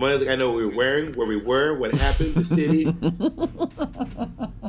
Like, 0.00 0.28
I 0.28 0.34
know 0.34 0.48
what 0.48 0.56
we 0.56 0.66
were 0.66 0.76
wearing, 0.76 1.12
where 1.12 1.26
we 1.26 1.36
were, 1.36 1.74
what 1.74 1.92
happened, 1.92 2.34
the 2.34 2.44
city. 2.44 2.82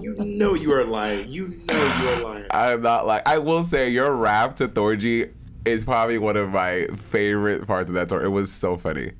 you 0.01 0.15
know 0.17 0.53
you 0.53 0.73
are 0.73 0.83
lying. 0.83 1.29
You 1.29 1.47
know 1.47 1.73
you 2.01 2.09
are 2.09 2.21
lying. 2.21 2.45
I'm 2.51 2.81
not 2.81 3.07
like 3.07 3.27
I 3.27 3.37
will 3.37 3.63
say 3.63 3.89
your 3.89 4.13
rap 4.13 4.55
to 4.55 4.67
Thorgy 4.67 5.31
is 5.65 5.85
probably 5.85 6.17
one 6.17 6.35
of 6.35 6.49
my 6.49 6.87
favorite 6.87 7.65
parts 7.65 7.89
of 7.89 7.95
that 7.95 8.09
tour. 8.09 8.23
It 8.23 8.29
was 8.29 8.51
so 8.51 8.75
funny. 8.77 9.13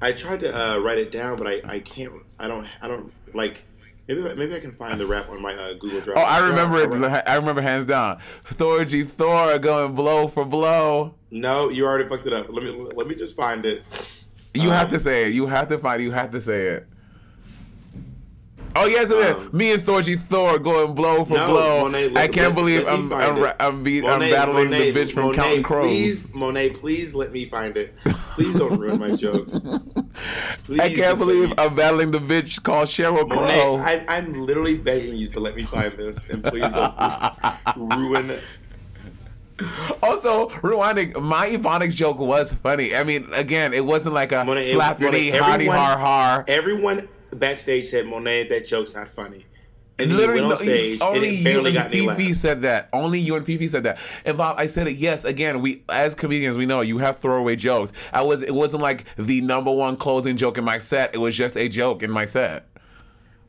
I 0.00 0.10
tried 0.10 0.40
to 0.40 0.52
uh, 0.52 0.78
write 0.78 0.98
it 0.98 1.12
down, 1.12 1.38
but 1.38 1.46
I, 1.46 1.60
I 1.64 1.78
can't. 1.78 2.12
I 2.38 2.48
don't. 2.48 2.66
I 2.82 2.88
don't 2.88 3.12
like. 3.34 3.64
Maybe 4.08 4.22
maybe 4.34 4.56
I 4.56 4.58
can 4.58 4.72
find 4.72 4.98
the 4.98 5.06
rap 5.06 5.28
on 5.28 5.40
my 5.40 5.54
uh, 5.54 5.74
Google 5.74 6.00
Drive. 6.00 6.16
Oh, 6.16 6.22
I 6.22 6.48
remember 6.48 6.78
it. 6.78 7.22
I 7.28 7.36
remember 7.36 7.60
hands 7.60 7.86
down. 7.86 8.18
Thorgy 8.54 9.06
Thor 9.06 9.56
going 9.60 9.94
blow 9.94 10.26
for 10.26 10.44
blow. 10.44 11.14
No, 11.30 11.68
you 11.68 11.86
already 11.86 12.08
fucked 12.08 12.26
it 12.26 12.32
up. 12.32 12.48
Let 12.48 12.64
me 12.64 12.70
let 12.72 13.06
me 13.06 13.14
just 13.14 13.36
find 13.36 13.64
it. 13.64 13.84
You 14.54 14.70
have 14.70 14.88
Um, 14.88 14.92
to 14.94 14.98
say 15.00 15.26
it. 15.26 15.32
You 15.34 15.46
have 15.46 15.68
to 15.68 15.78
find 15.78 16.00
it. 16.00 16.04
You 16.04 16.10
have 16.12 16.30
to 16.32 16.40
say 16.40 16.66
it. 16.68 16.86
Oh 18.74 18.86
yes, 18.86 19.10
it 19.10 19.18
is. 19.18 19.36
Um, 19.36 19.50
Me 19.52 19.72
and 19.72 19.82
Thorgy 19.82 20.18
Thor 20.18 20.58
going 20.58 20.94
blow 20.94 21.26
for 21.26 21.34
No, 21.34 21.46
blow. 21.46 21.80
Monet, 21.82 22.12
I 22.16 22.26
can't 22.26 22.48
let- 22.48 22.54
believe 22.54 22.84
let 22.84 22.92
I'm 22.94 23.12
I'm. 23.12 23.52
I'm, 23.60 23.82
beat, 23.82 24.02
Monet, 24.02 24.26
I'm 24.26 24.30
battling 24.32 24.64
Monet, 24.70 24.90
the 24.92 24.98
bitch 25.04 25.12
from 25.12 25.34
Counting 25.34 25.62
Crows. 25.62 25.88
Please, 25.88 26.34
Monet, 26.34 26.70
please 26.70 27.14
let 27.14 27.32
me 27.32 27.44
find 27.44 27.76
it. 27.76 27.94
Please 28.34 28.56
don't 28.58 28.78
ruin 28.80 28.98
my 28.98 29.14
jokes. 29.14 29.58
Please 30.64 30.80
I 30.80 30.94
can't 30.94 31.18
believe 31.18 31.52
I'm 31.58 31.74
battling 31.74 32.10
the 32.12 32.18
bitch 32.18 32.62
called 32.62 32.88
Sheryl 32.88 33.28
Monet, 33.28 33.52
Crow. 33.60 33.76
I, 33.78 34.04
I'm 34.08 34.32
literally 34.32 34.76
begging 34.78 35.16
you 35.16 35.26
to 35.28 35.40
let 35.40 35.54
me 35.54 35.64
find 35.64 35.92
this, 35.92 36.18
and 36.30 36.42
please 36.42 36.70
don't 36.72 36.94
ruin. 37.76 38.38
Also, 40.02 40.48
rewinding, 40.48 41.20
my 41.20 41.48
Ebonics 41.48 41.94
joke 41.94 42.18
was 42.18 42.52
funny. 42.52 42.94
I 42.94 43.04
mean, 43.04 43.28
again, 43.34 43.72
it 43.72 43.84
wasn't 43.84 44.14
like 44.14 44.32
a 44.32 44.44
Monet, 44.44 44.72
slap 44.72 45.00
your 45.00 45.12
knee, 45.12 45.30
hardy 45.30 45.64
everyone- 45.66 45.76
har 45.78 45.98
har. 45.98 46.44
Everyone 46.48 47.08
backstage 47.30 47.86
said, 47.86 48.06
"Monet, 48.06 48.48
that 48.48 48.66
joke's 48.66 48.92
not 48.94 49.08
funny," 49.08 49.46
and 49.98 50.12
Literally, 50.12 50.42
you 50.42 50.48
went 50.48 50.60
no, 50.60 50.72
on 50.72 50.76
stage 50.76 51.00
only 51.02 51.28
it 51.28 51.48
you 51.94 52.08
and 52.08 52.16
Fifi 52.16 52.34
said 52.34 52.62
that. 52.62 52.88
Only 52.92 53.20
you 53.20 53.36
and 53.36 53.46
Fifi 53.46 53.68
said 53.68 53.84
that. 53.84 53.98
And 54.24 54.36
Bob, 54.36 54.56
I 54.58 54.66
said 54.66 54.88
it. 54.88 54.96
Yes, 54.96 55.24
again, 55.24 55.60
we 55.62 55.84
as 55.88 56.14
comedians, 56.14 56.56
we 56.56 56.66
know 56.66 56.80
you 56.80 56.98
have 56.98 57.18
throwaway 57.18 57.56
jokes. 57.56 57.92
I 58.12 58.22
was. 58.22 58.42
It 58.42 58.54
wasn't 58.54 58.82
like 58.82 59.04
the 59.16 59.40
number 59.40 59.70
one 59.70 59.96
closing 59.96 60.36
joke 60.36 60.58
in 60.58 60.64
my 60.64 60.78
set. 60.78 61.14
It 61.14 61.18
was 61.18 61.36
just 61.36 61.56
a 61.56 61.68
joke 61.68 62.02
in 62.02 62.10
my 62.10 62.24
set. 62.24 62.66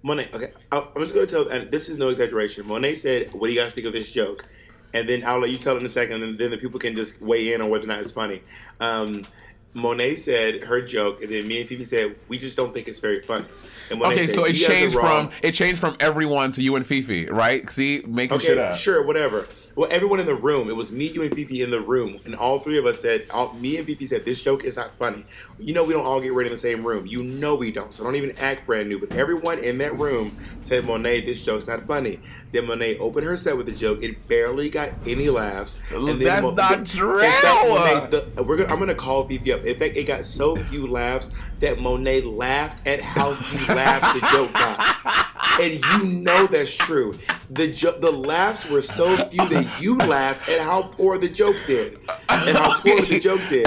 Monet, 0.05 0.28
okay, 0.36 0.51
I'm 0.72 0.84
just 0.97 1.14
going 1.16 1.26
to 1.26 1.32
tell, 1.32 1.47
and 1.47 1.72
this 1.72 1.88
is 1.88 1.97
no 1.97 2.09
exaggeration. 2.09 2.68
Monet 2.68 2.95
said, 2.95 3.34
"What 3.34 3.47
do 3.47 3.53
you 3.53 3.59
guys 3.59 3.72
think 3.72 3.88
of 3.88 3.93
this 3.93 4.11
joke?" 4.11 4.45
And 4.94 5.10
then 5.10 5.24
I'll 5.26 5.39
let 5.39 5.50
you 5.50 5.58
tell 5.58 5.76
it 5.76 5.80
in 5.80 5.86
a 5.86 5.89
second, 5.89 6.22
and 6.24 6.38
then 6.38 6.52
the 6.52 6.58
people 6.58 6.80
can 6.80 6.96
just 6.96 7.22
weigh 7.22 7.54
in 7.54 7.62
on 7.62 7.70
whether 7.70 7.86
or 7.86 7.88
not 7.88 8.00
it's 8.00 8.12
funny. 8.12 8.41
Um, 8.80 9.26
Monet 9.74 10.16
said 10.16 10.62
her 10.62 10.82
joke, 10.82 11.24
and 11.24 11.32
then 11.32 11.48
me 11.48 11.60
and 11.60 11.68
Fifi 11.68 11.84
said, 11.84 12.16
"We 12.28 12.38
just 12.38 12.56
don't 12.56 12.74
think 12.74 12.88
it's 12.88 13.00
very 13.00 13.22
funny." 13.22 13.46
Okay, 13.91 14.27
so 14.27 14.45
it 14.45 14.55
"You 14.55 14.61
guys 14.61 14.69
are 14.69 14.73
changed 14.73 14.95
wrong." 14.95 15.27
from 15.29 15.38
it 15.43 15.51
changed 15.53 15.79
from 15.79 15.95
everyone 15.99 16.51
to 16.51 16.61
you 16.63 16.75
and 16.75 16.86
Fifi, 16.86 17.25
right? 17.27 17.69
See, 17.69 18.03
making 18.07 18.39
shit 18.39 18.57
Okay, 18.57 18.67
up. 18.69 18.75
sure, 18.75 19.05
whatever. 19.05 19.47
Well, 19.75 19.89
everyone 19.91 20.19
in 20.19 20.27
the 20.27 20.36
room, 20.36 20.69
it 20.69 20.75
was 20.75 20.91
me, 20.91 21.07
you, 21.07 21.23
and 21.23 21.34
Fifi 21.34 21.63
in 21.63 21.71
the 21.71 21.81
room, 21.81 22.19
and 22.25 22.36
all 22.36 22.59
three 22.59 22.77
of 22.77 22.86
us 22.86 22.99
said, 23.01 23.25
all, 23.34 23.53
me 23.53 23.77
and 23.77 23.88
Fifi 23.88 24.05
said, 24.05 24.23
this 24.23 24.39
joke 24.39 24.63
is 24.65 24.75
not 24.75 24.91
funny. 24.91 25.25
You 25.57 25.73
know, 25.73 25.84
we 25.84 25.93
don't 25.93 26.05
all 26.05 26.21
get 26.21 26.31
ready 26.34 26.47
in 26.47 26.51
the 26.53 26.59
same 26.59 26.86
room. 26.86 27.07
You 27.07 27.23
know 27.23 27.55
we 27.55 27.71
don't, 27.71 27.91
so 27.91 28.03
don't 28.03 28.15
even 28.15 28.38
act 28.38 28.67
brand 28.67 28.88
new. 28.88 28.99
But 28.99 29.13
everyone 29.13 29.57
in 29.57 29.79
that 29.79 29.95
room 29.95 30.38
said, 30.61 30.86
Monet, 30.86 31.21
this 31.21 31.41
joke's 31.41 31.65
not 31.65 31.81
funny. 31.88 32.19
Then 32.51 32.67
Monet 32.67 32.99
opened 32.99 33.25
her 33.25 33.36
set 33.36 33.57
with 33.57 33.65
the 33.65 33.71
joke. 33.71 34.03
It 34.03 34.27
barely 34.27 34.69
got 34.69 34.91
any 35.07 35.29
laughs. 35.29 35.79
And 35.91 36.07
then 36.07 36.19
That's 36.19 36.43
Mo- 36.43 36.53
not 36.53 36.86
true. 36.86 37.21
Monet, 37.21 38.09
the, 38.11 38.43
we're 38.43 38.57
gonna, 38.57 38.71
I'm 38.71 38.77
gonna 38.77 38.93
call 38.93 39.27
Fifi 39.27 39.53
up. 39.53 39.63
In 39.65 39.75
fact, 39.75 39.97
it 39.97 40.05
got 40.05 40.23
so 40.23 40.55
few 40.55 40.86
laughs 40.86 41.31
that 41.64 41.80
Monet 41.80 42.22
laughed 42.24 42.86
at 42.86 43.01
how 43.01 43.30
you 43.30 43.66
laughed 43.74 44.20
the 44.20 44.28
joke 44.28 44.51
got. 44.53 45.61
And 45.61 45.84
you 45.86 46.20
know 46.20 46.45
that's 46.45 46.76
true. 46.76 47.18
The 47.51 47.72
jo- 47.72 47.97
the 47.99 48.11
laughs 48.11 48.70
were 48.70 48.82
so 48.82 49.16
few 49.30 49.47
that 49.47 49.82
you 49.82 49.97
laughed 49.97 50.49
at 50.49 50.59
how 50.59 50.84
poor 50.84 51.18
the 51.18 51.30
joke 51.30 51.55
did, 51.66 51.93
and 52.30 52.57
how 52.57 52.80
poor 52.82 53.01
the 53.01 53.20
joke 53.20 53.41
did. 53.49 53.66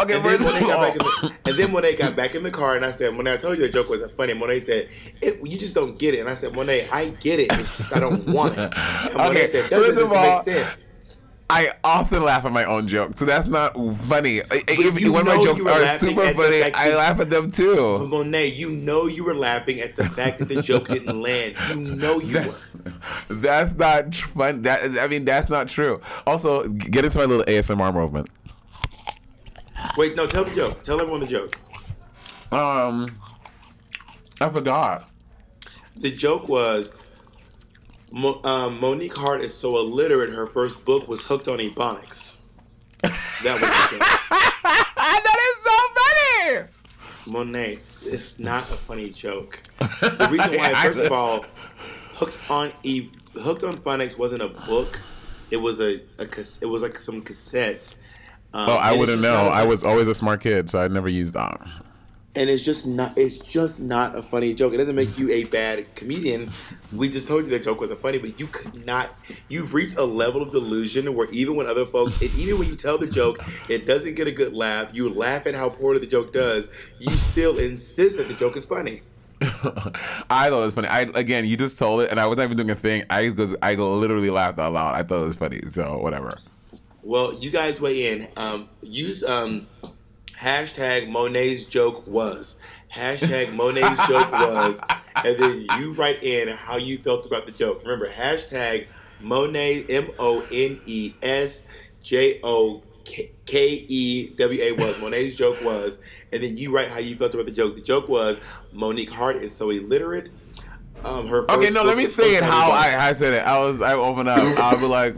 Okay, 0.00 0.14
And 0.14 0.24
then 0.24 0.38
first 0.38 0.44
when 0.44 0.54
they 0.54 0.60
got 0.60 0.80
back 0.80 0.92
in 0.92 0.98
the, 0.98 1.38
and 1.44 1.58
then 1.58 1.72
when 1.72 1.82
they 1.82 1.94
got 1.94 2.16
back 2.16 2.34
in 2.34 2.42
the 2.42 2.50
car, 2.50 2.76
and 2.76 2.84
I 2.84 2.90
said, 2.90 3.14
"Monet, 3.14 3.34
I 3.34 3.36
told 3.36 3.58
you 3.58 3.64
the 3.66 3.72
joke 3.72 3.88
wasn't 3.90 4.12
funny." 4.12 4.32
Monet 4.34 4.60
said, 4.60 4.88
it, 5.20 5.38
"You 5.44 5.58
just 5.58 5.74
don't 5.74 5.98
get 5.98 6.14
it." 6.14 6.20
And 6.20 6.28
I 6.28 6.34
said, 6.34 6.54
"Monet, 6.54 6.88
I 6.90 7.08
get 7.20 7.38
it. 7.40 7.52
It's 7.52 7.76
just 7.76 7.94
I 7.94 8.00
don't 8.00 8.26
want 8.26 8.56
it." 8.56 8.58
And 8.58 9.14
Monet 9.14 9.30
Okay, 9.30 9.46
said, 9.46 9.70
"That 9.70 9.80
doesn't 9.80 10.02
all, 10.02 10.22
make 10.22 10.42
sense." 10.42 10.86
I 11.50 11.70
often 11.84 12.22
laugh 12.24 12.44
at 12.46 12.52
my 12.52 12.64
own 12.64 12.88
jokes, 12.88 13.18
so 13.20 13.26
that's 13.26 13.46
not 13.46 13.74
funny. 14.04 14.40
If, 14.50 14.98
you 15.00 15.12
when 15.12 15.26
my 15.26 15.34
jokes 15.42 15.62
are 15.66 15.84
super 15.98 16.32
funny, 16.32 16.62
I 16.62 16.70
that- 16.70 16.96
laugh 16.96 17.20
at 17.20 17.28
them 17.28 17.46
But 17.46 17.54
too. 17.54 18.06
Monet, 18.06 18.48
you 18.52 18.70
know 18.70 19.06
you 19.06 19.22
were 19.24 19.34
laughing 19.34 19.80
at 19.80 19.94
the 19.94 20.06
fact 20.06 20.38
that 20.38 20.48
the 20.48 20.62
joke 20.62 20.88
didn't 20.88 21.20
land. 21.22 21.54
You 21.68 21.76
know 21.96 22.20
you 22.20 22.38
were. 22.38 22.54
That's, 23.28 23.72
that's 23.74 23.74
not 23.74 24.14
fun. 24.14 24.62
That 24.62 24.98
I 24.98 25.06
mean, 25.08 25.24
that's 25.26 25.50
not 25.50 25.68
true. 25.68 26.00
Also, 26.26 26.68
get 26.68 27.04
into 27.04 27.18
my 27.18 27.26
little 27.26 27.44
ASMR 27.44 27.92
movement. 27.92 28.30
Wait, 29.98 30.16
no, 30.16 30.26
tell 30.26 30.44
the 30.44 30.54
joke. 30.54 30.82
Tell 30.82 31.00
everyone 31.00 31.20
the 31.20 31.26
joke. 31.26 31.58
Um, 32.50 33.08
I 34.40 34.48
forgot. 34.48 35.08
The 35.96 36.10
joke 36.10 36.48
was 36.48 36.92
Mo, 38.12 38.40
um, 38.44 38.78
Monique 38.80 39.16
Heart 39.16 39.42
is 39.42 39.54
so 39.54 39.76
illiterate. 39.78 40.30
Her 40.34 40.46
first 40.46 40.84
book 40.84 41.08
was 41.08 41.22
Hooked 41.24 41.48
on 41.48 41.58
Ebonics. 41.58 42.34
That 43.02 43.60
was 43.60 43.62
the 43.62 43.96
joke. 43.96 44.00
that 45.24 45.38
is 45.40 45.64
so 45.64 46.58
funny. 46.60 46.68
Monet, 47.26 47.78
it's 48.04 48.38
not 48.38 48.62
a 48.64 48.74
funny 48.74 49.08
joke. 49.10 49.60
The 49.78 50.28
reason 50.30 50.56
why, 50.58 50.74
first 50.84 50.98
of 50.98 51.10
all, 51.12 51.44
Hooked 52.14 52.38
on 52.50 52.72
e- 52.82 53.08
Hooked 53.36 53.64
on 53.64 53.76
Phonics 53.78 54.18
wasn't 54.18 54.42
a 54.42 54.48
book. 54.48 55.00
It 55.50 55.56
was 55.56 55.80
a, 55.80 56.00
a 56.18 56.26
cas- 56.26 56.58
it 56.60 56.66
was 56.66 56.82
like 56.82 56.98
some 56.98 57.22
cassettes. 57.22 57.94
Um, 58.54 58.68
Oh, 58.68 58.74
I 58.76 58.96
wouldn't 58.96 59.22
know. 59.22 59.48
I 59.48 59.64
was 59.64 59.84
always 59.84 60.06
a 60.08 60.14
smart 60.14 60.40
kid, 60.42 60.68
so 60.68 60.80
I 60.80 60.88
never 60.88 61.08
used 61.08 61.34
that. 61.34 61.60
And 62.34 62.48
it's 62.48 62.62
just 62.62 62.86
not 62.86 63.16
it's 63.18 63.38
just 63.38 63.80
not 63.80 64.18
a 64.18 64.22
funny 64.22 64.54
joke. 64.54 64.72
It 64.72 64.78
doesn't 64.78 64.96
make 64.96 65.18
you 65.18 65.30
a 65.30 65.44
bad 65.44 65.94
comedian. 65.94 66.50
We 66.92 67.08
just 67.08 67.28
told 67.28 67.44
you 67.44 67.50
that 67.50 67.62
joke 67.62 67.80
wasn't 67.80 68.00
funny, 68.00 68.18
but 68.18 68.40
you 68.40 68.46
could 68.46 68.86
not. 68.86 69.10
You've 69.48 69.74
reached 69.74 69.98
a 69.98 70.04
level 70.04 70.42
of 70.42 70.50
delusion 70.50 71.14
where 71.14 71.28
even 71.30 71.56
when 71.56 71.66
other 71.66 71.84
folks, 71.84 72.20
and 72.20 72.34
even 72.34 72.58
when 72.58 72.68
you 72.68 72.76
tell 72.76 72.98
the 72.98 73.06
joke, 73.06 73.38
it 73.68 73.86
doesn't 73.86 74.14
get 74.14 74.26
a 74.26 74.32
good 74.32 74.54
laugh. 74.54 74.94
You 74.94 75.08
laugh 75.10 75.46
at 75.46 75.54
how 75.54 75.68
poorly 75.68 76.00
the 76.00 76.06
joke 76.06 76.32
does. 76.32 76.68
You 76.98 77.10
still 77.12 77.58
insist 77.58 78.16
that 78.18 78.28
the 78.28 78.34
joke 78.34 78.56
is 78.56 78.64
funny. 78.64 79.02
I 79.42 80.48
thought 80.48 80.62
it 80.62 80.64
was 80.64 80.74
funny. 80.74 80.88
I 80.88 81.00
again, 81.00 81.44
you 81.44 81.56
just 81.56 81.78
told 81.78 82.02
it, 82.02 82.10
and 82.10 82.18
I 82.18 82.26
wasn't 82.26 82.44
even 82.44 82.56
doing 82.56 82.70
a 82.70 82.74
thing. 82.74 83.04
I 83.10 83.34
I 83.60 83.74
literally 83.74 84.30
laughed 84.30 84.58
out 84.58 84.72
loud. 84.72 84.94
I 84.94 85.02
thought 85.02 85.22
it 85.22 85.26
was 85.26 85.36
funny. 85.36 85.60
So 85.68 85.98
whatever. 85.98 86.30
Well, 87.02 87.34
you 87.34 87.50
guys 87.50 87.80
weigh 87.80 88.12
in. 88.12 88.28
Um, 88.36 88.68
use 88.80 89.24
um, 89.24 89.66
hashtag 90.42 91.08
Monet's 91.08 91.64
joke 91.64 92.06
was 92.06 92.56
hashtag 92.92 93.54
Monet's 93.54 93.96
joke 94.08 94.30
was, 94.32 94.80
and 95.24 95.38
then 95.38 95.66
you 95.78 95.92
write 95.94 96.22
in 96.22 96.48
how 96.48 96.76
you 96.76 96.98
felt 96.98 97.26
about 97.26 97.46
the 97.46 97.52
joke. 97.52 97.82
Remember 97.82 98.08
hashtag 98.08 98.86
Monet 99.20 99.84
M 99.88 100.08
O 100.18 100.46
N 100.52 100.80
E 100.86 101.14
S 101.22 101.62
J 102.02 102.40
O 102.42 102.82
K 103.04 103.84
E 103.88 104.28
W 104.36 104.62
A 104.62 104.72
was 104.72 105.00
Monet's 105.00 105.34
joke 105.34 105.62
was, 105.62 106.00
and 106.32 106.42
then 106.42 106.56
you 106.56 106.74
write 106.74 106.88
how 106.88 106.98
you 106.98 107.14
felt 107.14 107.34
about 107.34 107.46
the 107.46 107.52
joke. 107.52 107.74
The 107.74 107.82
joke 107.82 108.08
was 108.08 108.40
Monique 108.72 109.10
Heart 109.10 109.36
is 109.36 109.54
so 109.54 109.70
illiterate. 109.70 110.30
Um, 111.04 111.26
her 111.26 111.50
Okay, 111.50 111.70
no, 111.70 111.82
let 111.82 111.96
me 111.96 112.06
say 112.06 112.36
it 112.36 112.44
how 112.44 112.70
I, 112.70 113.08
I 113.08 113.12
said 113.12 113.34
it. 113.34 113.44
I 113.44 113.58
was 113.58 113.80
I 113.80 113.94
opened 113.94 114.28
up. 114.28 114.38
I 114.38 114.72
was 114.72 114.82
like, 114.82 115.16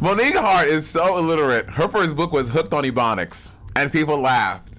Monique 0.00 0.36
Heart 0.36 0.68
is 0.68 0.86
so 0.86 1.18
illiterate. 1.18 1.68
Her 1.68 1.88
first 1.88 2.14
book 2.14 2.30
was 2.30 2.48
Hooked 2.48 2.72
on 2.72 2.84
Ebonics, 2.84 3.55
and 3.76 3.92
people 3.92 4.20
laughed. 4.20 4.72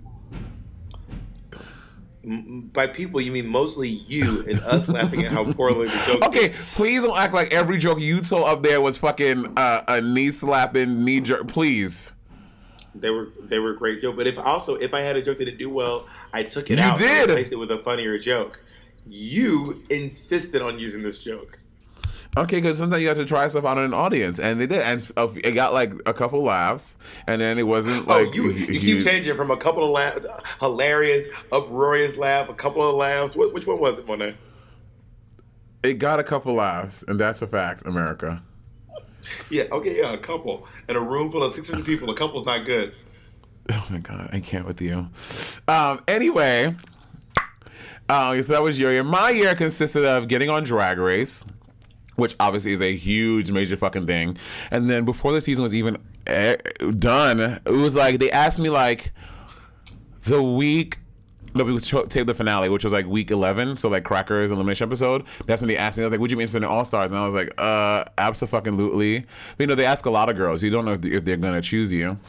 By 2.73 2.87
people, 2.87 3.21
you 3.21 3.31
mean 3.31 3.47
mostly 3.47 3.87
you 3.87 4.43
and 4.49 4.59
us 4.61 4.89
laughing 4.97 5.23
at 5.23 5.31
how 5.31 5.49
poorly 5.53 5.87
the 5.87 6.03
joke. 6.05 6.23
Okay, 6.25 6.49
please 6.73 7.01
don't 7.03 7.17
act 7.17 7.33
like 7.33 7.53
every 7.53 7.77
joke 7.77 8.01
you 8.01 8.19
told 8.19 8.43
up 8.43 8.63
there 8.63 8.81
was 8.81 8.97
fucking 8.97 9.53
uh, 9.55 9.83
a 9.87 10.01
knee 10.01 10.31
slapping, 10.31 11.05
knee 11.05 11.21
jerk. 11.21 11.47
Please. 11.47 12.11
They 12.93 13.11
were 13.11 13.29
they 13.43 13.59
were 13.59 13.73
great 13.73 14.01
joke. 14.01 14.17
But 14.17 14.27
if 14.27 14.37
also 14.39 14.75
if 14.75 14.93
I 14.93 14.99
had 14.99 15.15
a 15.15 15.21
joke 15.21 15.37
that 15.37 15.45
didn't 15.45 15.59
do 15.59 15.69
well, 15.69 16.05
I 16.33 16.43
took 16.43 16.69
it 16.69 16.79
You 16.79 16.83
out 16.83 16.97
did. 16.97 17.09
and 17.09 17.29
replaced 17.29 17.53
it 17.53 17.59
with 17.59 17.71
a 17.71 17.77
funnier 17.77 18.17
joke. 18.17 18.61
You 19.07 19.81
insisted 19.89 20.61
on 20.61 20.79
using 20.79 21.01
this 21.03 21.19
joke. 21.19 21.59
Okay, 22.37 22.57
because 22.57 22.77
sometimes 22.77 23.01
you 23.01 23.07
have 23.07 23.17
to 23.17 23.25
try 23.25 23.47
stuff 23.47 23.65
out 23.65 23.79
in 23.79 23.85
an 23.85 23.93
audience, 23.95 24.39
and 24.39 24.59
they 24.61 24.67
did, 24.67 24.81
and 24.81 25.11
it 25.43 25.53
got 25.53 25.73
like 25.73 25.91
a 26.05 26.13
couple 26.13 26.43
laughs, 26.43 26.95
and 27.25 27.41
then 27.41 27.57
it 27.57 27.63
wasn't 27.63 28.07
like 28.07 28.27
oh, 28.27 28.33
you 28.33 28.51
you 28.51 28.79
keep 28.79 29.03
changing 29.03 29.35
from 29.35 29.49
a 29.49 29.57
couple 29.57 29.83
of 29.83 29.89
laughs, 29.89 30.27
hilarious, 30.59 31.27
uproarious 31.51 32.17
laugh, 32.17 32.47
a 32.47 32.53
couple 32.53 32.87
of 32.87 32.95
laughs. 32.95 33.35
What, 33.35 33.53
which 33.55 33.65
one 33.65 33.79
was 33.79 33.97
it, 33.97 34.07
Monet? 34.07 34.35
It 35.81 35.95
got 35.95 36.19
a 36.19 36.23
couple 36.23 36.53
laughs, 36.53 37.03
and 37.07 37.19
that's 37.19 37.41
a 37.41 37.47
fact, 37.47 37.85
America. 37.87 38.43
Yeah, 39.49 39.63
okay, 39.71 39.97
yeah, 39.97 40.13
a 40.13 40.17
couple. 40.17 40.67
In 40.87 40.95
a 40.95 41.01
room 41.01 41.31
full 41.31 41.43
of 41.43 41.51
six 41.51 41.67
hundred 41.69 41.85
people, 41.85 42.09
a 42.11 42.15
couple's 42.15 42.45
not 42.45 42.65
good. 42.65 42.93
Oh 43.71 43.87
my 43.89 43.97
god, 43.97 44.29
I 44.31 44.41
can't 44.41 44.65
with 44.65 44.79
you. 44.79 45.09
Um, 45.67 46.01
anyway, 46.07 46.75
uh, 48.07 48.41
so 48.41 48.53
that 48.53 48.61
was 48.61 48.79
your 48.79 48.91
year. 48.91 49.03
My 49.03 49.31
year 49.31 49.55
consisted 49.55 50.05
of 50.05 50.27
getting 50.27 50.49
on 50.49 50.63
Drag 50.63 50.97
Race, 50.97 51.43
which 52.17 52.35
obviously 52.39 52.73
is 52.73 52.81
a 52.81 52.93
huge, 52.95 53.51
major 53.51 53.77
fucking 53.77 54.05
thing. 54.05 54.37
And 54.69 54.89
then 54.89 55.05
before 55.05 55.31
the 55.31 55.39
season 55.39 55.63
was 55.63 55.73
even 55.73 55.97
eh, 56.25 56.57
done, 56.97 57.39
it 57.39 57.71
was 57.71 57.95
like 57.95 58.19
they 58.19 58.29
asked 58.31 58.59
me 58.59 58.69
like 58.69 59.13
the 60.23 60.43
week. 60.43 60.97
No, 61.55 61.63
we 61.63 61.79
taped 61.79 62.27
the 62.27 62.33
finale, 62.35 62.69
which 62.69 62.83
was 62.83 62.93
like 62.93 63.07
week 63.07 63.31
eleven, 63.31 63.77
so 63.77 63.89
like 63.89 64.03
Crackers 64.03 64.51
elimination 64.51 64.87
episode. 64.87 65.23
That's 65.45 65.61
when 65.61 65.69
they 65.69 65.77
asked 65.77 65.97
me. 65.97 66.03
I 66.03 66.05
was 66.05 66.11
like, 66.11 66.19
"Would 66.19 66.29
you 66.29 66.37
be 66.37 66.43
interested 66.43 66.57
in 66.57 66.65
All 66.65 66.85
Stars?" 66.85 67.09
And 67.09 67.17
I 67.17 67.25
was 67.25 67.33
like, 67.33 67.51
"Uh, 67.57 68.03
absolutely." 68.17 69.19
But, 69.19 69.27
you 69.59 69.67
know, 69.67 69.73
they 69.73 69.85
ask 69.85 70.05
a 70.05 70.11
lot 70.11 70.29
of 70.29 70.35
girls. 70.35 70.61
You 70.61 70.69
don't 70.69 70.85
know 70.85 70.93
if, 70.93 71.05
if 71.05 71.23
they're 71.23 71.37
gonna 71.37 71.61
choose 71.61 71.91
you. 71.91 72.19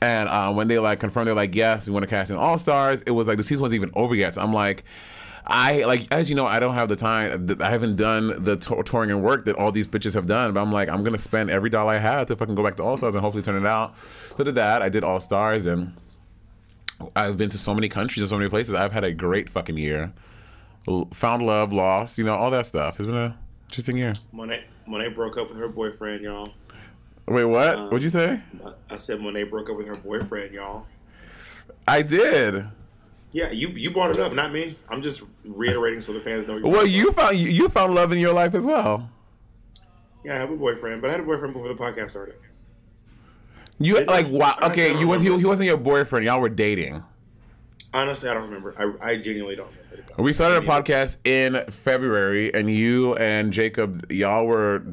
And 0.00 0.28
uh, 0.28 0.52
when 0.52 0.66
they 0.68 0.78
like 0.78 0.98
confirmed, 0.98 1.28
they're 1.28 1.34
like, 1.34 1.54
"Yes, 1.54 1.86
we 1.86 1.92
want 1.92 2.04
to 2.04 2.08
cast 2.08 2.30
in 2.30 2.36
All 2.36 2.58
Stars." 2.58 3.02
It 3.02 3.12
was 3.12 3.28
like 3.28 3.36
the 3.36 3.44
season 3.44 3.62
wasn't 3.62 3.82
even 3.82 3.92
over 3.94 4.14
yet. 4.14 4.34
So 4.34 4.42
I'm 4.42 4.52
like. 4.52 4.84
I 5.46 5.84
like 5.84 6.06
as 6.12 6.30
you 6.30 6.36
know, 6.36 6.46
I 6.46 6.60
don't 6.60 6.74
have 6.74 6.88
the 6.88 6.96
time. 6.96 7.48
I 7.60 7.70
haven't 7.70 7.96
done 7.96 8.44
the 8.44 8.56
tour- 8.56 8.82
touring 8.82 9.10
and 9.10 9.22
work 9.22 9.44
that 9.46 9.56
all 9.56 9.72
these 9.72 9.88
bitches 9.88 10.14
have 10.14 10.26
done. 10.26 10.54
But 10.54 10.60
I'm 10.60 10.72
like, 10.72 10.88
I'm 10.88 11.02
gonna 11.02 11.18
spend 11.18 11.50
every 11.50 11.68
dollar 11.70 11.92
I 11.94 11.98
have 11.98 12.28
to 12.28 12.36
fucking 12.36 12.54
go 12.54 12.62
back 12.62 12.76
to 12.76 12.84
All 12.84 12.96
Stars 12.96 13.14
and 13.14 13.22
hopefully 13.22 13.42
turn 13.42 13.56
it 13.62 13.66
out. 13.66 13.96
So 13.98 14.44
did 14.44 14.54
that. 14.54 14.82
I 14.82 14.88
did 14.88 15.02
All 15.04 15.18
Stars 15.20 15.66
and 15.66 15.94
I've 17.16 17.36
been 17.36 17.50
to 17.50 17.58
so 17.58 17.74
many 17.74 17.88
countries 17.88 18.22
and 18.22 18.28
so 18.28 18.38
many 18.38 18.48
places. 18.48 18.74
I've 18.74 18.92
had 18.92 19.04
a 19.04 19.12
great 19.12 19.48
fucking 19.48 19.76
year. 19.76 20.12
Found 21.12 21.46
love, 21.46 21.72
lost, 21.72 22.18
you 22.18 22.24
know, 22.24 22.34
all 22.34 22.50
that 22.50 22.66
stuff. 22.66 22.98
It's 22.98 23.06
been 23.06 23.16
a 23.16 23.36
interesting 23.64 23.96
year. 23.96 24.12
Monet 24.32 24.64
Monet 24.86 25.08
broke 25.08 25.38
up 25.38 25.48
with 25.48 25.58
her 25.58 25.68
boyfriend, 25.68 26.22
y'all. 26.22 26.52
Wait, 27.26 27.44
what? 27.44 27.76
Um, 27.76 27.84
What'd 27.84 28.02
you 28.02 28.08
say? 28.08 28.40
I 28.90 28.96
said 28.96 29.20
Monet 29.20 29.44
broke 29.44 29.70
up 29.70 29.76
with 29.76 29.86
her 29.86 29.96
boyfriend, 29.96 30.52
y'all. 30.54 30.86
I 31.86 32.02
did. 32.02 32.66
Yeah, 33.32 33.50
you 33.50 33.68
you 33.68 33.90
brought 33.90 34.10
it 34.10 34.20
up, 34.20 34.32
not 34.34 34.52
me. 34.52 34.74
I'm 34.90 35.00
just 35.00 35.22
reiterating 35.44 36.00
so 36.00 36.12
the 36.12 36.20
fans 36.20 36.46
know. 36.46 36.58
you're 36.58 36.68
Well, 36.68 36.86
you 36.86 37.12
found 37.12 37.38
you, 37.38 37.68
found 37.68 37.94
love 37.94 38.12
in 38.12 38.18
your 38.18 38.34
life 38.34 38.54
as 38.54 38.66
well. 38.66 39.08
Yeah, 40.22 40.34
I 40.34 40.38
have 40.38 40.50
a 40.50 40.56
boyfriend, 40.56 41.00
but 41.00 41.08
I 41.08 41.12
had 41.12 41.20
a 41.20 41.24
boyfriend 41.24 41.54
before 41.54 41.68
the 41.68 41.74
podcast 41.74 42.10
started. 42.10 42.36
You 43.78 43.96
Did 43.96 44.08
like 44.08 44.28
wow. 44.28 44.56
Honestly, 44.60 44.84
Okay, 44.84 45.00
you 45.00 45.08
was 45.08 45.22
he, 45.22 45.36
he 45.36 45.44
wasn't 45.44 45.66
your 45.66 45.78
boyfriend. 45.78 46.26
Y'all 46.26 46.40
were 46.40 46.50
dating. 46.50 47.02
Honestly, 47.94 48.28
I 48.28 48.34
don't 48.34 48.44
remember. 48.44 48.74
I, 48.78 49.12
I 49.12 49.16
genuinely 49.16 49.56
don't 49.56 49.68
remember. 49.68 49.82
We 50.18 50.34
started 50.34 50.62
a 50.62 50.66
podcast 50.66 51.16
in 51.24 51.64
February, 51.70 52.52
and 52.52 52.70
you 52.70 53.16
and 53.16 53.50
Jacob, 53.50 54.10
y'all 54.12 54.44
were 54.44 54.84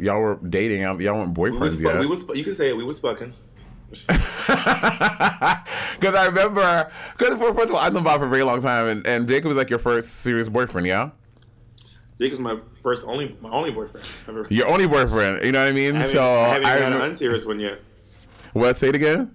y'all 0.00 0.20
were 0.20 0.38
dating. 0.48 0.82
Y'all 0.82 0.96
weren't 0.96 1.36
We 1.36 1.50
was, 1.50 1.76
boyfriends 1.76 1.82
yet. 1.82 2.00
we 2.00 2.06
was, 2.06 2.24
you 2.36 2.44
can 2.44 2.52
say 2.52 2.68
it. 2.68 2.76
We 2.76 2.84
was 2.84 3.00
fucking. 3.00 3.32
Because 6.00 6.14
I 6.14 6.26
remember, 6.26 6.90
because 7.18 7.38
first 7.38 7.68
of 7.68 7.72
all, 7.72 7.76
I've 7.76 7.92
known 7.92 8.04
Bob 8.04 8.20
for 8.20 8.26
a 8.26 8.30
very 8.30 8.42
long 8.42 8.62
time, 8.62 8.86
and, 8.86 9.06
and 9.06 9.28
Jacob 9.28 9.48
was 9.48 9.56
like 9.58 9.68
your 9.68 9.78
first 9.78 10.20
serious 10.20 10.48
boyfriend, 10.48 10.86
yeah? 10.86 11.10
Jake 12.18 12.32
is 12.32 12.38
my 12.38 12.58
first 12.82 13.04
only 13.06 13.36
my 13.40 13.50
only 13.50 13.70
boyfriend 13.70 14.06
ever. 14.28 14.46
Your 14.50 14.68
only 14.68 14.86
boyfriend, 14.86 15.44
you 15.44 15.52
know 15.52 15.60
what 15.60 15.68
I 15.68 15.72
mean? 15.72 15.96
I 15.96 16.06
so 16.06 16.22
I 16.22 16.48
haven't 16.48 16.64
I 16.66 16.70
had 16.70 16.92
an 16.92 17.00
unserious 17.02 17.44
one 17.44 17.60
yet. 17.60 17.80
what? 18.52 18.78
Say 18.78 18.88
it 18.88 18.94
again. 18.94 19.34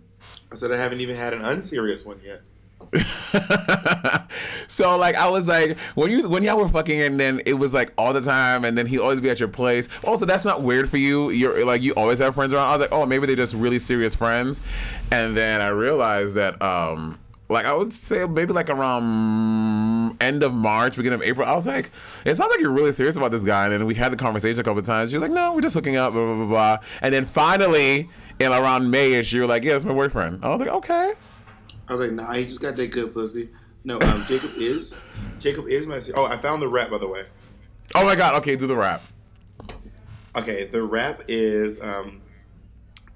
I 0.51 0.55
said 0.55 0.71
I 0.71 0.77
haven't 0.77 1.01
even 1.01 1.15
had 1.15 1.33
an 1.33 1.43
unserious 1.43 2.05
one 2.05 2.19
yet. 2.23 2.43
so 4.75 4.97
like 4.97 5.15
I 5.15 5.29
was 5.29 5.47
like 5.47 5.77
when 5.95 6.11
you 6.11 6.27
when 6.27 6.43
y'all 6.43 6.57
were 6.57 6.67
fucking 6.67 6.99
and 6.99 7.17
then 7.17 7.41
it 7.45 7.53
was 7.53 7.73
like 7.73 7.93
all 7.97 8.11
the 8.11 8.19
time 8.19 8.65
and 8.65 8.77
then 8.77 8.85
he 8.85 8.99
always 8.99 9.21
be 9.21 9.29
at 9.29 9.39
your 9.39 9.47
place. 9.47 9.87
Also, 10.03 10.25
that's 10.25 10.43
not 10.43 10.63
weird 10.63 10.89
for 10.89 10.97
you. 10.97 11.29
You're 11.29 11.63
like 11.65 11.81
you 11.81 11.93
always 11.93 12.19
have 12.19 12.35
friends 12.35 12.53
around. 12.53 12.67
I 12.67 12.71
was 12.73 12.81
like, 12.81 12.91
oh, 12.91 13.05
maybe 13.05 13.25
they're 13.25 13.37
just 13.37 13.53
really 13.53 13.79
serious 13.79 14.15
friends. 14.15 14.59
And 15.13 15.37
then 15.37 15.61
I 15.61 15.67
realized 15.67 16.35
that 16.35 16.61
um 16.61 17.17
like 17.47 17.65
I 17.65 17.73
would 17.73 17.93
say 17.93 18.25
maybe 18.25 18.51
like 18.51 18.69
around 18.69 20.17
end 20.19 20.43
of 20.43 20.53
March, 20.53 20.97
beginning 20.97 21.21
of 21.21 21.23
April, 21.23 21.47
I 21.47 21.55
was 21.55 21.65
like, 21.65 21.91
it 22.25 22.35
sounds 22.35 22.49
like 22.49 22.59
you're 22.59 22.71
really 22.71 22.91
serious 22.91 23.15
about 23.15 23.31
this 23.31 23.45
guy. 23.45 23.63
And 23.63 23.73
then 23.73 23.85
we 23.85 23.95
had 23.95 24.11
the 24.11 24.17
conversation 24.17 24.59
a 24.59 24.63
couple 24.63 24.79
of 24.79 24.85
times. 24.85 25.13
Was 25.13 25.21
like, 25.21 25.31
no, 25.31 25.53
we're 25.53 25.61
just 25.61 25.75
hooking 25.75 25.95
up, 25.95 26.11
blah, 26.11 26.25
blah, 26.25 26.35
blah, 26.35 26.47
blah. 26.47 26.77
And 27.01 27.13
then 27.13 27.23
finally, 27.23 28.09
in 28.39 28.51
around 28.51 28.91
Mayish, 28.91 29.31
you 29.31 29.39
were 29.39 29.47
like, 29.47 29.63
yeah, 29.63 29.77
it's 29.77 29.85
my 29.85 29.93
boyfriend. 29.93 30.43
I 30.43 30.49
was 30.49 30.59
like, 30.59 30.75
okay. 30.75 31.13
I 31.87 31.93
was 31.95 32.05
like, 32.05 32.11
nah, 32.11 32.33
he 32.33 32.43
just 32.43 32.61
got 32.61 32.75
that 32.75 32.91
good 32.91 33.13
pussy. 33.13 33.47
No, 33.85 33.99
um, 34.01 34.25
Jacob 34.27 34.51
is 34.57 34.95
Jacob 35.39 35.67
is 35.67 35.85
my. 35.85 36.01
Oh, 36.15 36.25
I 36.25 36.37
found 36.37 36.61
the 36.61 36.67
rap 36.67 36.89
by 36.89 36.97
the 36.97 37.07
way. 37.07 37.23
Oh 37.93 38.03
my 38.03 38.15
God, 38.15 38.33
okay, 38.35 38.55
do 38.55 38.65
the 38.65 38.75
rap. 38.75 39.03
Okay, 40.35 40.65
the 40.65 40.81
rap 40.81 41.21
is 41.27 41.79
um, 41.81 42.23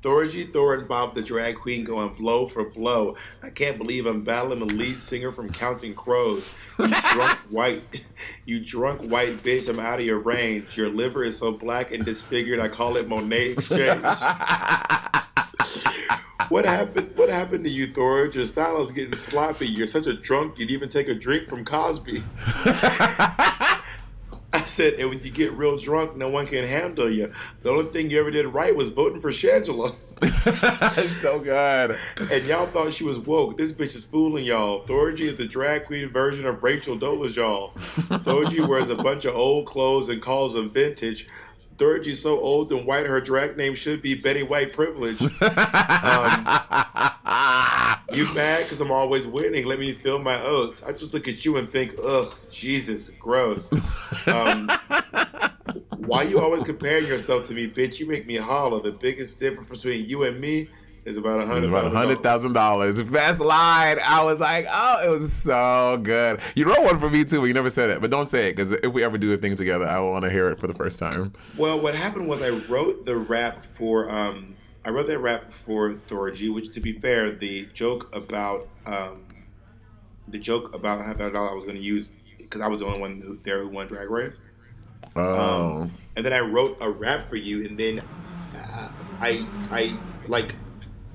Thorgy 0.03 0.53
Thor 0.53 0.75
and 0.75 0.87
Bob 0.87 1.15
the 1.15 1.23
drag 1.23 1.55
queen 1.55 1.83
going 1.83 2.13
blow 2.13 2.47
for 2.47 2.69
blow. 2.69 3.17
I 3.43 3.49
can't 3.49 3.79
believe 3.79 4.05
I'm 4.05 4.23
battling 4.23 4.59
the 4.59 4.65
lead 4.65 4.97
singer 4.97 5.31
from 5.31 5.51
Counting 5.51 5.95
Crows. 5.95 6.51
You 6.77 6.87
drunk 7.13 7.39
white, 7.49 8.07
you 8.45 8.63
drunk 8.63 9.01
white 9.01 9.43
bitch. 9.43 9.67
I'm 9.69 9.79
out 9.79 9.99
of 9.99 10.05
your 10.05 10.19
range. 10.19 10.77
Your 10.77 10.89
liver 10.89 11.23
is 11.23 11.35
so 11.35 11.51
black 11.51 11.91
and 11.91 12.05
disfigured. 12.05 12.59
I 12.59 12.67
call 12.67 12.95
it 12.95 13.09
Monet 13.09 13.53
Exchange. 13.53 14.03
What 16.49 16.65
happened? 16.65 17.11
What 17.15 17.29
happened 17.29 17.63
to 17.65 17.69
you, 17.69 17.93
Thor? 17.93 18.25
Your 18.25 18.45
style 18.45 18.81
is 18.81 18.91
getting 18.91 19.15
sloppy. 19.15 19.67
You're 19.67 19.87
such 19.87 20.07
a 20.07 20.13
drunk. 20.13 20.57
You'd 20.57 20.71
even 20.71 20.89
take 20.89 21.07
a 21.07 21.13
drink 21.13 21.47
from 21.47 21.63
Cosby. 21.63 22.23
I 24.51 24.61
said, 24.61 24.95
and 24.95 25.09
when 25.09 25.19
you 25.19 25.29
get 25.29 25.51
real 25.53 25.77
drunk, 25.77 26.17
no 26.17 26.27
one 26.27 26.47
can 26.47 26.65
handle 26.65 27.07
you. 27.07 27.31
The 27.61 27.69
only 27.69 27.85
thing 27.91 28.09
you 28.09 28.19
ever 28.19 28.31
did 28.31 28.47
right 28.47 28.75
was 28.75 28.89
voting 28.89 29.21
for 29.21 29.29
Shangela. 29.29 29.93
so 31.21 31.39
good. 31.39 31.99
And 32.17 32.45
y'all 32.45 32.65
thought 32.65 32.93
she 32.93 33.03
was 33.03 33.19
woke. 33.19 33.55
This 33.57 33.71
bitch 33.71 33.95
is 33.95 34.03
fooling 34.03 34.45
y'all. 34.45 34.83
Thorgy 34.85 35.21
is 35.21 35.35
the 35.35 35.47
drag 35.47 35.83
queen 35.83 36.09
version 36.09 36.47
of 36.47 36.63
Rachel 36.63 36.97
Dolezal. 36.97 37.73
Thorgy 38.23 38.67
wears 38.67 38.89
a 38.89 38.95
bunch 38.95 39.25
of 39.25 39.35
old 39.35 39.67
clothes 39.67 40.09
and 40.09 40.19
calls 40.19 40.55
them 40.55 40.67
vintage. 40.67 41.27
Thorgy's 41.79 42.21
so 42.21 42.37
old 42.37 42.73
and 42.73 42.85
white, 42.85 43.05
her 43.05 43.21
drag 43.21 43.55
name 43.55 43.73
should 43.73 44.01
be 44.01 44.13
Betty 44.13 44.43
White 44.43 44.73
Privilege. 44.73 45.21
Um, 45.21 45.29
you 48.11 48.25
mad 48.33 48.63
because 48.63 48.81
I'm 48.81 48.91
always 48.91 49.25
winning. 49.25 49.65
Let 49.65 49.79
me 49.79 49.93
feel 49.93 50.19
my 50.19 50.37
oaths. 50.41 50.83
I 50.83 50.91
just 50.91 51.13
look 51.13 51.29
at 51.29 51.45
you 51.45 51.55
and 51.55 51.71
think, 51.71 51.95
ugh, 52.03 52.35
Jesus, 52.51 53.09
gross. 53.11 53.71
Um, 54.27 54.69
why 55.97 56.23
you 56.23 56.39
always 56.39 56.63
comparing 56.63 57.07
yourself 57.07 57.47
to 57.47 57.53
me, 57.53 57.69
bitch? 57.69 57.97
You 57.97 58.07
make 58.07 58.27
me 58.27 58.35
holler. 58.35 58.81
The 58.81 58.91
biggest 58.91 59.39
difference 59.39 59.69
between 59.69 60.05
you 60.05 60.23
and 60.23 60.39
me 60.39 60.67
is 61.05 61.17
about 61.17 61.39
a 61.39 61.43
It's 61.43 61.49
hundred 61.51 61.69
about 61.69 61.85
a 61.85 61.89
hundred 61.89 62.19
thousand. 62.23 62.53
dollars. 62.53 63.01
Best 63.01 63.39
line. 63.39 63.97
I 64.05 64.23
was 64.23 64.39
like, 64.39 64.67
oh, 64.69 65.13
it 65.15 65.19
was 65.19 65.33
so 65.33 65.99
good. 66.03 66.39
You 66.55 66.65
wrote 66.65 66.83
one 66.83 66.99
for 66.99 67.09
me 67.09 67.23
too, 67.25 67.39
but 67.39 67.45
you 67.45 67.53
never 67.53 67.69
said 67.69 67.89
it. 67.89 68.01
But 68.01 68.11
don't 68.11 68.29
say 68.29 68.49
it 68.49 68.55
because 68.55 68.73
if 68.73 68.91
we 68.93 69.03
ever 69.03 69.17
do 69.17 69.31
a 69.33 69.37
thing 69.37 69.55
together, 69.55 69.85
I 69.87 69.99
want 69.99 70.23
to 70.23 70.29
hear 70.29 70.49
it 70.49 70.57
for 70.59 70.67
the 70.67 70.73
first 70.73 70.99
time. 70.99 71.33
Well, 71.57 71.79
what 71.81 71.95
happened 71.95 72.27
was 72.27 72.41
I 72.41 72.49
wrote 72.49 73.05
the 73.05 73.17
rap 73.17 73.65
for 73.65 74.09
um, 74.09 74.55
I 74.85 74.89
wrote 74.91 75.07
that 75.07 75.19
rap 75.19 75.51
for 75.51 75.91
Thorgy, 75.93 76.53
which 76.53 76.71
to 76.73 76.81
be 76.81 76.93
fair, 76.93 77.31
the 77.31 77.65
joke 77.73 78.13
about 78.15 78.67
um, 78.85 79.23
the 80.27 80.37
joke 80.39 80.73
about 80.75 81.03
how 81.03 81.13
that 81.13 81.35
I 81.35 81.53
was 81.53 81.63
going 81.63 81.75
to 81.77 81.81
use 81.83 82.11
because 82.37 82.61
I 82.61 82.67
was 82.67 82.79
the 82.79 82.85
only 82.87 82.99
one 82.99 83.21
who, 83.21 83.37
there 83.43 83.59
who 83.61 83.69
won 83.69 83.87
Drag 83.87 84.09
Race. 84.09 84.39
Oh, 85.15 85.81
Um, 85.81 85.91
and 86.15 86.25
then 86.25 86.33
I 86.33 86.39
wrote 86.39 86.77
a 86.81 86.89
rap 86.89 87.29
for 87.29 87.35
you, 87.35 87.65
and 87.65 87.77
then 87.77 87.99
uh, 88.55 88.91
I 89.19 89.45
I 89.71 89.97
like 90.27 90.53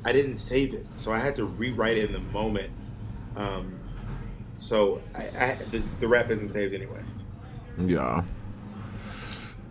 I 0.05 0.13
didn't 0.13 0.35
save 0.37 0.75
it, 0.75 0.85
so 0.85 1.13
I 1.13 1.19
had 1.19 1.35
to 1.37 1.45
rewrite 1.45 1.97
it 1.97 2.05
in 2.07 2.13
the 2.13 2.19
moment. 2.33 2.71
Um, 3.37 3.79
so 4.57 5.01
I, 5.17 5.23
I 5.45 5.55
the, 5.71 5.83
the 6.01 6.07
rap 6.09 6.31
isn't 6.31 6.49
saved 6.49 6.75
anyway. 6.75 7.03
yeah. 7.79 8.23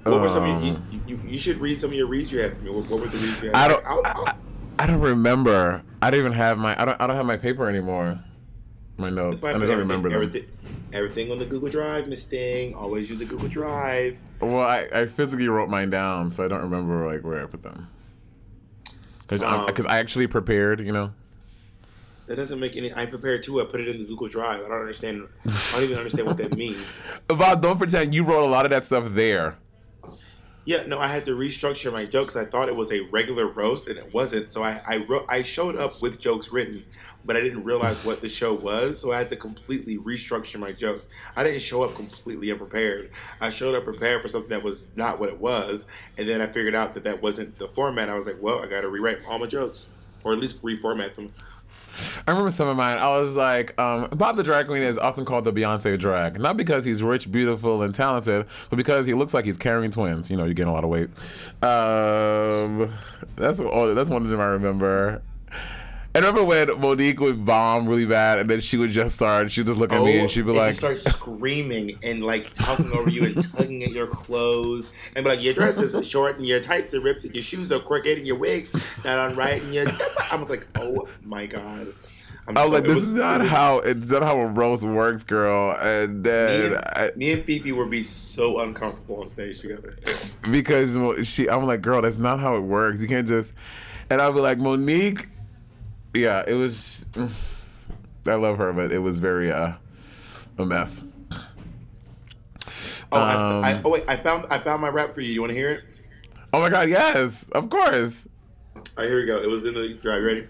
What 0.04 0.20
were 0.20 0.28
some? 0.28 0.44
Um, 0.44 0.86
you, 0.92 1.00
you, 1.08 1.20
you 1.26 1.38
should 1.38 1.58
read 1.60 1.78
some 1.78 1.92
of 1.92 1.96
your 1.96 2.08
reads 2.08 2.30
you 2.32 2.40
had 2.42 2.58
for 2.58 2.64
me. 2.66 2.72
What, 2.72 2.90
what 2.90 3.00
were 3.00 3.06
the 3.08 3.12
reads 3.18 3.42
you 3.42 3.52
had? 3.52 3.56
I 3.56 3.68
don't. 3.70 3.86
I'll- 3.86 4.02
I, 4.06 4.10
I'll- 4.12 4.28
I- 4.28 4.36
I 4.80 4.88
don't 4.88 5.00
remember. 5.02 5.84
I 6.02 6.10
don't 6.10 6.20
even 6.20 6.34
have 6.34 6.58
my. 6.58 6.80
I 6.82 6.84
don't. 6.84 7.00
I 7.00 7.06
don't 7.08 7.16
have 7.16 7.28
my 7.28 7.38
paper 7.38 7.70
anymore. 7.70 8.20
My 8.98 9.10
notes. 9.12 9.40
That's 9.40 9.54
why 9.54 9.60
I 9.60 9.64
I 9.64 9.68
don't 9.68 9.78
remember 9.80 10.10
them. 10.10 10.16
everything, 10.16 10.50
everything 10.92 11.32
on 11.32 11.38
the 11.40 11.46
Google 11.46 11.70
Drive, 11.70 12.08
Miss 12.08 12.26
Thing. 12.26 12.74
Always 12.74 13.08
use 13.10 13.20
the 13.20 13.26
Google 13.26 13.48
Drive. 13.48 14.20
Well, 14.42 14.60
I, 14.62 14.90
I 14.92 15.06
physically 15.06 15.48
wrote 15.48 15.70
mine 15.70 15.92
down, 15.92 16.32
so 16.32 16.44
I 16.44 16.48
don't 16.48 16.64
remember 16.64 17.06
like 17.06 17.24
where 17.24 17.42
I 17.42 17.46
put 17.46 17.62
them. 17.62 17.88
Because 19.28 19.42
Um, 19.42 19.92
I 19.92 19.98
actually 19.98 20.28
prepared, 20.28 20.80
you 20.80 20.92
know. 20.92 21.12
That 22.28 22.38
doesn't 22.38 22.60
make 22.60 22.78
any. 22.78 22.94
I 22.94 23.06
prepared 23.06 23.44
too. 23.44 23.60
I 23.62 23.66
put 23.66 23.82
it 23.82 23.88
in 23.90 23.98
the 24.04 24.08
Google 24.08 24.28
Drive. 24.28 24.64
I 24.64 24.70
don't 24.70 24.80
understand. 24.80 25.28
I 25.46 25.72
don't 25.74 25.84
even 25.84 25.98
understand 25.98 26.26
what 26.28 26.38
that 26.38 26.56
means. 26.56 27.04
Bob, 27.28 27.62
don't 27.62 27.78
pretend 27.78 28.16
you 28.16 28.24
wrote 28.24 28.46
a 28.46 28.50
lot 28.50 28.66
of 28.66 28.70
that 28.72 28.86
stuff 28.86 29.10
there. 29.14 29.58
Yeah, 30.66 30.84
no, 30.88 30.98
I 30.98 31.08
had 31.08 31.26
to 31.26 31.32
restructure 31.36 31.92
my 31.92 32.06
jokes. 32.06 32.38
I 32.38 32.46
thought 32.46 32.70
it 32.70 32.76
was 32.76 32.90
a 32.90 33.02
regular 33.12 33.48
roast, 33.48 33.90
and 33.90 33.98
it 33.98 34.14
wasn't. 34.14 34.50
So 34.50 34.64
I, 34.64 34.80
I 34.88 34.98
wrote, 35.10 35.26
I 35.28 35.42
showed 35.44 35.76
up 35.76 36.02
with 36.02 36.22
jokes 36.22 36.54
written, 36.54 36.82
but 37.26 37.36
I 37.36 37.42
didn't 37.42 37.66
realize 37.66 37.98
what 38.06 38.22
the 38.22 38.30
show 38.30 38.54
was. 38.54 38.98
So 38.98 39.12
I 39.12 39.18
had 39.18 39.30
to 39.32 39.36
completely 39.36 39.98
restructure 39.98 40.58
my 40.58 40.72
jokes. 40.72 41.10
I 41.36 41.44
didn't 41.44 41.60
show 41.60 41.84
up 41.84 41.96
completely 41.96 42.50
unprepared. 42.50 43.12
I 43.42 43.50
showed 43.50 43.76
up 43.76 43.84
prepared 43.84 44.22
for 44.22 44.30
something 44.30 44.52
that 44.52 44.64
was 44.64 44.88
not 44.96 45.20
what 45.20 45.28
it 45.28 45.38
was, 45.38 45.86
and 46.18 46.30
then 46.30 46.40
I 46.40 46.48
figured 46.48 46.76
out 46.76 46.94
that 46.94 47.04
that 47.04 47.22
wasn't 47.22 47.58
the 47.58 47.68
format. 47.68 48.08
I 48.10 48.16
was 48.16 48.26
like, 48.26 48.42
well, 48.42 48.64
I 48.64 48.68
got 48.68 48.82
to 48.82 48.88
rewrite 48.90 49.20
all 49.28 49.40
my 49.40 49.48
jokes, 49.48 49.90
or 50.24 50.32
at 50.32 50.40
least 50.40 50.64
reformat 50.64 51.16
them. 51.16 51.30
I 52.28 52.32
remember 52.32 52.52
some 52.52 52.68
of 52.68 52.78
mine. 52.78 52.98
I 52.98 53.10
was 53.10 53.36
like, 53.36 53.80
um, 53.80 54.10
Bob 54.10 54.38
the 54.38 54.44
drag 54.44 54.68
queen 54.68 54.82
is 54.82 54.98
often 54.98 55.26
called 55.26 55.46
the 55.46 55.54
Beyonce 55.54 55.98
drag, 56.00 56.40
not 56.40 56.58
because 56.58 56.86
he's 56.86 57.04
rich, 57.04 57.32
beautiful, 57.32 57.82
and 57.82 57.94
talented, 57.94 58.46
but 58.70 58.76
because 58.78 59.06
he 59.06 59.14
looks 59.14 59.34
like 59.34 59.46
he's 59.46 59.58
carrying 59.58 59.92
twins. 59.92 60.30
You 60.30 60.38
know, 60.38 60.46
you 60.46 60.54
gain 60.54 60.68
a 60.68 60.74
lot 60.74 60.84
of 60.84 60.90
weight. 60.90 61.10
Um, 61.64 62.94
that's 63.36 63.60
oh, 63.60 63.94
that's 63.94 64.10
one 64.10 64.24
of 64.24 64.30
them 64.30 64.40
I 64.40 64.46
remember. 64.46 65.22
And 66.16 66.24
remember 66.24 66.44
when 66.44 66.80
Monique 66.80 67.20
would 67.22 67.44
bomb 67.44 67.88
really 67.88 68.06
bad, 68.06 68.38
and 68.38 68.48
then 68.50 68.60
she 68.60 68.78
would 68.78 68.92
just 68.92 69.16
start. 69.16 69.52
She'd 69.52 69.66
just 69.66 69.80
look 69.80 69.92
at 69.92 70.02
me 70.04 70.14
and 70.18 70.26
oh, 70.26 70.28
she'd 70.28 70.44
be 70.44 70.50
and 70.50 70.60
like, 70.60 70.76
start 70.76 70.98
screaming 71.00 71.98
and 72.04 72.24
like 72.24 72.54
talking 72.54 72.92
over 72.94 73.10
you 73.10 73.24
and 73.26 73.52
tugging 73.56 73.84
at 73.84 73.90
your 73.92 74.06
clothes 74.06 74.92
and 75.16 75.26
be 75.26 75.32
like, 75.32 75.44
your 75.44 75.56
dress 75.56 75.80
is 75.80 76.08
short 76.08 76.38
and 76.38 76.46
your 76.46 76.60
tights 76.60 76.94
are 76.94 77.02
ripped 77.02 77.24
and 77.24 77.34
your 77.34 77.42
shoes 77.44 77.72
are 77.72 77.80
crooked 77.80 78.18
and 78.20 78.28
your 78.28 78.38
wigs 78.38 78.74
not 79.04 79.18
on 79.32 79.36
right 79.36 79.60
and 79.64 79.74
your. 79.74 79.86
I'm 80.32 80.44
like, 80.48 80.68
oh 80.76 81.08
my 81.24 81.48
god. 81.48 81.88
I'm 82.48 82.58
"I 82.58 82.62
was 82.62 82.68
so- 82.70 82.74
like, 82.76 82.84
this 82.84 82.94
was- 82.96 83.04
is 83.06 83.16
it 83.16 83.20
not 83.20 83.40
was- 83.42 83.50
how 83.50 83.80
it's 83.80 84.12
not 84.12 84.22
how 84.22 84.40
a 84.40 84.46
roast 84.46 84.84
works, 84.84 85.24
girl." 85.24 85.76
And 85.82 86.18
Me 86.18 86.30
then 86.30 86.74
and, 86.74 86.86
I, 86.94 87.12
me 87.16 87.32
and 87.32 87.44
Fifi 87.44 87.72
would 87.72 87.90
be 87.90 88.04
so 88.04 88.60
uncomfortable 88.60 89.22
on 89.22 89.28
stage 89.28 89.62
together. 89.62 89.92
because 90.52 90.96
she, 91.28 91.50
I'm 91.50 91.66
like, 91.66 91.82
girl, 91.82 92.02
that's 92.04 92.18
not 92.18 92.40
how 92.40 92.56
it 92.56 92.62
works. 92.62 93.02
You 93.02 93.08
can't 93.08 93.28
just. 93.28 93.54
And 94.12 94.22
I'll 94.22 94.34
be 94.34 94.42
like, 94.42 94.60
Monique. 94.60 95.30
Yeah, 96.14 96.44
it 96.46 96.54
was. 96.54 97.06
I 98.26 98.36
love 98.36 98.58
her, 98.58 98.72
but 98.72 98.92
it 98.92 99.00
was 99.00 99.20
very 99.20 99.52
uh, 99.52 99.74
a 100.58 100.66
mess. 100.66 101.06
Oh, 103.12 103.22
Um, 103.22 103.64
I, 103.64 103.74
I, 103.74 103.82
oh 103.84 103.90
wait, 103.90 104.06
I 104.08 104.16
found 104.16 104.48
I 104.50 104.60
found 104.60 104.82
my 104.82 104.90
rap 104.90 105.14
for 105.14 105.22
you. 105.22 105.34
You 105.34 105.42
want 105.42 105.52
to 105.52 105.58
hear 105.58 105.70
it? 105.70 105.84
Oh 106.54 106.62
my 106.62 106.70
god, 106.70 106.90
yes, 106.90 107.50
of 107.50 107.70
course. 107.70 108.28
All 108.76 108.82
right, 108.98 109.08
here 109.08 109.18
we 109.18 109.26
go. 109.26 109.42
It 109.42 109.50
was 109.50 109.66
in 109.66 109.74
the 109.74 109.94
drive. 109.96 110.24
Ready? 110.24 110.48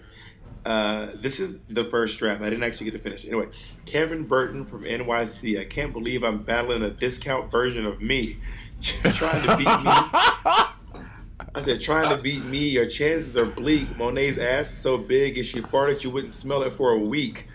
uh, 0.66 1.08
this 1.16 1.40
is 1.40 1.58
the 1.68 1.84
first 1.84 2.18
draft. 2.18 2.42
I 2.42 2.48
didn't 2.50 2.64
actually 2.64 2.90
get 2.90 2.92
to 2.92 2.98
finish. 2.98 3.26
Anyway, 3.26 3.48
Kevin 3.84 4.24
Bertin 4.24 4.64
from 4.64 4.84
NYC. 4.84 5.60
I 5.60 5.64
can't 5.64 5.92
believe 5.92 6.22
I'm 6.22 6.42
battling 6.42 6.82
a 6.82 6.90
discount 6.90 7.50
version 7.50 7.86
of 7.86 8.00
me. 8.00 8.38
trying 8.82 9.42
to 9.46 9.56
beat 9.56 9.66
me. 9.66 9.92
I 11.56 11.60
said, 11.60 11.80
trying 11.80 12.14
to 12.14 12.20
beat 12.20 12.44
me, 12.46 12.68
your 12.68 12.86
chances 12.86 13.36
are 13.36 13.44
bleak. 13.44 13.96
Monet's 13.96 14.38
ass 14.38 14.72
is 14.72 14.78
so 14.78 14.98
big, 14.98 15.38
if 15.38 15.46
she 15.46 15.60
farted, 15.60 16.02
you 16.02 16.10
wouldn't 16.10 16.32
smell 16.32 16.62
it 16.62 16.72
for 16.72 16.90
a 16.90 16.98
week. 16.98 17.46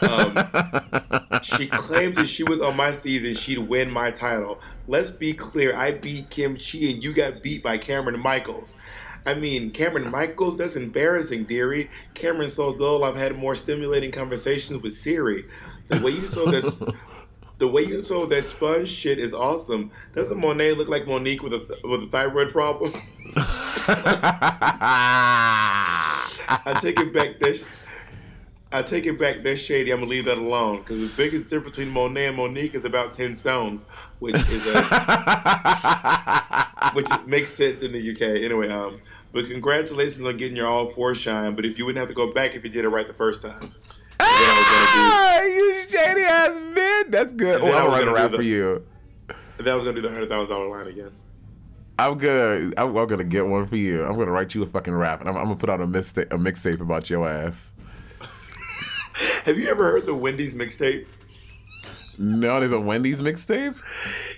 Um, 0.00 0.38
she 1.42 1.66
claims 1.66 2.18
if 2.18 2.28
she 2.28 2.44
was 2.44 2.60
on 2.60 2.76
my 2.76 2.92
season, 2.92 3.34
she'd 3.34 3.58
win 3.58 3.90
my 3.90 4.12
title. 4.12 4.60
Let's 4.86 5.10
be 5.10 5.32
clear, 5.32 5.76
I 5.76 5.90
beat 5.90 6.30
Kim 6.30 6.56
Chi 6.56 6.78
and 6.90 7.02
you 7.02 7.12
got 7.12 7.42
beat 7.42 7.64
by 7.64 7.78
Kameron 7.78 8.20
Michaels. 8.20 8.76
I 9.26 9.34
mean, 9.34 9.72
Kameron 9.72 10.10
Michaels, 10.10 10.56
that's 10.56 10.76
embarrassing, 10.76 11.44
dearie. 11.44 11.90
Kameron's 12.14 12.54
so 12.54 12.76
dull, 12.76 13.02
I've 13.02 13.16
had 13.16 13.36
more 13.36 13.56
stimulating 13.56 14.12
conversations 14.12 14.80
with 14.82 14.96
Siri. 14.96 15.42
The 15.88 16.00
way 16.00 16.12
you 16.12 16.26
saw 16.26 16.50
this. 16.50 16.80
The 17.58 17.66
way 17.66 17.82
you 17.82 18.00
sold 18.00 18.30
that 18.30 18.44
sponge 18.44 18.88
shit 18.88 19.18
is 19.18 19.34
awesome. 19.34 19.90
Doesn't 20.14 20.40
Monet 20.40 20.74
look 20.74 20.88
like 20.88 21.08
Monique 21.08 21.42
with 21.42 21.54
a 21.54 21.80
with 21.84 22.04
a 22.04 22.06
thyroid 22.06 22.52
problem? 22.52 22.92
I 26.48 26.78
take 26.80 27.00
it 27.00 27.12
back. 27.12 27.40
That 27.40 27.64
I 28.70 28.82
take 28.82 29.06
it 29.06 29.18
back. 29.18 29.38
That's 29.38 29.60
shady. 29.60 29.90
I'm 29.90 29.98
gonna 29.98 30.10
leave 30.10 30.26
that 30.26 30.38
alone 30.38 30.78
because 30.78 31.00
the 31.00 31.10
biggest 31.16 31.48
difference 31.48 31.76
between 31.76 31.92
Monet 31.92 32.28
and 32.28 32.36
Monique 32.36 32.74
is 32.74 32.84
about 32.84 33.12
ten 33.12 33.34
stones, 33.34 33.86
which 34.20 34.36
is 34.36 34.66
a 34.66 34.82
which 36.92 37.08
makes 37.26 37.52
sense 37.52 37.82
in 37.82 37.90
the 37.90 38.10
UK. 38.12 38.44
Anyway, 38.44 38.68
um, 38.68 39.00
but 39.32 39.46
congratulations 39.46 40.24
on 40.24 40.36
getting 40.36 40.56
your 40.56 40.68
all 40.68 40.90
four 40.90 41.16
shine. 41.16 41.54
But 41.54 41.64
if 41.64 41.76
you 41.76 41.86
wouldn't 41.86 41.98
have 41.98 42.08
to 42.08 42.14
go 42.14 42.32
back 42.32 42.54
if 42.54 42.62
you 42.62 42.70
did 42.70 42.84
it 42.84 42.88
right 42.88 43.08
the 43.08 43.14
first 43.14 43.42
time. 43.42 43.74
Ah, 44.20 45.42
you 45.42 45.82
shady 45.88 46.22
ass 46.22 46.50
man. 46.74 47.10
That's 47.10 47.32
good. 47.32 47.60
Oh, 47.60 47.66
I'm 47.66 47.84
was 47.86 47.92
writing 47.92 48.08
a 48.08 48.12
gonna 48.12 48.12
rap 48.12 48.30
do 48.32 48.36
for 48.38 48.42
you. 48.42 48.84
That 49.58 49.74
was 49.74 49.84
gonna 49.84 49.96
do 49.96 50.02
the 50.02 50.10
hundred 50.10 50.28
thousand 50.28 50.50
dollar 50.50 50.68
line 50.68 50.86
again. 50.86 51.10
I'm 51.98 52.16
gonna, 52.16 52.72
I'm, 52.76 52.96
I'm 52.96 53.06
gonna 53.08 53.24
get 53.24 53.46
one 53.46 53.66
for 53.66 53.76
you. 53.76 54.04
I'm 54.04 54.16
gonna 54.16 54.30
write 54.30 54.54
you 54.54 54.62
a 54.62 54.66
fucking 54.66 54.94
rap, 54.94 55.20
and 55.20 55.28
I'm, 55.28 55.36
I'm 55.36 55.44
gonna 55.44 55.56
put 55.56 55.68
out 55.70 55.80
a 55.80 55.86
mixtape, 55.86 56.32
a 56.32 56.38
mixtape 56.38 56.80
about 56.80 57.10
your 57.10 57.28
ass. 57.28 57.72
Have 59.44 59.58
you 59.58 59.68
ever 59.68 59.84
heard 59.84 60.06
the 60.06 60.14
Wendy's 60.14 60.54
mixtape? 60.54 61.06
No, 62.20 62.58
there's 62.60 62.72
a 62.72 62.80
Wendy's 62.80 63.20
mixtape. 63.20 63.80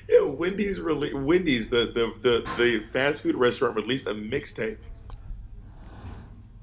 Yeah, 0.09 0.25
Wendy's 0.31 0.79
rele- 0.79 1.25
Wendy's 1.25 1.69
the, 1.69 1.87
the 1.87 2.13
the 2.23 2.51
the 2.57 2.87
fast 2.91 3.23
food 3.23 3.35
restaurant 3.37 3.77
released 3.77 4.07
a 4.07 4.15
mixtape. 4.15 4.79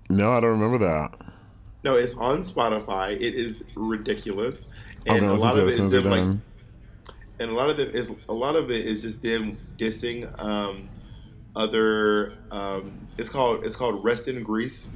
No, 0.09 0.31
I 0.33 0.39
don't 0.39 0.59
remember 0.59 0.77
that. 0.79 1.26
No, 1.87 1.95
it's 1.95 2.15
on 2.15 2.39
Spotify. 2.39 3.13
It 3.13 3.33
is 3.33 3.63
ridiculous, 3.73 4.67
and 5.05 5.23
a 5.25 5.33
lot 5.33 5.57
of 5.57 5.69
it 5.69 5.79
it 5.79 5.79
is 5.85 5.89
them 5.89 6.03
like, 6.03 6.19
done. 6.19 6.41
and 7.39 7.49
a 7.49 7.53
lot 7.53 7.69
of 7.69 7.79
it 7.79 7.95
is 7.95 8.11
a 8.27 8.33
lot 8.33 8.57
of 8.57 8.69
it 8.69 8.83
is 8.83 9.03
just 9.03 9.23
them 9.23 9.55
dissing 9.77 10.27
um, 10.37 10.89
other. 11.55 12.33
Um, 12.51 13.07
it's 13.17 13.29
called 13.29 13.63
it's 13.63 13.77
called 13.77 14.03
Rest 14.03 14.27
in 14.27 14.43
Grease. 14.43 14.89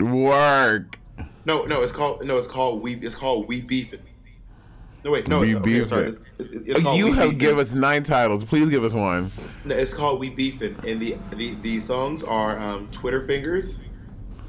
Work. 0.00 0.98
No, 1.44 1.64
no, 1.66 1.80
it's 1.82 1.92
called 1.92 2.26
no, 2.26 2.36
it's 2.36 2.48
called 2.48 2.82
we 2.82 2.94
it's 2.94 3.14
called 3.14 3.46
We 3.46 3.60
Beefing. 3.60 4.00
No 5.04 5.12
wait, 5.12 5.28
no, 5.28 5.38
We 5.38 5.54
okay, 5.54 5.78
I'm 5.78 5.86
sorry. 5.86 6.08
It's, 6.08 6.18
it's, 6.40 6.50
it's 6.50 6.80
called 6.80 6.98
You 6.98 7.12
have 7.12 7.30
Beefin'. 7.30 7.38
given 7.38 7.60
us 7.60 7.72
nine 7.72 8.02
titles. 8.02 8.42
Please 8.42 8.68
give 8.70 8.82
us 8.82 8.92
one. 8.92 9.30
No, 9.64 9.76
it's 9.76 9.94
called 9.94 10.18
We 10.18 10.30
Beefin', 10.30 10.82
and 10.84 10.98
the 10.98 11.16
the, 11.36 11.54
the 11.62 11.78
songs 11.78 12.24
are 12.24 12.58
um, 12.58 12.88
Twitter 12.90 13.22
Fingers, 13.22 13.80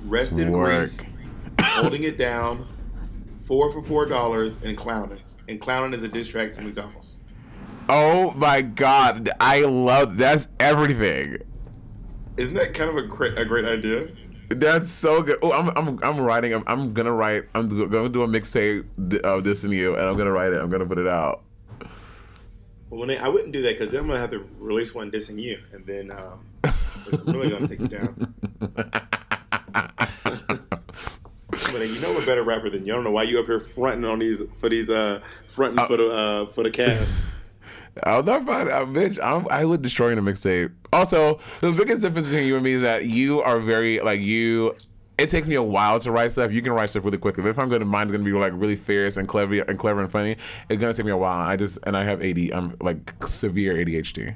Rest 0.03 0.31
in 0.31 0.51
Work. 0.51 0.79
Grease, 0.79 0.99
Holding 1.61 2.03
It 2.03 2.17
Down, 2.17 2.67
Four 3.45 3.71
for 3.71 3.83
Four 3.83 4.07
Dollars, 4.07 4.57
and 4.63 4.75
Clowning. 4.75 5.19
And 5.47 5.61
Clowning 5.61 5.93
is 5.93 6.03
a 6.03 6.07
diss 6.07 6.27
track 6.27 6.51
to 6.53 6.61
McDonald's. 6.61 7.19
Oh 7.89 8.31
my 8.31 8.61
god, 8.61 9.29
I 9.39 9.61
love 9.61 10.17
that's 10.17 10.47
everything. 10.59 11.37
Isn't 12.35 12.55
that 12.55 12.73
kind 12.73 12.89
of 12.89 12.97
a 12.97 13.03
great, 13.03 13.37
a 13.37 13.45
great 13.45 13.65
idea? 13.65 14.09
That's 14.49 14.89
so 14.89 15.21
good. 15.21 15.39
Oh, 15.41 15.51
I'm 15.51 15.69
I'm 15.77 16.03
I'm 16.03 16.19
writing. 16.19 16.53
I'm, 16.53 16.63
I'm 16.67 16.93
gonna 16.93 17.13
write. 17.13 17.45
I'm 17.53 17.69
gonna 17.69 18.09
do 18.09 18.23
a 18.23 18.27
mixtape 18.27 18.85
of 19.23 19.43
this 19.43 19.63
and 19.63 19.73
you, 19.73 19.95
and 19.95 20.03
I'm 20.03 20.17
gonna 20.17 20.31
write 20.31 20.53
it. 20.53 20.61
I'm 20.61 20.69
gonna 20.69 20.85
put 20.85 20.97
it 20.97 21.07
out. 21.07 21.43
Well, 22.89 23.09
I 23.21 23.27
wouldn't 23.27 23.51
do 23.51 23.61
that 23.63 23.77
because 23.77 23.89
then 23.89 24.01
I'm 24.01 24.07
gonna 24.07 24.19
have 24.19 24.31
to 24.31 24.45
release 24.57 24.95
one 24.95 25.11
dissing 25.11 25.39
you, 25.39 25.59
and 25.73 25.85
then 25.85 26.11
um, 26.11 26.45
I'm 26.63 27.23
really 27.25 27.49
gonna 27.49 27.67
take 27.67 27.79
you 27.79 27.87
down. 27.87 28.33
But 31.49 31.87
you 31.87 32.01
know 32.01 32.17
a 32.17 32.25
better 32.25 32.43
rapper 32.43 32.69
than 32.69 32.85
you. 32.85 32.93
I 32.93 32.95
don't 32.95 33.05
know 33.05 33.11
why 33.11 33.23
you 33.23 33.39
up 33.39 33.45
here 33.45 33.59
fronting 33.59 34.09
on 34.09 34.19
these 34.19 34.41
for 34.57 34.69
these 34.69 34.89
uh 34.89 35.21
fronting 35.47 35.85
for 35.85 35.97
the 35.97 36.11
uh 36.11 36.45
for 36.47 36.63
the 36.63 36.71
cast. 36.71 37.21
I'm 38.03 38.25
not 38.25 38.45
fine, 38.45 38.69
uh, 38.69 38.85
bitch. 38.85 39.19
I'm, 39.23 39.47
I 39.49 39.65
would 39.65 39.81
destroy 39.81 40.11
in 40.11 40.17
a 40.17 40.21
mixtape. 40.21 40.71
Also, 40.93 41.39
the 41.61 41.71
biggest 41.71 42.01
difference 42.01 42.27
between 42.27 42.45
you 42.45 42.55
and 42.55 42.63
me 42.63 42.73
is 42.73 42.81
that 42.81 43.05
you 43.05 43.41
are 43.41 43.59
very 43.59 43.99
like 44.01 44.19
you. 44.19 44.75
It 45.17 45.31
takes 45.31 45.47
me 45.47 45.55
a 45.55 45.63
while 45.63 45.99
to 46.01 46.11
write 46.11 46.31
stuff. 46.31 46.51
You 46.51 46.61
can 46.61 46.73
write 46.73 46.91
stuff 46.91 47.03
really 47.03 47.17
quickly. 47.17 47.41
But 47.41 47.49
if 47.49 47.57
I'm 47.59 47.69
gonna, 47.69 47.85
mine's 47.85 48.11
gonna 48.11 48.23
be 48.23 48.31
like 48.33 48.53
really 48.55 48.75
fierce 48.75 49.17
and 49.17 49.27
clever 49.27 49.55
and 49.61 49.79
clever 49.79 50.01
and 50.01 50.11
funny. 50.11 50.37
It's 50.69 50.79
gonna 50.79 50.93
take 50.93 51.05
me 51.05 51.11
a 51.11 51.17
while. 51.17 51.41
I 51.41 51.55
just 51.55 51.79
and 51.83 51.97
I 51.97 52.03
have 52.03 52.23
AD. 52.23 52.37
I'm 52.53 52.75
like 52.81 53.13
severe 53.27 53.73
ADHD. 53.73 54.35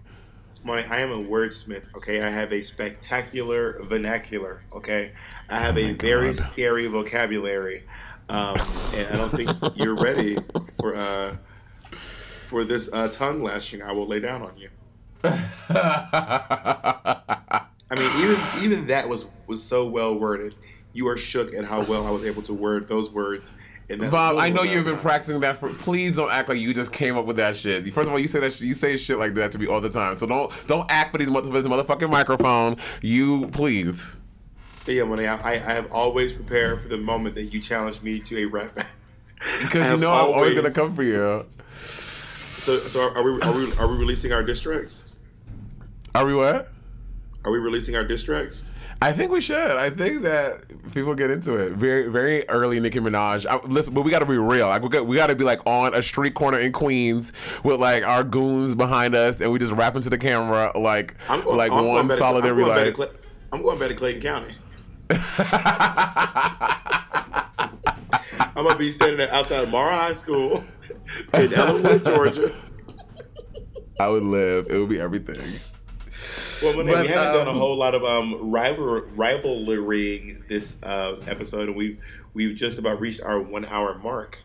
Money, 0.64 0.84
I 0.90 1.00
am 1.00 1.12
a 1.12 1.22
wordsmith. 1.24 1.84
Okay, 1.96 2.22
I 2.22 2.30
have 2.30 2.54
a 2.54 2.62
spectacular 2.62 3.82
vernacular. 3.84 4.62
Okay, 4.74 5.12
I 5.50 5.60
have 5.60 5.76
a 5.78 5.94
very 5.94 6.34
scary 6.34 6.86
vocabulary, 6.86 7.84
um, 8.30 8.56
and 8.94 9.08
I 9.12 9.18
don't 9.18 9.32
think 9.32 9.50
you're 9.76 9.96
ready 9.96 10.38
for 10.80 10.96
uh 10.96 11.36
for 11.92 12.64
this 12.64 12.90
uh, 12.94 13.08
tongue 13.08 13.42
lashing 13.42 13.82
I 13.82 13.92
will 13.92 14.06
lay 14.06 14.20
down 14.20 14.44
on 14.44 14.56
you. 14.58 14.70
I 15.24 15.40
mean, 17.92 18.12
even 18.20 18.40
even 18.64 18.86
that 18.88 19.10
was 19.10 19.26
was 19.48 19.64
so 19.64 19.88
well 19.88 20.20
worded. 20.20 20.54
You 20.94 21.08
are 21.08 21.18
shook 21.18 21.56
at 21.56 21.66
how 21.66 21.84
well 21.84 22.06
I 22.06 22.12
was 22.12 22.24
able 22.26 22.44
to 22.44 22.54
word 22.54 22.88
those 22.88 23.12
words. 23.12 23.52
Bob, 24.00 24.36
I 24.38 24.50
know 24.50 24.64
you've 24.64 24.86
been 24.86 24.94
time. 24.94 25.02
practicing 25.02 25.40
that 25.42 25.58
for. 25.58 25.70
Please 25.70 26.16
don't 26.16 26.32
act 26.32 26.50
like 26.50 26.60
you 26.60 26.74
just 26.74 26.92
came 26.94 27.18
up 27.18 27.26
with 27.26 27.38
that 27.38 27.56
shit. 27.56 27.84
First 27.94 28.08
of 28.08 28.14
all, 28.14 28.20
you 28.20 28.28
say 28.28 28.40
that 28.40 28.54
sh- 28.54 28.62
you 28.62 28.74
say 28.74 28.96
shit 28.98 29.18
like 29.18 29.34
that 29.36 29.52
to 29.54 29.60
me 29.60 29.68
all 29.68 29.82
the 29.82 29.90
time. 29.90 30.18
So 30.18 30.28
don't 30.28 30.52
don't 30.68 30.90
act 30.92 31.12
for 31.12 31.18
these 31.18 31.30
mother- 31.30 31.48
for 31.52 31.62
this 31.62 31.68
motherfucking 31.72 32.10
microphone. 32.10 32.78
You 33.02 33.48
please. 33.48 34.16
Yeah, 34.88 35.04
money. 35.04 35.28
I, 35.28 35.52
I 35.54 35.56
have 35.58 35.92
always 35.92 36.34
prepared 36.34 36.82
for 36.82 36.88
the 36.88 36.98
moment 36.98 37.36
that 37.36 37.44
you 37.46 37.60
challenge 37.60 38.02
me 38.02 38.20
to 38.20 38.44
a 38.44 38.46
rap. 38.46 38.78
Because 39.62 39.90
you 39.92 39.98
know 39.98 40.10
I'm 40.10 40.16
always 40.26 40.36
always- 40.36 40.56
gonna 40.56 40.72
come 40.72 40.96
for 40.96 41.02
you. 41.04 41.46
So, 41.72 42.78
so 42.78 43.12
are 43.16 43.24
we 43.24 43.42
are 43.42 43.52
we 43.54 43.74
are 43.78 43.88
we 43.88 43.98
releasing 43.98 44.32
our 44.34 44.44
diss 44.44 44.60
tracks? 44.60 45.16
Are 46.14 46.26
we 46.26 46.36
what? 46.36 46.70
Are 47.44 47.52
we 47.52 47.58
releasing 47.58 47.96
our 47.96 48.04
diss 48.04 48.22
tracks? 48.24 48.70
I 49.04 49.12
think 49.14 49.32
we 49.32 49.42
should. 49.42 49.58
I 49.72 49.90
think 49.90 50.22
that 50.22 50.62
people 50.94 51.16
get 51.16 51.32
into 51.32 51.56
it 51.56 51.72
very, 51.74 52.08
very 52.08 52.48
early. 52.48 52.80
Nicki 52.80 53.00
Minaj. 53.00 53.48
I, 53.48 53.56
listen, 53.66 53.96
but 53.96 54.04
we 54.04 54.12
got 54.12 54.20
to 54.20 54.28
be 54.28 54.38
real. 54.38 54.68
Like 54.68 54.84
we 54.84 54.90
got, 54.90 55.08
we 55.08 55.16
got 55.16 55.28
to 55.28 55.36
be 55.36 55.44
like 55.44 55.60
on 55.66 55.96
a 55.96 56.04
street 56.04 56.36
corner 56.36 56.60
in 56.60 56.72
Queens 56.72 57.32
with 57.64 57.80
like 57.80 58.04
our 58.04 58.24
goons 58.24 58.76
behind 58.76 59.16
us, 59.16 59.42
and 59.42 59.52
we 59.52 59.58
just 59.58 59.72
rap 59.72 59.96
into 59.96 60.12
the 60.12 60.20
camera 60.20 60.72
like 60.80 61.16
I'm 61.30 61.44
going, 61.44 61.58
like 61.58 61.72
I'm 61.72 61.78
one 61.88 61.96
going 61.96 62.08
back 62.10 62.16
to- 62.16 62.20
solid 62.20 62.46
I'm 62.46 62.56
going 62.56 62.68
like. 63.00 63.10
I'm 63.52 63.64
going 63.64 63.80
back 63.80 63.90
to 63.90 63.96
Clayton 63.96 64.22
County. 64.22 64.54
I'm 68.56 68.64
gonna 68.66 68.78
be 68.78 68.92
standing 68.92 69.28
outside 69.32 69.64
of 69.64 69.70
Morrow 69.70 69.92
High 69.92 70.14
School 70.14 70.64
in 71.34 71.54
Ellenwood, 71.54 72.06
Georgia. 72.06 72.56
I 74.00 74.08
would 74.08 74.24
live. 74.24 74.68
It 74.70 74.78
would 74.78 74.90
be 74.90 75.00
everything. 75.02 75.60
Well, 76.62 76.78
Monet, 76.78 76.94
But, 76.94 77.02
we 77.04 77.08
haven't 77.08 77.38
done 77.40 77.48
a 77.48 77.52
um, 77.52 77.58
whole 77.58 77.76
lot 77.76 77.96
of 77.96 78.04
um, 78.04 78.52
rival 78.52 79.02
rivalrying 79.16 80.44
this 80.48 80.78
uh, 80.84 81.16
episode, 81.28 81.68
and 81.70 81.76
we've 81.76 82.02
we've 82.34 82.56
just 82.56 82.78
about 82.78 83.00
reached 83.00 83.22
our 83.24 83.42
one 83.42 83.66
hour 83.66 83.98
mark. 83.98 84.40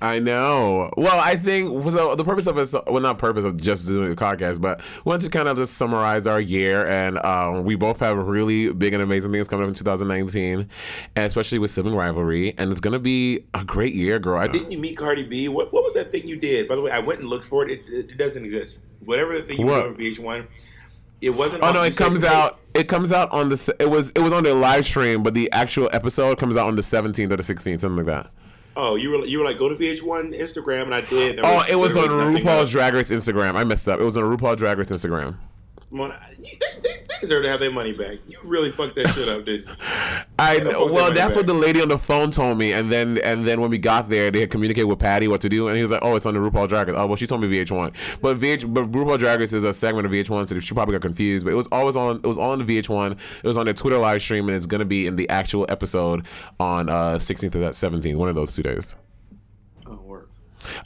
I 0.00 0.18
know. 0.18 0.90
Well, 0.96 1.18
I 1.20 1.36
think 1.36 1.82
so. 1.90 2.14
The 2.14 2.24
purpose 2.24 2.46
of 2.46 2.56
it, 2.58 2.72
well, 2.86 3.02
not 3.02 3.18
purpose 3.18 3.44
of 3.44 3.60
just 3.60 3.86
doing 3.86 4.08
the 4.08 4.16
podcast, 4.16 4.60
but 4.60 4.80
we 5.04 5.10
want 5.10 5.22
to 5.22 5.28
kind 5.28 5.48
of 5.48 5.56
just 5.58 5.74
summarize 5.74 6.26
our 6.26 6.40
year, 6.40 6.86
and 6.86 7.18
um, 7.18 7.64
we 7.64 7.74
both 7.74 8.00
have 8.00 8.16
really 8.16 8.72
big 8.72 8.94
and 8.94 9.02
amazing 9.02 9.32
things 9.32 9.48
coming 9.48 9.64
up 9.64 9.68
in 9.68 9.74
2019, 9.74 10.68
especially 11.16 11.58
with 11.58 11.70
sibling 11.70 11.94
rivalry, 11.94 12.54
and 12.56 12.70
it's 12.70 12.80
gonna 12.80 12.98
be 12.98 13.44
a 13.54 13.64
great 13.64 13.94
year, 13.94 14.18
girl. 14.18 14.40
I, 14.40 14.46
Didn't 14.48 14.72
you 14.72 14.78
meet 14.78 14.96
Cardi 14.96 15.24
B? 15.24 15.48
What 15.48 15.72
what 15.72 15.82
was 15.82 15.94
that 15.94 16.10
thing 16.10 16.26
you 16.26 16.36
did? 16.36 16.68
By 16.68 16.76
the 16.76 16.82
way, 16.82 16.90
I 16.90 17.00
went 17.00 17.20
and 17.20 17.28
looked 17.28 17.44
for 17.44 17.64
it. 17.64 17.70
It, 17.70 17.80
it, 17.88 18.10
it 18.12 18.16
doesn't 18.18 18.44
exist. 18.44 18.78
Whatever 19.04 19.34
the 19.34 19.42
thing 19.42 19.58
you 19.60 19.66
What? 19.66 19.96
did 19.98 20.18
on 20.18 20.24
VH1, 20.24 20.46
it 21.26 21.34
wasn't. 21.34 21.62
Oh 21.62 21.72
no! 21.72 21.82
It 21.82 21.96
comes 21.96 22.24
out. 22.24 22.60
It 22.74 22.88
comes 22.88 23.12
out 23.12 23.30
on 23.32 23.48
the. 23.48 23.76
It 23.80 23.90
was. 23.90 24.10
It 24.12 24.20
was 24.20 24.32
on 24.32 24.44
their 24.44 24.54
live 24.54 24.86
stream, 24.86 25.22
but 25.22 25.34
the 25.34 25.50
actual 25.52 25.90
episode 25.92 26.38
comes 26.38 26.56
out 26.56 26.66
on 26.66 26.76
the 26.76 26.82
17th 26.82 27.32
or 27.32 27.36
the 27.36 27.42
16th, 27.42 27.80
something 27.80 28.06
like 28.06 28.06
that. 28.06 28.30
Oh, 28.76 28.94
you 28.94 29.10
were 29.10 29.24
you 29.24 29.38
were 29.38 29.44
like 29.44 29.58
go 29.58 29.68
to 29.68 29.74
VH1 29.74 30.38
Instagram, 30.38 30.82
and 30.84 30.94
I 30.94 31.00
did. 31.00 31.38
There 31.38 31.46
Oh, 31.46 31.64
it 31.68 31.76
was 31.76 31.96
on 31.96 32.08
RuPaul's 32.08 32.68
up. 32.68 32.68
Drag 32.68 32.94
Race 32.94 33.10
Instagram. 33.10 33.56
I 33.56 33.64
messed 33.64 33.88
up. 33.88 33.98
It 33.98 34.04
was 34.04 34.16
on 34.16 34.24
RuPaul 34.24 34.56
Drag 34.56 34.78
Race 34.78 34.90
Instagram. 34.90 35.36
Mona, 35.90 36.20
they, 36.38 36.50
they, 36.82 36.94
they 36.94 37.20
deserve 37.20 37.44
to 37.44 37.48
have 37.48 37.60
their 37.60 37.70
money 37.70 37.92
back. 37.92 38.18
You 38.26 38.38
really 38.42 38.72
fucked 38.72 38.96
that 38.96 39.08
shit 39.10 39.28
up, 39.28 39.44
didn't 39.44 39.68
you? 39.68 39.74
I 40.38 40.58
know. 40.58 40.86
Well, 40.92 41.12
that's 41.12 41.36
money 41.36 41.36
what 41.36 41.46
the 41.46 41.54
lady 41.54 41.80
on 41.80 41.88
the 41.88 41.98
phone 41.98 42.32
told 42.32 42.58
me, 42.58 42.72
and 42.72 42.90
then 42.90 43.18
and 43.18 43.46
then 43.46 43.60
when 43.60 43.70
we 43.70 43.78
got 43.78 44.08
there, 44.08 44.30
they 44.32 44.40
had 44.40 44.50
communicated 44.50 44.86
with 44.86 44.98
Patty 44.98 45.28
what 45.28 45.40
to 45.42 45.48
do, 45.48 45.68
and 45.68 45.76
he 45.76 45.82
was 45.82 45.92
like, 45.92 46.00
"Oh, 46.02 46.16
it's 46.16 46.26
on 46.26 46.34
the 46.34 46.40
RuPaul 46.40 46.68
Drag 46.68 46.88
Race." 46.88 46.96
Oh, 46.98 47.06
well, 47.06 47.16
she 47.16 47.26
told 47.26 47.40
me 47.40 47.48
VH1, 47.48 48.20
but 48.20 48.38
VH, 48.38 48.72
but 48.74 48.90
RuPaul 48.90 49.18
Drag 49.18 49.38
Race 49.38 49.52
is 49.52 49.62
a 49.62 49.72
segment 49.72 50.06
of 50.06 50.12
VH1, 50.12 50.48
so 50.48 50.58
she 50.58 50.74
probably 50.74 50.94
got 50.94 51.02
confused. 51.02 51.44
But 51.44 51.52
it 51.52 51.56
was 51.56 51.68
always 51.70 51.94
on. 51.94 52.16
It 52.16 52.26
was 52.26 52.38
on 52.38 52.58
the 52.58 52.64
VH1. 52.64 53.12
It 53.12 53.46
was 53.46 53.56
on 53.56 53.66
their 53.66 53.74
Twitter 53.74 53.98
live 53.98 54.20
stream, 54.20 54.48
and 54.48 54.56
it's 54.56 54.66
gonna 54.66 54.84
be 54.84 55.06
in 55.06 55.14
the 55.14 55.28
actual 55.28 55.66
episode 55.68 56.26
on 56.58 56.88
uh 56.88 57.14
16th 57.14 57.54
or 57.54 57.60
that 57.60 57.72
17th, 57.72 58.16
one 58.16 58.28
of 58.28 58.34
those 58.34 58.54
two 58.54 58.62
days. 58.62 58.96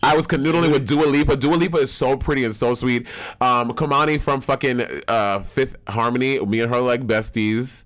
I 0.02 0.16
was 0.16 0.26
canoodling 0.26 0.72
with 0.72 0.86
Dua 0.88 1.04
Lipa. 1.06 1.36
Dua 1.36 1.54
Lipa 1.54 1.78
is 1.78 1.92
so 1.92 2.16
pretty 2.16 2.44
and 2.44 2.54
so 2.54 2.74
sweet. 2.74 3.06
Um, 3.40 3.72
Normani 3.72 4.20
from 4.20 4.40
fucking 4.40 4.80
uh, 5.08 5.40
Fifth 5.40 5.76
Harmony. 5.88 6.38
Me 6.44 6.60
and 6.60 6.72
her 6.72 6.80
like 6.80 7.06
besties. 7.06 7.84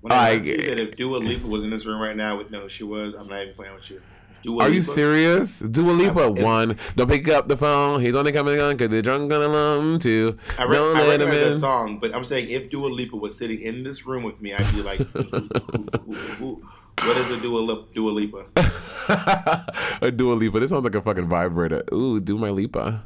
When 0.00 0.12
I, 0.12 0.30
I- 0.30 0.38
that 0.38 0.80
if 0.80 0.96
Dua 0.96 1.18
Lipa 1.18 1.46
was 1.46 1.62
in 1.62 1.70
this 1.70 1.86
room 1.86 2.00
right 2.00 2.16
now, 2.16 2.36
would 2.36 2.50
know 2.50 2.60
who 2.62 2.68
she 2.68 2.84
was. 2.84 3.14
I'm 3.14 3.28
not 3.28 3.42
even 3.42 3.54
playing 3.54 3.74
with 3.74 3.90
you. 3.90 4.02
Dua 4.42 4.64
Are 4.64 4.68
you 4.68 4.80
serious? 4.80 5.60
Dua 5.60 5.92
Lipa 5.92 6.22
I- 6.22 6.26
one. 6.42 6.76
Don't 6.96 7.08
pick 7.08 7.28
up 7.28 7.46
the 7.46 7.56
phone. 7.56 8.00
He's 8.00 8.16
only 8.16 8.32
coming 8.32 8.58
on 8.58 8.72
because 8.76 8.88
they're 8.90 9.00
drunk 9.00 9.32
on 9.32 9.40
alum 9.40 10.00
too. 10.00 10.36
I, 10.58 10.64
re- 10.64 10.74
Don't 10.74 10.96
I 10.96 11.06
let 11.06 11.20
recognize 11.20 11.54
that 11.54 11.60
song, 11.60 11.98
but 12.00 12.12
I'm 12.12 12.24
saying 12.24 12.50
if 12.50 12.68
Dua 12.68 12.88
Lipa 12.88 13.16
was 13.16 13.38
sitting 13.38 13.60
in 13.60 13.84
this 13.84 14.04
room 14.04 14.24
with 14.24 14.42
me, 14.42 14.52
I'd 14.52 14.66
be 14.74 14.82
like, 14.82 14.98
who, 14.98 15.22
who, 15.22 16.14
who, 16.14 16.62
what 16.98 17.16
is 17.16 17.30
a 17.30 17.40
Dua, 17.40 17.84
Dua 17.94 18.10
Lipa? 18.10 18.46
a 20.02 20.10
Dua 20.10 20.34
Lipa. 20.34 20.60
This 20.60 20.70
sounds 20.70 20.84
like 20.84 20.94
a 20.94 21.02
fucking 21.02 21.28
vibrator. 21.28 21.82
Ooh, 21.92 22.20
do 22.20 22.36
my 22.38 22.50
Lipa. 22.50 23.04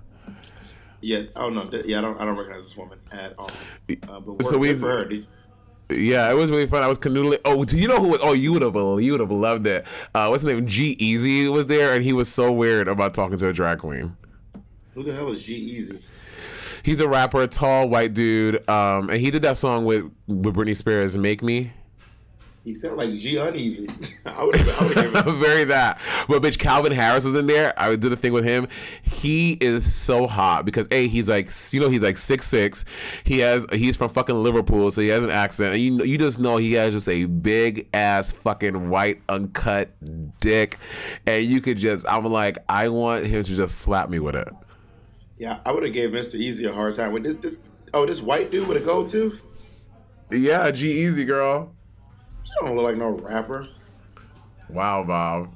Yeah, 1.01 1.23
oh 1.37 1.51
no, 1.51 1.69
yeah, 1.85 1.99
I 1.99 2.01
don't, 2.01 2.21
I 2.21 2.25
don't 2.25 2.37
recognize 2.37 2.65
this 2.65 2.77
woman 2.77 2.99
at 3.13 3.35
all. 3.39 3.51
Uh, 4.09 4.21
but 4.21 4.43
So 4.45 4.59
we- 4.59 4.75
for 4.75 4.89
her. 4.89 5.11
Yeah, 5.89 6.29
it 6.29 6.35
was 6.35 6.51
really 6.51 6.67
fun. 6.67 6.83
I 6.83 6.89
was 6.89 6.99
canoodling. 6.99 7.39
Oh, 7.45 7.65
do 7.65 7.79
you 7.79 7.87
know 7.87 8.01
who? 8.01 8.19
Oh, 8.19 8.33
you 8.33 8.53
would 8.53 8.63
have. 8.63 8.75
You 8.75 9.13
would 9.13 9.21
have 9.21 9.31
loved 9.31 9.69
it. 9.69 9.87
Uh, 10.17 10.27
what's 10.27 10.43
his 10.43 10.53
name? 10.53 10.67
G-Eazy 10.67 11.49
was 11.49 11.67
there, 11.67 11.93
and 11.95 12.03
he 12.03 12.13
was 12.13 12.29
so 12.29 12.51
weird 12.51 12.89
about 12.89 13.15
talking 13.15 13.37
to 13.39 13.49
a 13.49 13.53
drag 13.53 13.79
queen. 13.79 14.17
who 14.95 15.05
the 15.05 15.13
hell 15.13 15.31
is 15.31 15.41
G-Eazy? 15.45 16.03
He's 16.83 16.99
a 16.99 17.07
rapper, 17.09 17.43
a 17.43 17.47
tall 17.47 17.89
white 17.89 18.15
dude, 18.15 18.69
um, 18.69 19.11
and 19.11 19.21
he 19.21 19.31
did 19.31 19.43
that 19.43 19.57
song 19.59 19.85
with 19.85 20.11
with 20.27 20.57
Britney 20.57 20.75
Spears, 20.75 21.17
"Make 21.17 21.41
Me." 21.41 21.73
He 22.67 22.75
sounded 22.75 22.97
like 22.97 23.17
G 23.17 23.37
Uneasy. 23.37 23.89
I 24.27 24.43
would 24.43 24.57
have, 24.57 24.93
given. 24.93 25.41
Very 25.41 25.63
that. 25.67 26.01
But 26.27 26.43
bitch, 26.43 26.59
Calvin 26.59 26.91
Harris 26.91 27.25
was 27.25 27.37
in 27.37 27.47
there. 27.47 27.73
I 27.77 27.95
did 27.95 28.13
a 28.13 28.17
thing 28.17 28.33
with 28.33 28.45
him. 28.45 28.67
He 29.03 29.53
is 29.53 29.95
so 29.95 30.27
hot 30.27 30.65
because 30.65 30.89
a 30.91 31.07
he's 31.07 31.29
like 31.29 31.49
you 31.71 31.79
know 31.79 31.89
he's 31.89 32.03
like 32.03 32.19
six 32.19 32.45
six. 32.45 32.85
He 33.23 33.39
has 33.39 33.67
he's 33.71 33.97
from 33.97 34.09
fucking 34.09 34.35
Liverpool, 34.43 34.91
so 34.91 35.01
he 35.01 35.07
has 35.09 35.23
an 35.23 35.31
accent, 35.31 35.75
and 35.75 35.81
you 35.81 36.03
you 36.03 36.19
just 36.19 36.41
know 36.41 36.57
he 36.57 36.73
has 36.73 36.93
just 36.93 37.09
a 37.09 37.27
big 37.27 37.89
ass 37.95 38.33
fucking 38.33 38.91
white 38.91 39.23
uncut 39.29 39.93
dick, 40.41 40.77
and 41.25 41.47
you 41.47 41.61
could 41.61 41.77
just 41.77 42.05
I'm 42.09 42.25
like 42.25 42.59
I 42.69 42.89
want 42.89 43.27
him 43.27 43.45
to 43.45 43.57
just 43.57 43.79
slap 43.79 44.11
me 44.11 44.19
with 44.19 44.35
it. 44.35 44.49
Yeah, 45.39 45.61
I 45.65 45.71
would 45.71 45.85
have 45.85 45.93
gave 45.93 46.11
Mr. 46.11 46.35
Easy 46.35 46.65
a 46.65 46.73
hard 46.73 46.97
time 46.97 47.13
with 47.13 47.23
this. 47.23 47.37
this 47.37 47.57
oh, 47.95 48.07
this 48.07 48.21
white 48.21 48.51
dude 48.51 48.67
with 48.67 48.83
a 48.83 48.85
gold 48.85 49.07
tooth. 49.07 49.45
Yeah, 50.33 50.69
G-Eazy 50.73 51.25
girl. 51.25 51.76
Don't 52.61 52.75
look 52.77 52.85
like 52.85 52.97
no 52.97 53.11
rapper. 53.11 53.67
Wow, 54.69 55.05
Bob. 55.05 55.55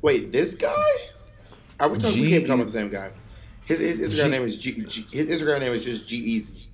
Wait, 0.00 0.32
this 0.32 0.54
guy? 0.54 0.74
Are 1.78 1.88
we 1.88 1.98
talking? 1.98 2.20
We 2.20 2.28
can't 2.28 2.44
be 2.44 2.48
talking 2.48 2.62
about 2.62 2.72
the 2.72 2.78
same 2.78 2.88
guy. 2.90 3.12
His, 3.64 3.78
his 3.78 4.12
Instagram 4.12 4.24
G- 4.24 4.30
name 4.30 4.42
is 4.42 4.56
G, 4.56 4.72
G. 4.72 5.06
His 5.16 5.30
Instagram 5.30 5.60
name 5.60 5.72
is 5.72 5.84
just 5.84 6.08
G-Eazy. 6.08 6.68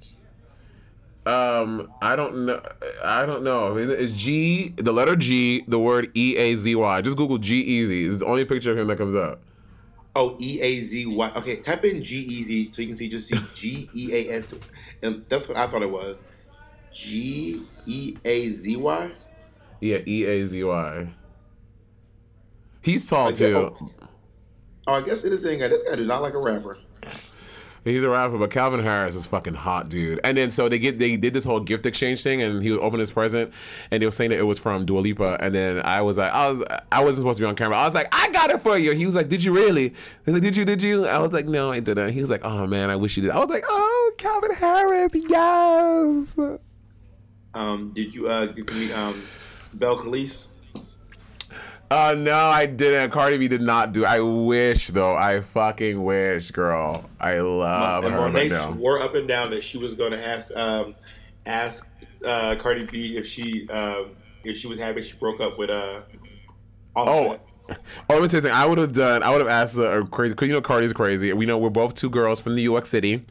Um, 1.27 1.91
I 2.01 2.17
don't 2.17 2.47
know. 2.47 2.63
I 3.05 3.27
don't 3.27 3.43
know. 3.43 3.77
Is 3.77 3.91
it 3.91 4.01
is 4.01 4.15
G 4.15 4.71
the 4.79 4.93
letter 4.93 5.15
G 5.15 5.63
the 5.69 5.79
word 5.79 6.11
E 6.17 6.37
A 6.37 6.55
Z 6.55 6.75
Y? 6.75 7.03
Just 7.03 7.19
Google 7.19 7.37
G-Eazy. 7.37 8.09
It's 8.09 8.19
the 8.21 8.27
only 8.27 8.47
picture 8.47 8.73
of 8.73 8.79
him 8.79 8.87
that 8.87 8.97
comes 8.97 9.15
up. 9.15 9.43
Oh, 10.17 10.37
E 10.41 10.59
A 10.63 10.81
Z 10.81 11.05
Y. 11.05 11.33
Okay, 11.37 11.57
type 11.57 11.85
in 11.85 12.03
G-Eazy 12.03 12.73
so 12.73 12.81
you 12.81 12.89
can 12.89 12.97
see 12.97 13.09
just 13.09 13.29
see 13.29 13.39
G 13.55 13.91
E 13.95 14.15
A 14.15 14.37
S, 14.37 14.55
and 15.03 15.23
that's 15.29 15.49
what 15.49 15.59
I 15.59 15.67
thought 15.67 15.83
it 15.83 15.91
was. 15.91 16.25
G 16.93 17.61
E 17.87 18.17
A 18.25 18.49
Z 18.49 18.77
Y. 18.77 19.11
Yeah, 19.81 19.99
E 20.07 20.25
A 20.25 20.45
Z 20.45 20.63
Y. 20.65 21.09
He's 22.83 23.07
tall 23.09 23.27
Like, 23.27 23.35
too. 23.37 23.75
oh. 23.81 23.91
Oh, 24.87 24.95
I 24.95 25.03
guess 25.03 25.23
it 25.25 25.33
is 25.33 25.43
saying 25.43 25.61
guy. 25.61 25.69
This 25.69 25.83
guy 25.89 25.97
did 25.97 26.07
not 26.07 26.23
like 26.23 26.33
a 26.35 26.39
rapper. 26.39 26.79
He's 27.85 28.05
a 28.05 28.09
rapper, 28.09 28.37
but 28.39 28.51
Calvin 28.51 28.83
Harris 28.83 29.15
is 29.15 29.25
fucking 29.27 29.55
hot, 29.55 29.89
dude. 29.89 30.21
And 30.25 30.37
then 30.37 30.51
so 30.51 30.69
they 30.69 30.79
get 30.79 30.99
they 30.99 31.17
did 31.17 31.33
this 31.33 31.45
whole 31.45 31.61
gift 31.61 31.87
exchange 31.87 32.23
thing, 32.23 32.43
and 32.43 32.63
he 32.63 32.71
would 32.71 32.81
open 32.81 32.99
his 33.01 33.11
present, 33.11 33.53
and 33.91 34.03
they 34.03 34.07
were 34.07 34.11
saying 34.13 34.31
that 34.31 34.39
it 34.39 34.43
was 34.45 34.59
from 34.59 34.85
Dua 34.85 35.01
Lipa. 35.01 35.37
And 35.41 35.55
then 35.55 35.81
I 35.85 36.01
was 36.03 36.19
like, 36.19 36.33
I 36.33 36.49
was 36.49 36.63
I 36.93 37.03
wasn't 37.05 37.23
supposed 37.23 37.37
to 37.39 37.43
be 37.43 37.47
on 37.47 37.55
camera. 37.55 37.79
I 37.79 37.85
was 37.87 37.95
like, 37.95 38.09
I 38.13 38.31
got 38.31 38.51
it 38.51 38.61
for 38.61 38.77
you. 38.77 38.93
He 38.93 39.07
was 39.07 39.15
like, 39.15 39.29
Did 39.29 39.45
you 39.45 39.55
really? 39.55 39.89
He 39.91 39.95
was 40.27 40.35
like, 40.35 40.43
Did 40.43 40.57
you? 40.57 40.65
Did 40.65 40.83
you? 40.83 41.07
I 41.07 41.19
was 41.19 41.33
like, 41.33 41.47
No, 41.47 41.71
I 41.71 41.81
didn't. 41.81 42.13
He 42.13 42.21
was 42.21 42.31
like, 42.31 42.43
Oh 42.45 42.67
man, 42.67 42.91
I 42.91 42.97
wish 42.97 43.17
you 43.17 43.23
did. 43.23 43.31
I 43.31 43.39
was 43.39 43.49
like, 43.49 43.65
Oh, 43.69 44.13
Calvin 44.19 44.55
Harris, 44.55 45.13
yes. 45.15 46.37
Um, 47.55 47.93
did 47.95 48.15
you 48.15 48.29
uh 48.29 48.47
get 48.47 48.67
to 48.67 48.75
meet 48.75 48.93
um 48.93 49.23
Belle 49.75 49.97
Calise? 49.97 50.47
Uh, 51.91 52.15
no, 52.19 52.37
I 52.37 52.67
didn't. 52.67 53.11
Cardi 53.13 53.39
B 53.39 53.49
did 53.49 53.63
not 53.63 53.93
do. 53.93 54.05
I 54.05 54.21
wish 54.21 54.89
though. 54.89 55.17
I 55.17 55.41
fucking 55.41 56.03
wish, 56.03 56.51
girl. 56.51 57.09
I 57.19 57.41
love 57.41 58.05
and 58.05 58.13
her 58.13 58.21
Monet 58.21 58.51
right 58.51 58.75
swore 58.75 59.01
up 59.01 59.15
and 59.15 59.27
down 59.27 59.51
that 59.53 59.65
she 59.65 59.79
was 59.79 59.95
going 59.95 60.13
to 60.13 60.27
ask 60.27 60.55
um 60.55 60.95
ask 61.47 61.89
uh 62.27 62.57
Cardi 62.57 62.85
B 62.85 63.17
if 63.17 63.27
she 63.27 63.69
um 63.71 64.11
if 64.45 64.59
she 64.59 64.67
was 64.67 64.79
happy 64.79 65.01
she 65.03 65.17
broke 65.17 65.41
up 65.41 65.59
with 65.59 65.71
uh. 65.71 66.03
Oh, 66.97 67.31
Offset. 67.31 67.41
oh, 68.11 68.15
let 68.15 68.23
me 68.23 68.23
tell 68.23 68.23
you 68.23 68.29
something. 68.29 68.51
I 68.51 68.67
would 68.67 68.79
have 68.79 68.93
done. 68.93 69.23
I 69.23 69.31
would 69.31 69.41
have 69.41 69.49
asked 69.49 69.77
her 69.77 70.05
crazy 70.05 70.35
because 70.35 70.49
you 70.49 70.55
know 70.55 70.61
Cardi's 70.61 70.93
crazy. 70.93 71.33
We 71.33 71.47
know 71.47 71.57
we're 71.59 71.71
both 71.71 71.95
two 71.95 72.11
girls 72.11 72.41
from 72.41 72.55
New 72.55 72.63
York 72.63 72.87
City, 72.87 73.25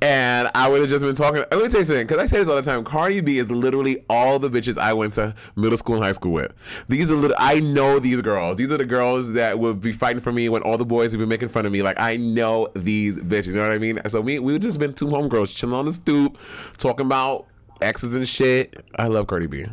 and 0.00 0.50
I 0.54 0.68
would 0.68 0.80
have 0.80 0.90
just 0.90 1.04
been 1.04 1.14
talking. 1.14 1.44
Let 1.50 1.52
me 1.52 1.68
tell 1.68 1.80
you 1.80 1.84
something 1.84 2.06
because 2.06 2.22
I 2.22 2.26
say 2.26 2.38
this 2.38 2.48
all 2.48 2.56
the 2.56 2.62
time. 2.62 2.84
Cardi 2.84 3.20
B 3.20 3.38
is 3.38 3.50
literally 3.50 4.04
all 4.08 4.38
the 4.38 4.50
bitches 4.50 4.78
I 4.78 4.92
went 4.92 5.14
to 5.14 5.34
middle 5.56 5.76
school 5.76 5.96
and 5.96 6.04
high 6.04 6.12
school 6.12 6.32
with. 6.32 6.52
These 6.88 7.10
are 7.10 7.14
little. 7.14 7.36
I 7.38 7.60
know 7.60 7.98
these 7.98 8.20
girls. 8.20 8.56
These 8.56 8.72
are 8.72 8.78
the 8.78 8.84
girls 8.84 9.32
that 9.32 9.58
would 9.58 9.80
be 9.80 9.92
fighting 9.92 10.20
for 10.20 10.32
me 10.32 10.48
when 10.48 10.62
all 10.62 10.78
the 10.78 10.84
boys 10.84 11.12
would 11.16 11.20
be 11.20 11.26
making 11.26 11.48
fun 11.48 11.66
of 11.66 11.72
me. 11.72 11.82
Like 11.82 11.98
I 11.98 12.16
know 12.16 12.68
these 12.74 13.18
bitches. 13.18 13.48
You 13.48 13.54
know 13.54 13.62
what 13.62 13.72
I 13.72 13.78
mean? 13.78 14.00
So 14.08 14.20
we 14.20 14.38
we 14.38 14.52
would 14.52 14.62
just 14.62 14.78
been 14.78 14.92
two 14.92 15.06
homegirls 15.06 15.54
chilling 15.54 15.74
on 15.74 15.86
the 15.86 15.92
stoop, 15.92 16.38
talking 16.78 17.06
about 17.06 17.46
exes 17.80 18.14
and 18.14 18.28
shit. 18.28 18.84
I 18.98 19.08
love 19.08 19.26
Cardi 19.26 19.46
B. 19.46 19.66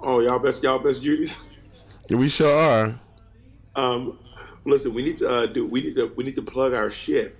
Oh, 0.00 0.20
y'all 0.20 0.38
best 0.38 0.62
y'all 0.62 0.78
best 0.78 1.02
Judy's. 1.02 1.36
We 2.08 2.28
sure 2.28 2.48
are. 2.48 2.94
Um, 3.76 4.18
listen, 4.64 4.92
we 4.94 5.02
need 5.02 5.18
to 5.18 5.28
uh, 5.28 5.46
do. 5.46 5.66
We 5.66 5.80
need 5.80 5.94
to. 5.94 6.12
We 6.16 6.24
need 6.24 6.34
to 6.34 6.42
plug 6.42 6.74
our 6.74 6.90
shit. 6.90 7.36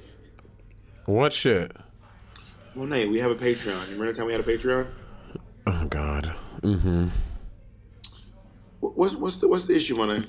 What 1.10 1.32
shit? 1.32 1.76
Monet, 2.76 3.08
we 3.08 3.18
have 3.18 3.32
a 3.32 3.34
Patreon. 3.34 3.74
You 3.88 3.94
remember 3.94 4.12
the 4.12 4.18
time 4.18 4.26
we 4.26 4.32
had 4.32 4.40
a 4.42 4.44
Patreon? 4.44 4.86
Oh 5.66 5.86
God. 5.86 6.32
Mm-hmm. 6.62 7.08
What- 8.78 8.96
What's 8.96 9.16
what's 9.16 9.36
the 9.38 9.48
what's 9.48 9.64
the 9.64 9.74
issue, 9.74 9.96
Monet? 9.96 10.22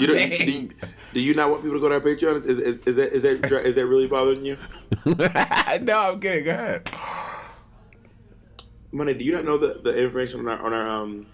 You 0.00 0.06
don't, 0.08 0.28
do, 0.38 0.44
you, 0.52 0.70
do 1.14 1.22
you 1.22 1.34
not 1.36 1.48
want 1.50 1.62
people 1.62 1.76
to 1.76 1.80
go 1.80 1.88
to 1.90 1.94
our 1.94 2.00
Patreon? 2.00 2.38
Is, 2.44 2.58
is, 2.58 2.80
is 2.80 2.96
that 2.96 3.12
is 3.12 3.22
that 3.22 3.44
is 3.64 3.76
that 3.76 3.86
really 3.86 4.08
bothering 4.08 4.44
you? 4.44 4.56
no, 5.06 5.16
I'm 5.16 6.18
kidding. 6.18 6.44
Go 6.44 6.50
ahead. 6.50 6.90
Monet, 8.90 9.14
do 9.14 9.24
you 9.24 9.30
not 9.32 9.44
know 9.44 9.58
the, 9.58 9.80
the 9.84 9.96
information 10.02 10.40
on 10.40 10.48
our 10.48 10.66
on 10.66 10.74
our 10.74 10.88
um? 10.88 11.26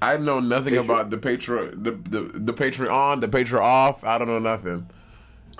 I 0.00 0.16
know 0.16 0.40
nothing 0.40 0.72
Patreon. 0.74 0.84
about 0.84 1.10
the 1.10 1.18
Patreon, 1.18 1.84
the, 1.84 1.90
the 1.92 2.38
the 2.38 2.52
Patreon, 2.54 3.20
the 3.20 3.28
Patreon 3.28 3.60
off. 3.60 4.02
I 4.02 4.16
don't 4.16 4.28
know 4.28 4.38
nothing. 4.38 4.88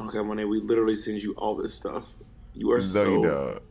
Okay, 0.00 0.22
Monet, 0.22 0.44
we 0.44 0.60
literally 0.60 0.96
send 0.96 1.22
you 1.22 1.34
all 1.36 1.54
this 1.54 1.74
stuff. 1.74 2.08
You 2.54 2.70
are 2.72 2.78
No, 2.78 2.82
so 2.82 3.04
you 3.10 3.22
don't. 3.22 3.62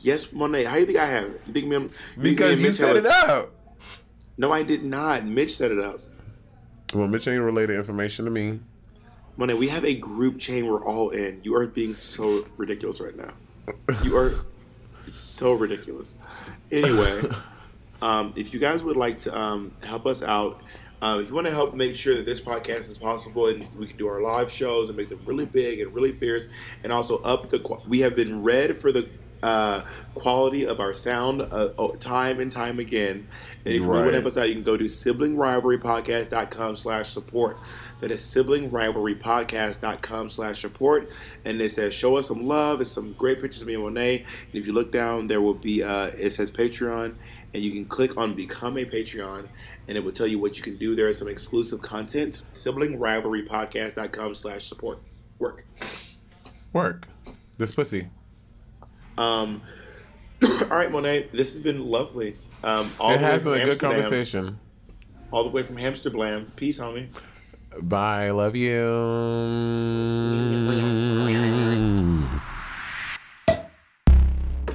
yes, 0.00 0.32
Monet. 0.32 0.64
How 0.64 0.74
do 0.74 0.80
you 0.80 0.86
think 0.86 0.98
I 0.98 1.06
have 1.06 1.24
it? 1.24 1.40
You 1.46 1.52
think 1.52 1.66
me? 1.66 1.76
and- 1.76 1.90
me 2.16 2.30
Because 2.30 2.52
and 2.52 2.60
you 2.60 2.66
Mitch 2.66 2.76
set 2.76 2.96
it 2.96 3.06
up. 3.06 3.52
No, 4.36 4.52
I 4.52 4.62
did 4.62 4.82
not. 4.84 5.24
Mitch 5.26 5.56
set 5.56 5.70
it 5.72 5.78
up. 5.78 6.00
Well, 6.94 7.06
Mitch 7.08 7.28
ain't 7.28 7.42
related 7.42 7.76
information 7.76 8.24
to 8.24 8.30
me. 8.30 8.60
Monet, 9.36 9.54
we 9.54 9.68
have 9.68 9.84
a 9.84 9.94
group 9.94 10.38
chain 10.38 10.66
we're 10.66 10.84
all 10.84 11.10
in. 11.10 11.40
You 11.44 11.54
are 11.54 11.66
being 11.66 11.94
so 11.94 12.46
ridiculous 12.56 13.00
right 13.00 13.14
now. 13.16 13.32
You 14.02 14.16
are 14.16 14.32
so 15.06 15.52
ridiculous. 15.52 16.14
Anyway, 16.72 17.20
um, 18.02 18.32
if 18.36 18.52
you 18.52 18.58
guys 18.58 18.82
would 18.82 18.96
like 18.96 19.18
to 19.18 19.38
um, 19.38 19.72
help 19.84 20.06
us 20.06 20.22
out, 20.22 20.60
uh, 21.00 21.18
if 21.20 21.28
you 21.28 21.34
want 21.34 21.46
to 21.46 21.52
help 21.52 21.74
make 21.74 21.94
sure 21.94 22.14
that 22.14 22.26
this 22.26 22.40
podcast 22.40 22.90
is 22.90 22.98
possible 22.98 23.46
and 23.46 23.66
we 23.76 23.86
can 23.86 23.96
do 23.96 24.08
our 24.08 24.20
live 24.20 24.50
shows 24.50 24.88
and 24.88 24.96
make 24.96 25.08
them 25.08 25.20
really 25.24 25.46
big 25.46 25.80
and 25.80 25.94
really 25.94 26.12
fierce, 26.12 26.48
and 26.82 26.92
also 26.92 27.18
up 27.22 27.50
the, 27.50 27.60
qu- 27.60 27.80
we 27.88 28.00
have 28.00 28.16
been 28.16 28.42
read 28.42 28.76
for 28.76 28.90
the 28.90 29.08
uh, 29.42 29.82
quality 30.14 30.66
of 30.66 30.80
our 30.80 30.92
sound 30.92 31.42
uh, 31.42 31.68
oh, 31.78 31.92
time 31.96 32.40
and 32.40 32.50
time 32.50 32.80
again. 32.80 33.28
And 33.64 33.74
if 33.74 33.82
you 33.82 33.88
want 33.88 34.06
to 34.06 34.12
help 34.12 34.26
us 34.26 34.36
out, 34.36 34.48
you 34.48 34.54
can 34.54 34.64
go 34.64 34.76
to 34.76 34.84
siblingrivalrypodcast.com 34.84 36.76
slash 36.76 37.10
support. 37.10 37.58
That 38.00 38.10
is 38.10 38.20
siblingrivalrypodcast.com 38.20 40.28
slash 40.28 40.60
support. 40.60 41.12
And 41.44 41.60
it 41.60 41.70
says, 41.70 41.92
show 41.92 42.16
us 42.16 42.28
some 42.28 42.46
love. 42.46 42.80
It's 42.80 42.90
some 42.90 43.12
great 43.14 43.40
pictures 43.40 43.60
of 43.60 43.68
me 43.68 43.74
and 43.74 43.82
Monet. 43.82 44.18
And 44.18 44.54
if 44.54 44.66
you 44.66 44.72
look 44.72 44.92
down, 44.92 45.26
there 45.26 45.40
will 45.40 45.54
be, 45.54 45.82
uh, 45.82 46.10
it 46.18 46.30
says 46.30 46.50
Patreon. 46.50 47.16
And 47.54 47.62
you 47.62 47.72
can 47.72 47.84
click 47.84 48.16
on 48.16 48.34
Become 48.34 48.78
a 48.78 48.84
Patreon. 48.84 49.48
And 49.88 49.96
it 49.96 50.04
will 50.04 50.12
tell 50.12 50.26
you 50.26 50.38
what 50.38 50.56
you 50.56 50.62
can 50.62 50.76
do. 50.76 50.94
There 50.94 51.08
is 51.08 51.18
some 51.18 51.28
exclusive 51.28 51.80
content. 51.80 52.42
Siblingrivalrypodcast.com 52.52 54.34
slash 54.34 54.64
support. 54.66 55.00
Work. 55.38 55.64
Work. 56.72 57.08
This 57.56 57.74
pussy. 57.74 58.08
Um, 59.16 59.62
all 60.70 60.76
right, 60.76 60.90
Monet, 60.90 61.30
this 61.32 61.54
has 61.54 61.62
been 61.62 61.84
lovely. 61.86 62.34
Um, 62.62 62.92
all 63.00 63.12
It 63.12 63.18
the 63.18 63.24
way 63.24 63.30
has 63.30 63.42
from 63.42 63.52
been 63.54 63.62
a 63.62 63.64
good 63.64 63.80
conversation. 63.80 64.58
All 65.30 65.44
the 65.44 65.50
way 65.50 65.62
from 65.62 65.76
Hamsterblam. 65.76 66.54
Peace, 66.54 66.78
homie. 66.78 67.08
Bye. 67.80 68.30
Love 68.30 68.56
you. 68.56 68.84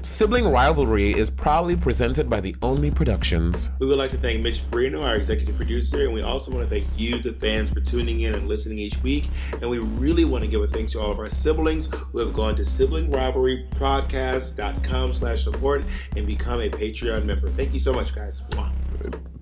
Sibling 0.06 0.50
Rivalry 0.50 1.18
is 1.18 1.30
proudly 1.30 1.78
presented 1.78 2.30
by 2.30 2.42
the 2.42 2.54
Only 2.62 2.92
Productions. 2.92 3.72
We 3.80 3.86
would 3.86 3.98
like 3.98 4.12
to 4.12 4.18
thank 4.18 4.42
Mitch 4.42 4.60
Farino, 4.60 5.02
our 5.02 5.16
executive 5.16 5.56
producer, 5.56 6.04
and 6.04 6.14
we 6.14 6.22
also 6.22 6.52
want 6.52 6.66
to 6.66 6.70
thank 6.70 6.88
you, 6.98 7.20
the 7.20 7.32
fans, 7.32 7.70
for 7.70 7.80
tuning 7.80 8.20
in 8.20 8.36
and 8.36 8.50
listening 8.50 8.80
each 8.80 9.02
week. 9.02 9.30
And 9.54 9.70
we 9.70 9.80
really 9.80 10.26
want 10.26 10.44
to 10.44 10.50
give 10.50 10.62
a 10.62 10.68
thanks 10.68 10.92
to 10.92 11.00
all 11.00 11.14
of 11.14 11.20
our 11.20 11.30
siblings 11.30 11.88
who 12.12 12.20
have 12.20 12.34
gone 12.34 12.56
to 12.56 12.64
siblingrivalrypodcast.com 12.64 15.14
slash 15.14 15.46
support 15.46 15.86
and 16.18 16.28
become 16.28 16.60
a 16.60 16.68
Patreon 16.68 17.24
member. 17.24 17.50
Thank 17.50 17.74
you 17.74 17.80
so 17.80 17.94
much, 17.94 18.14
guys. 18.14 18.44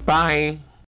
Bye. 0.06 0.60